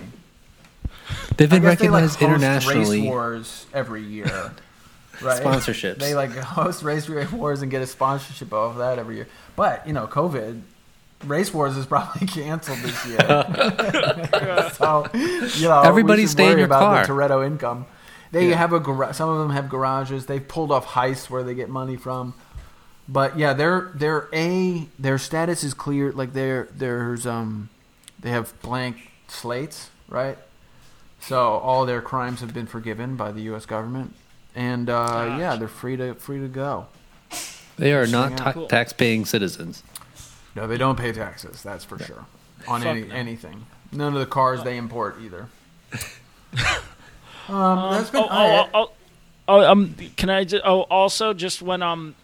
They've 1.36 1.52
I 1.52 1.56
been 1.56 1.62
guess 1.62 1.78
they, 1.80 1.88
like, 1.88 2.02
recognized 2.04 2.20
host 2.20 2.22
internationally. 2.22 3.00
Race 3.00 3.08
wars 3.08 3.66
every 3.74 4.02
year. 4.02 4.52
Right? 5.22 5.42
Sponsorships. 5.42 5.98
They 5.98 6.14
like 6.14 6.30
host 6.36 6.82
race 6.82 7.08
wars 7.08 7.62
and 7.62 7.70
get 7.70 7.82
a 7.82 7.86
sponsorship 7.86 8.52
off 8.52 8.78
that 8.78 8.98
every 8.98 9.16
year. 9.16 9.28
But 9.56 9.86
you 9.86 9.92
know, 9.92 10.06
COVID, 10.06 10.60
race 11.24 11.52
wars 11.52 11.76
is 11.76 11.86
probably 11.86 12.26
canceled 12.26 12.78
this 12.78 13.06
year. 13.06 13.18
so 14.74 15.06
you 15.58 15.68
know, 15.68 15.82
Everybody 15.82 16.22
we 16.22 16.26
should 16.26 16.32
stay 16.32 16.50
in 16.52 16.58
your 16.58 16.66
about 16.66 16.80
car. 16.80 17.06
The 17.06 17.12
Toretto 17.12 17.46
income. 17.46 17.86
They 18.32 18.50
Yeah. 18.50 18.56
have 18.56 18.72
a 18.72 18.80
gar- 18.80 19.12
some 19.12 19.28
of 19.28 19.38
them 19.40 19.50
have 19.50 19.68
garages. 19.68 20.26
They've 20.26 20.46
pulled 20.46 20.70
off 20.70 20.86
heists 20.86 21.28
where 21.28 21.42
they 21.42 21.54
get 21.54 21.68
money 21.68 21.96
from. 21.96 22.34
But 23.08 23.36
yeah, 23.36 23.52
their 23.54 23.90
their 23.94 24.28
a 24.32 24.86
their 24.98 25.18
status 25.18 25.64
is 25.64 25.74
clear. 25.74 26.12
Like 26.12 26.32
there 26.32 26.68
there's 26.72 27.26
um 27.26 27.68
they 28.20 28.30
have 28.30 28.52
blank 28.62 29.10
slates, 29.26 29.90
right? 30.08 30.38
So 31.20 31.38
all 31.40 31.84
their 31.86 32.00
crimes 32.00 32.40
have 32.40 32.54
been 32.54 32.66
forgiven 32.66 33.16
by 33.16 33.32
the 33.32 33.42
U.S. 33.42 33.66
government, 33.66 34.14
and 34.60 34.90
uh, 34.90 35.36
yeah, 35.38 35.56
they're 35.56 35.68
free 35.68 35.96
to 35.96 36.14
free 36.14 36.38
to 36.38 36.48
go. 36.48 36.86
They 37.78 37.94
are 37.94 38.06
not 38.06 38.36
ta- 38.36 38.52
Cool. 38.52 38.66
tax-paying 38.66 39.24
citizens. 39.24 39.82
No, 40.54 40.66
they 40.66 40.76
don't 40.76 40.98
pay 40.98 41.12
taxes. 41.12 41.62
That's 41.62 41.84
for 41.84 41.98
sure 41.98 42.26
on 42.68 42.82
any 42.86 43.02
no. 43.02 43.14
anything. 43.14 43.66
None 43.90 44.12
of 44.12 44.20
the 44.20 44.26
cars 44.26 44.62
they 44.62 44.76
import 44.76 45.16
either. 45.22 45.48
um, 45.92 46.60
Um, 47.56 47.92
that's 47.94 48.10
been 48.10 48.22
oh, 48.22 48.28
alright. 48.28 48.70
oh, 48.74 48.80
oh, 48.84 48.92
oh, 49.48 49.72
um, 49.72 49.96
can 50.16 50.30
I 50.30 50.44
just? 50.44 50.62
Oh, 50.64 50.82
also, 50.82 51.32
just 51.32 51.62
when 51.62 51.82
um, 51.82 52.14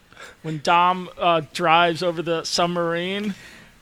when 0.42 0.60
Dom 0.62 1.08
uh, 1.18 1.40
drives 1.52 2.02
over 2.02 2.22
the 2.22 2.44
submarine, 2.44 3.34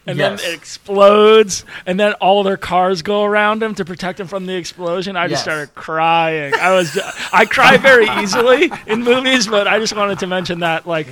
and 0.07 0.19
Yes. 0.19 0.43
then 0.43 0.51
it 0.51 0.55
explodes, 0.55 1.65
and 1.87 1.99
then 1.99 2.13
all 2.15 2.43
their 2.43 2.57
cars 2.57 3.03
go 3.03 3.25
around 3.25 3.63
him 3.63 3.75
to 3.77 3.85
protect 3.85 4.21
him 4.21 4.27
from 4.27 4.47
the 4.47 4.55
explosion. 4.55 5.17
I 5.17 5.29
just 5.29 5.41
Yes. 5.41 5.43
started 5.43 5.75
crying. 5.75 6.55
I 6.55 6.73
was, 6.73 6.99
I 7.33 7.45
cry 7.47 7.77
very 7.79 8.07
easily 8.23 8.71
in 8.87 9.03
movies, 9.03 9.47
but 9.47 9.67
I 9.67 9.79
just 9.79 9.97
wanted 9.97 10.19
to 10.21 10.27
mention 10.27 10.61
that, 10.61 10.87
like, 10.87 11.07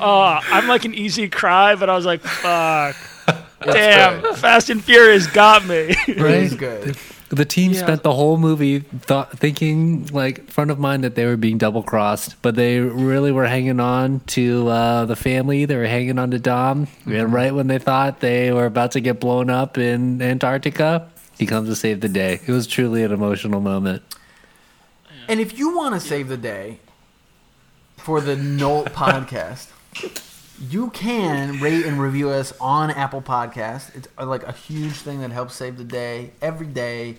uh, 0.00 0.40
I'm 0.52 0.68
like 0.68 0.84
an 0.84 0.94
easy 0.94 1.28
cry, 1.28 1.74
but 1.74 1.88
I 1.90 1.96
was 1.96 2.06
like, 2.06 2.20
fuck. 2.20 2.96
Damn, 3.64 4.34
Fast 4.36 4.70
and 4.70 4.82
Furious 4.84 5.26
got 5.26 5.66
me. 5.66 5.96
Right? 6.16 6.50
good. 6.56 6.96
The 7.28 7.44
team 7.44 7.72
Yeah. 7.72 7.80
spent 7.80 8.02
the 8.04 8.12
whole 8.14 8.36
movie 8.36 8.80
thought, 8.80 9.36
thinking, 9.36 10.06
like, 10.12 10.48
front 10.48 10.70
of 10.70 10.78
mind 10.78 11.02
that 11.02 11.16
they 11.16 11.26
were 11.26 11.36
being 11.36 11.58
double 11.58 11.82
crossed, 11.82 12.40
but 12.40 12.54
they 12.54 12.78
really 12.78 13.32
were 13.32 13.46
hanging 13.48 13.80
on 13.80 14.20
to 14.28 14.68
uh, 14.68 15.04
the 15.06 15.16
family. 15.16 15.64
They 15.64 15.74
were 15.76 15.86
hanging 15.88 16.20
on 16.20 16.30
to 16.30 16.38
Dom. 16.38 16.86
And 17.04 17.32
right 17.32 17.52
when 17.52 17.66
they 17.66 17.78
thought 17.78 18.20
they 18.20 18.52
were 18.52 18.66
about 18.66 18.92
to 18.92 19.00
get 19.00 19.18
blown 19.18 19.50
up 19.50 19.76
in 19.76 20.22
Antarctica, 20.22 21.08
he 21.36 21.46
comes 21.46 21.68
to 21.68 21.74
save 21.74 22.00
the 22.00 22.08
day. 22.08 22.40
It 22.46 22.52
was 22.52 22.66
truly 22.68 23.02
an 23.02 23.10
emotional 23.12 23.60
moment. 23.60 24.02
And 25.28 25.40
if 25.40 25.58
you 25.58 25.76
want 25.76 25.94
to 25.94 26.00
save 26.00 26.28
the 26.28 26.36
day 26.36 26.78
for 27.96 28.20
the 28.20 28.36
Nolt 28.36 28.86
podcast, 28.92 29.66
you 30.60 30.90
can 30.90 31.60
rate 31.60 31.84
and 31.84 32.00
review 32.00 32.30
us 32.30 32.52
on 32.60 32.90
Apple 32.90 33.20
Podcast. 33.20 33.94
It's 33.94 34.08
uh, 34.18 34.26
like 34.26 34.42
a 34.42 34.52
huge 34.52 34.94
thing 34.94 35.20
that 35.20 35.30
helps 35.30 35.54
save 35.54 35.76
the 35.76 35.84
day 35.84 36.30
every 36.40 36.66
day 36.66 37.16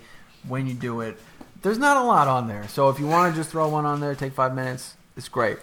when 0.47 0.67
you 0.67 0.73
do 0.73 1.01
it. 1.01 1.17
There's 1.61 1.77
not 1.77 1.97
a 1.97 2.03
lot 2.03 2.27
on 2.27 2.47
there, 2.47 2.67
so 2.67 2.89
if 2.89 2.99
you 2.99 3.07
want 3.07 3.33
to 3.33 3.39
just 3.39 3.51
throw 3.51 3.67
one 3.67 3.85
on 3.85 3.99
there, 3.99 4.15
take 4.15 4.33
five 4.33 4.55
minutes. 4.55 4.95
It's 5.15 5.29
great. 5.29 5.57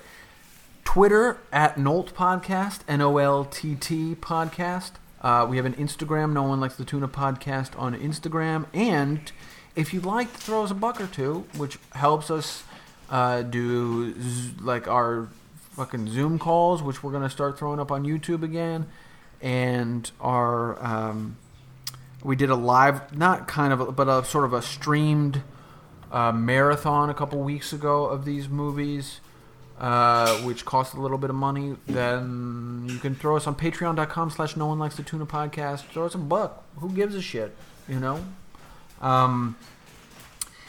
Twitter 0.84 1.38
at 1.52 1.78
Nolt 1.78 2.14
Podcast, 2.14 2.80
N 2.86 3.00
O 3.00 3.16
L 3.16 3.44
T 3.44 3.74
T 3.74 4.14
Podcast. 4.14 4.92
Uh, 5.22 5.46
we 5.48 5.56
have 5.56 5.64
an 5.64 5.74
Instagram, 5.74 6.32
No 6.32 6.42
One 6.42 6.60
Likes 6.60 6.76
the 6.76 6.84
Tuna 6.84 7.08
Podcast 7.08 7.78
on 7.78 7.98
Instagram. 7.98 8.66
And 8.74 9.32
if 9.74 9.94
you'd 9.94 10.04
like 10.04 10.30
to 10.32 10.38
throw 10.38 10.62
us 10.62 10.70
a 10.70 10.74
buck 10.74 11.00
or 11.00 11.06
two, 11.06 11.46
which 11.56 11.78
helps 11.92 12.30
us 12.30 12.64
uh, 13.08 13.42
do 13.42 14.14
like 14.60 14.86
our 14.86 15.28
fucking 15.76 16.08
Zoom 16.08 16.38
calls, 16.38 16.82
which 16.82 17.02
we're 17.02 17.10
going 17.10 17.22
to 17.22 17.30
start 17.30 17.58
throwing 17.58 17.80
up 17.80 17.90
on 17.90 18.04
YouTube 18.04 18.42
again. 18.42 18.86
And 19.40 20.10
our, 20.20 20.82
um, 20.84 21.36
we 22.22 22.36
did 22.36 22.50
a 22.50 22.54
live, 22.54 23.16
not 23.16 23.46
kind 23.48 23.72
of, 23.72 23.80
a, 23.80 23.92
but 23.92 24.08
a 24.08 24.24
sort 24.24 24.44
of 24.44 24.52
a 24.52 24.62
streamed 24.62 25.42
uh, 26.10 26.32
marathon 26.32 27.10
a 27.10 27.14
couple 27.14 27.40
weeks 27.40 27.72
ago 27.72 28.06
of 28.06 28.24
these 28.24 28.48
movies 28.48 29.20
uh, 29.78 30.36
which 30.38 30.64
cost 30.64 30.94
a 30.94 31.00
little 31.00 31.18
bit 31.18 31.30
of 31.30 31.36
money, 31.36 31.76
then 31.86 32.86
you 32.88 32.98
can 32.98 33.14
throw 33.14 33.36
us 33.36 33.46
on 33.46 33.54
patreon.com 33.56 34.30
slash 34.30 34.56
no 34.56 34.66
one 34.66 34.78
likes 34.78 34.96
the 34.96 35.02
tuna 35.02 35.26
podcast. 35.26 35.80
Throw 35.86 36.06
us 36.06 36.14
a 36.14 36.18
buck. 36.18 36.64
Who 36.76 36.90
gives 36.92 37.14
a 37.14 37.22
shit? 37.22 37.56
You 37.88 37.98
know? 37.98 38.24
Um, 39.00 39.56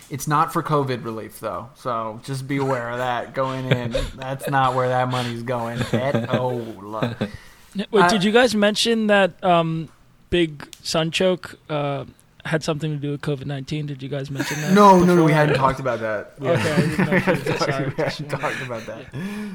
it's 0.10 0.28
not 0.28 0.54
for 0.54 0.62
COVID 0.64 1.04
relief, 1.04 1.40
though. 1.40 1.70
So 1.76 2.20
just 2.24 2.48
be 2.48 2.58
aware 2.58 2.90
of 2.92 2.98
that 3.00 3.34
going 3.34 3.72
in. 3.72 3.96
That's 4.16 4.50
not 4.50 4.76
where 4.76 4.88
that 4.90 5.10
money's 5.10 5.44
going 5.44 5.80
at 5.94 6.30
all. 6.30 6.60
Wait, 7.92 8.10
did 8.10 8.24
you 8.24 8.32
guys 8.32 8.56
mention 8.56 9.08
that 9.08 9.44
um, 9.44 9.90
Big 10.30 10.60
Sunchoke 10.84 11.56
uh, 11.70 12.06
had 12.46 12.64
something 12.64 12.92
to 12.92 12.98
do 12.98 13.12
with 13.12 13.22
COVID 13.22 13.46
nineteen? 13.46 13.86
Did 13.86 14.02
you 14.04 14.08
guys 14.10 14.32
mention 14.32 14.62
that? 14.62 14.74
No, 14.74 15.04
no, 15.04 15.16
no, 15.16 15.24
we 15.26 15.32
hadn't 15.34 15.56
talked 15.56 15.80
about 15.80 16.00
that. 16.00 16.40
We 16.40 16.48
Okay, 16.52 16.72
I 16.72 16.76
didn't 16.82 16.98
know 17.00 17.14
if 17.16 17.28
you 17.28 17.34
did. 17.36 17.44
hadn't 17.46 17.60
Sorry. 17.60 17.88
we 17.88 18.04
hadn't 18.04 18.30
talked 18.30 18.62
about 18.62 18.86
that. 18.86 19.06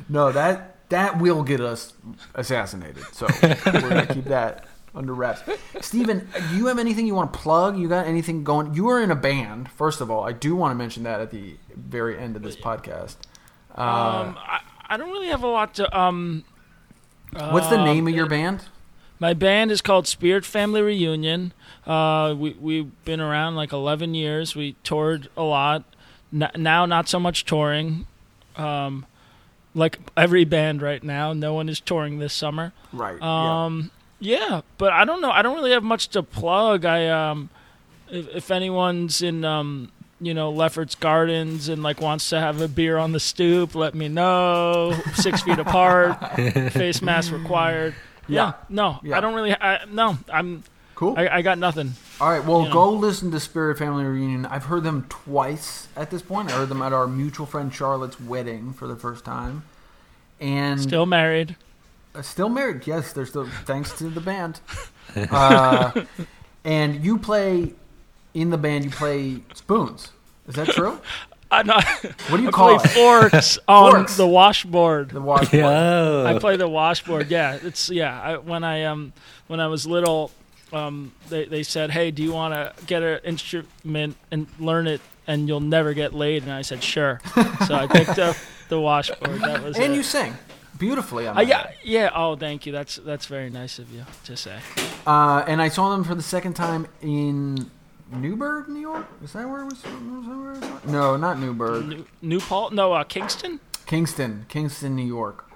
No, 0.09 0.32
that 0.32 0.76
that 0.90 1.18
will 1.18 1.42
get 1.42 1.61
us 1.61 1.92
assassinated. 2.34 3.05
So 3.12 3.26
we're 3.42 3.80
gonna 3.80 4.07
keep 4.07 4.24
that 4.24 4.66
under 4.95 5.14
wraps. 5.14 5.43
Steven, 5.80 6.28
do 6.51 6.57
you 6.57 6.66
have 6.66 6.78
anything 6.78 7.07
you 7.07 7.14
want 7.14 7.32
to 7.32 7.38
plug? 7.38 7.78
You 7.78 7.88
got 7.88 8.07
anything 8.07 8.45
going? 8.45 8.74
You 8.74 8.88
are 8.91 9.01
in 9.01 9.11
a 9.11 9.16
band. 9.16 9.70
First 9.70 10.01
of 10.01 10.11
all, 10.11 10.24
I 10.24 10.32
do 10.32 10.55
want 10.57 10.72
to 10.72 10.74
mention 10.74 11.03
that 11.05 11.20
at 11.20 11.30
the 11.30 11.57
very 11.74 12.18
end 12.18 12.36
of 12.36 12.43
this 12.43 12.57
podcast. 12.57 13.16
Uh, 13.76 13.80
Um, 13.82 14.36
I, 14.38 14.61
I 14.88 14.97
don't 14.97 15.11
really 15.11 15.28
have 15.28 15.43
a 15.43 15.49
lot 15.49 15.74
to. 15.74 15.99
Um, 15.99 16.45
what's 17.32 17.68
the 17.68 17.78
um, 17.78 17.84
name 17.84 18.09
of 18.09 18.14
your 18.14 18.26
band? 18.26 18.64
My 19.20 19.34
band 19.34 19.70
is 19.70 19.80
called 19.82 20.07
Spirit 20.09 20.45
Family 20.45 20.80
Reunion. 20.82 21.53
Uh, 21.86 22.34
we 22.36 22.57
we've 22.61 23.05
been 23.05 23.20
around 23.20 23.55
like 23.55 23.72
11 23.72 24.14
years. 24.14 24.57
We 24.57 24.76
toured 24.82 25.28
a 25.36 25.43
lot. 25.43 25.84
N- 26.32 26.51
now, 26.57 26.86
not 26.86 27.09
so 27.09 27.20
much 27.20 27.45
touring. 27.45 28.07
Um, 28.57 29.07
like 29.74 29.99
every 30.16 30.45
band 30.45 30.82
right 30.82 31.03
now, 31.05 31.32
no 31.32 31.55
one 31.55 31.68
is 31.68 31.80
touring 31.80 32.18
this 32.18 32.32
summer. 32.32 32.72
Right. 32.93 33.20
Um, 33.22 33.91
yeah. 33.95 33.99
But 34.79 34.93
I 34.93 35.05
don't 35.05 35.21
know. 35.21 35.31
I 35.31 35.43
don't 35.43 35.57
really 35.57 35.73
have 35.73 35.83
much 35.83 36.09
to 36.09 36.23
plug. 36.23 36.85
I 36.85 37.09
um, 37.09 37.51
if, 38.11 38.29
if 38.29 38.51
anyone's 38.51 39.23
in 39.23 39.45
um, 39.45 39.91
you 40.21 40.35
know, 40.35 40.51
Lefferts 40.51 40.95
Gardens 40.95 41.68
and 41.68 41.83
like 41.83 42.01
wants 42.01 42.29
to 42.31 42.39
have 42.39 42.61
a 42.61 42.68
beer 42.68 42.99
on 42.99 43.12
the 43.12 43.21
stoop, 43.21 43.75
let 43.75 43.95
me 43.95 44.09
know. 44.09 44.95
Six 45.14 45.43
feet 45.43 45.59
apart, 45.66 46.18
face 46.73 47.03
mask 47.03 47.33
required. 47.33 47.95
Yeah. 47.95 48.01
Yeah, 48.31 48.53
no, 48.68 49.01
Yeah. 49.03 49.16
I 49.16 49.21
don't 49.21 49.35
really. 49.35 49.53
I, 49.53 49.85
no, 49.87 50.18
I'm. 50.33 50.62
cool. 50.95 51.14
I, 51.16 51.29
I 51.29 51.43
got 51.43 51.59
nothing. 51.59 51.95
All 52.21 52.31
right. 52.31 52.45
Well, 52.45 52.62
you 52.62 52.68
know. 52.68 52.75
go 52.75 52.93
listen 52.93 53.31
to 53.33 53.41
Spirit 53.41 53.79
Family 53.79 54.05
Reunion. 54.05 54.47
I've 54.47 54.66
heard 54.66 54.85
them 54.85 55.07
twice 55.09 55.89
at 55.97 56.11
this 56.11 56.23
point. 56.23 56.51
I 56.51 56.53
heard 56.53 56.68
them 56.68 56.83
at 56.83 56.93
our 56.93 57.09
mutual 57.09 57.47
friend 57.47 57.75
Charlotte's 57.75 58.21
wedding 58.21 58.73
for 58.73 58.87
the 58.87 58.95
first 58.95 59.25
time, 59.25 59.64
and 60.39 60.81
Still 60.81 61.07
married. 61.07 61.57
Uh, 62.15 62.23
still 62.23 62.49
married. 62.49 62.87
Yes, 62.87 63.13
they're 63.13 63.27
still 63.27 63.47
thanks 63.65 63.97
to 63.99 64.09
the 64.09 64.21
band. 64.21 64.61
Uh, 65.17 66.05
and 66.65 67.05
you 67.05 67.19
play 67.19 67.73
in 68.33 68.51
the 68.51 68.57
band. 68.57 68.85
You 68.85 68.91
play 68.93 69.41
spoons. 69.55 70.13
Is 70.47 70.55
that 70.55 70.69
true? 70.69 71.01
I, 71.51 71.65
no, 71.65 71.75
What 72.29 72.37
do 72.37 72.43
you 72.45 72.49
I 72.49 72.53
call 72.53 72.79
play 72.79 72.85
it? 72.85 72.95
forks 72.95 73.59
on 73.69 73.91
Forks. 73.93 74.17
the 74.17 74.27
washboard. 74.29 75.11
The 75.11 75.21
washboard. 75.21 75.53
Yeah. 75.53 76.23
I 76.27 76.39
play 76.39 76.57
the 76.57 76.69
washboard. 76.69 77.29
Yeah, 77.29 77.59
it's 77.61 77.91
yeah. 77.91 78.21
I, 78.23 78.37
when 78.37 78.63
I 78.63 78.85
um 78.85 79.13
when 79.49 79.59
I 79.59 79.67
was 79.67 79.85
little, 79.85 80.31
um 80.73 81.11
they 81.29 81.45
they 81.47 81.65
said, 81.65 81.91
hey, 81.91 82.13
do 82.13 82.23
you 82.23 82.33
want 82.33 82.55
to 82.55 82.73
get 82.87 83.03
an 83.03 83.19
instrument 83.25 84.17
and 84.31 84.47
learn 84.61 84.87
it, 84.87 85.01
and 85.27 85.49
you'll 85.49 85.59
never 85.59 85.93
get 85.93 86.15
laid? 86.15 86.45
And 86.45 86.53
I 86.53 86.63
said, 86.63 86.85
sure. 86.85 87.21
so 87.67 87.75
I 87.75 87.89
picked 87.89 88.21
up 88.21 88.37
the 88.69 88.81
washboard. 88.81 89.41
That 89.41 89.65
was 89.65 89.77
And 89.77 89.93
it. 89.93 89.97
you 89.97 90.05
sing 90.05 90.37
beautifully. 90.81 91.28
On 91.28 91.37
Uh, 91.39 91.43
yeah, 91.43 91.70
yeah. 91.85 92.11
Oh, 92.12 92.35
thank 92.35 92.66
you. 92.66 92.72
That's 92.72 92.97
that's 92.97 93.26
very 93.26 93.51
nice 93.51 93.78
of 93.78 93.93
you 93.93 94.05
to 94.24 94.37
say. 94.37 94.59
Uh, 95.07 95.45
and 95.47 95.62
I 95.62 95.68
saw 95.68 95.91
them 95.91 96.03
for 96.03 96.16
the 96.16 96.22
second 96.22 96.55
time 96.55 96.89
in 97.01 97.70
Newburgh, 98.11 98.68
New 98.68 98.81
York. 98.81 99.07
Is 99.22 99.33
that 99.35 99.49
where 99.49 99.61
it 99.61 99.66
was? 99.66 99.85
was 99.85 100.26
that 100.26 100.37
where 100.37 100.53
it 100.55 100.61
was? 100.85 100.93
No, 100.93 101.16
not 101.16 101.39
Newburgh. 101.39 101.87
New, 101.87 102.07
New 102.22 102.41
Paltz? 102.41 102.74
No, 102.74 102.93
uh, 102.93 103.05
Kingston. 103.05 103.61
Kingston, 103.87 104.47
Kingston, 104.49 104.95
New 104.97 105.07
York, 105.07 105.51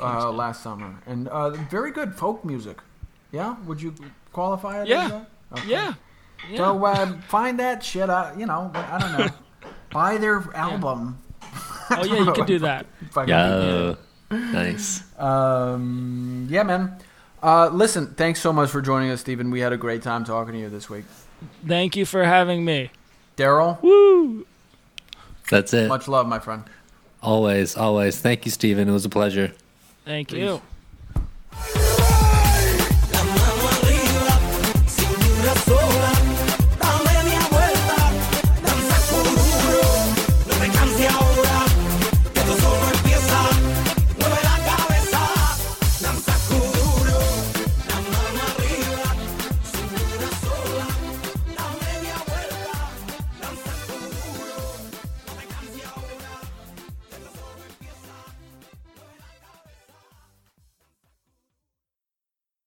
uh, 0.00 0.30
last 0.30 0.62
summer, 0.62 1.02
and 1.06 1.28
uh, 1.28 1.50
very 1.50 1.90
good 1.90 2.14
folk 2.14 2.44
music. 2.44 2.78
Yeah, 3.32 3.56
would 3.66 3.80
you 3.80 3.94
qualify 4.32 4.82
it? 4.82 4.88
Yeah. 4.88 5.24
Okay. 5.52 5.68
Yeah. 5.68 5.94
yeah. 6.50 6.56
So 6.58 6.84
uh, 6.84 7.20
find 7.28 7.58
that 7.58 7.82
shit. 7.82 8.08
Uh, 8.10 8.32
you 8.36 8.46
know, 8.46 8.70
I 8.74 8.98
don't 8.98 9.12
know. 9.18 9.28
Buy 9.92 10.18
their 10.18 10.44
album. 10.54 11.18
oh 11.90 12.04
yeah, 12.04 12.18
you 12.24 12.32
could 12.32 12.46
do 12.46 12.58
that. 12.68 12.86
Yeah. 13.26 13.94
Nice. 14.30 15.02
Um, 15.18 16.46
yeah, 16.50 16.62
man. 16.62 16.96
Uh, 17.42 17.68
listen, 17.68 18.08
thanks 18.14 18.40
so 18.40 18.52
much 18.52 18.70
for 18.70 18.80
joining 18.82 19.10
us, 19.10 19.20
Steven. 19.20 19.50
We 19.50 19.60
had 19.60 19.72
a 19.72 19.76
great 19.76 20.02
time 20.02 20.24
talking 20.24 20.52
to 20.54 20.58
you 20.60 20.68
this 20.68 20.88
week. 20.90 21.04
Thank 21.66 21.96
you 21.96 22.04
for 22.04 22.22
having 22.24 22.64
me. 22.64 22.90
Daryl, 23.36 23.80
Woo! 23.82 24.46
That's 25.50 25.72
it. 25.72 25.88
much 25.88 26.06
love, 26.06 26.26
my 26.26 26.38
friend. 26.38 26.64
Always, 27.22 27.76
always. 27.76 28.18
Thank 28.20 28.44
you, 28.44 28.50
Steven. 28.50 28.88
It 28.88 28.92
was 28.92 29.04
a 29.04 29.08
pleasure. 29.08 29.52
Thank 30.04 30.28
Peace. 30.28 30.60
you. 31.56 31.99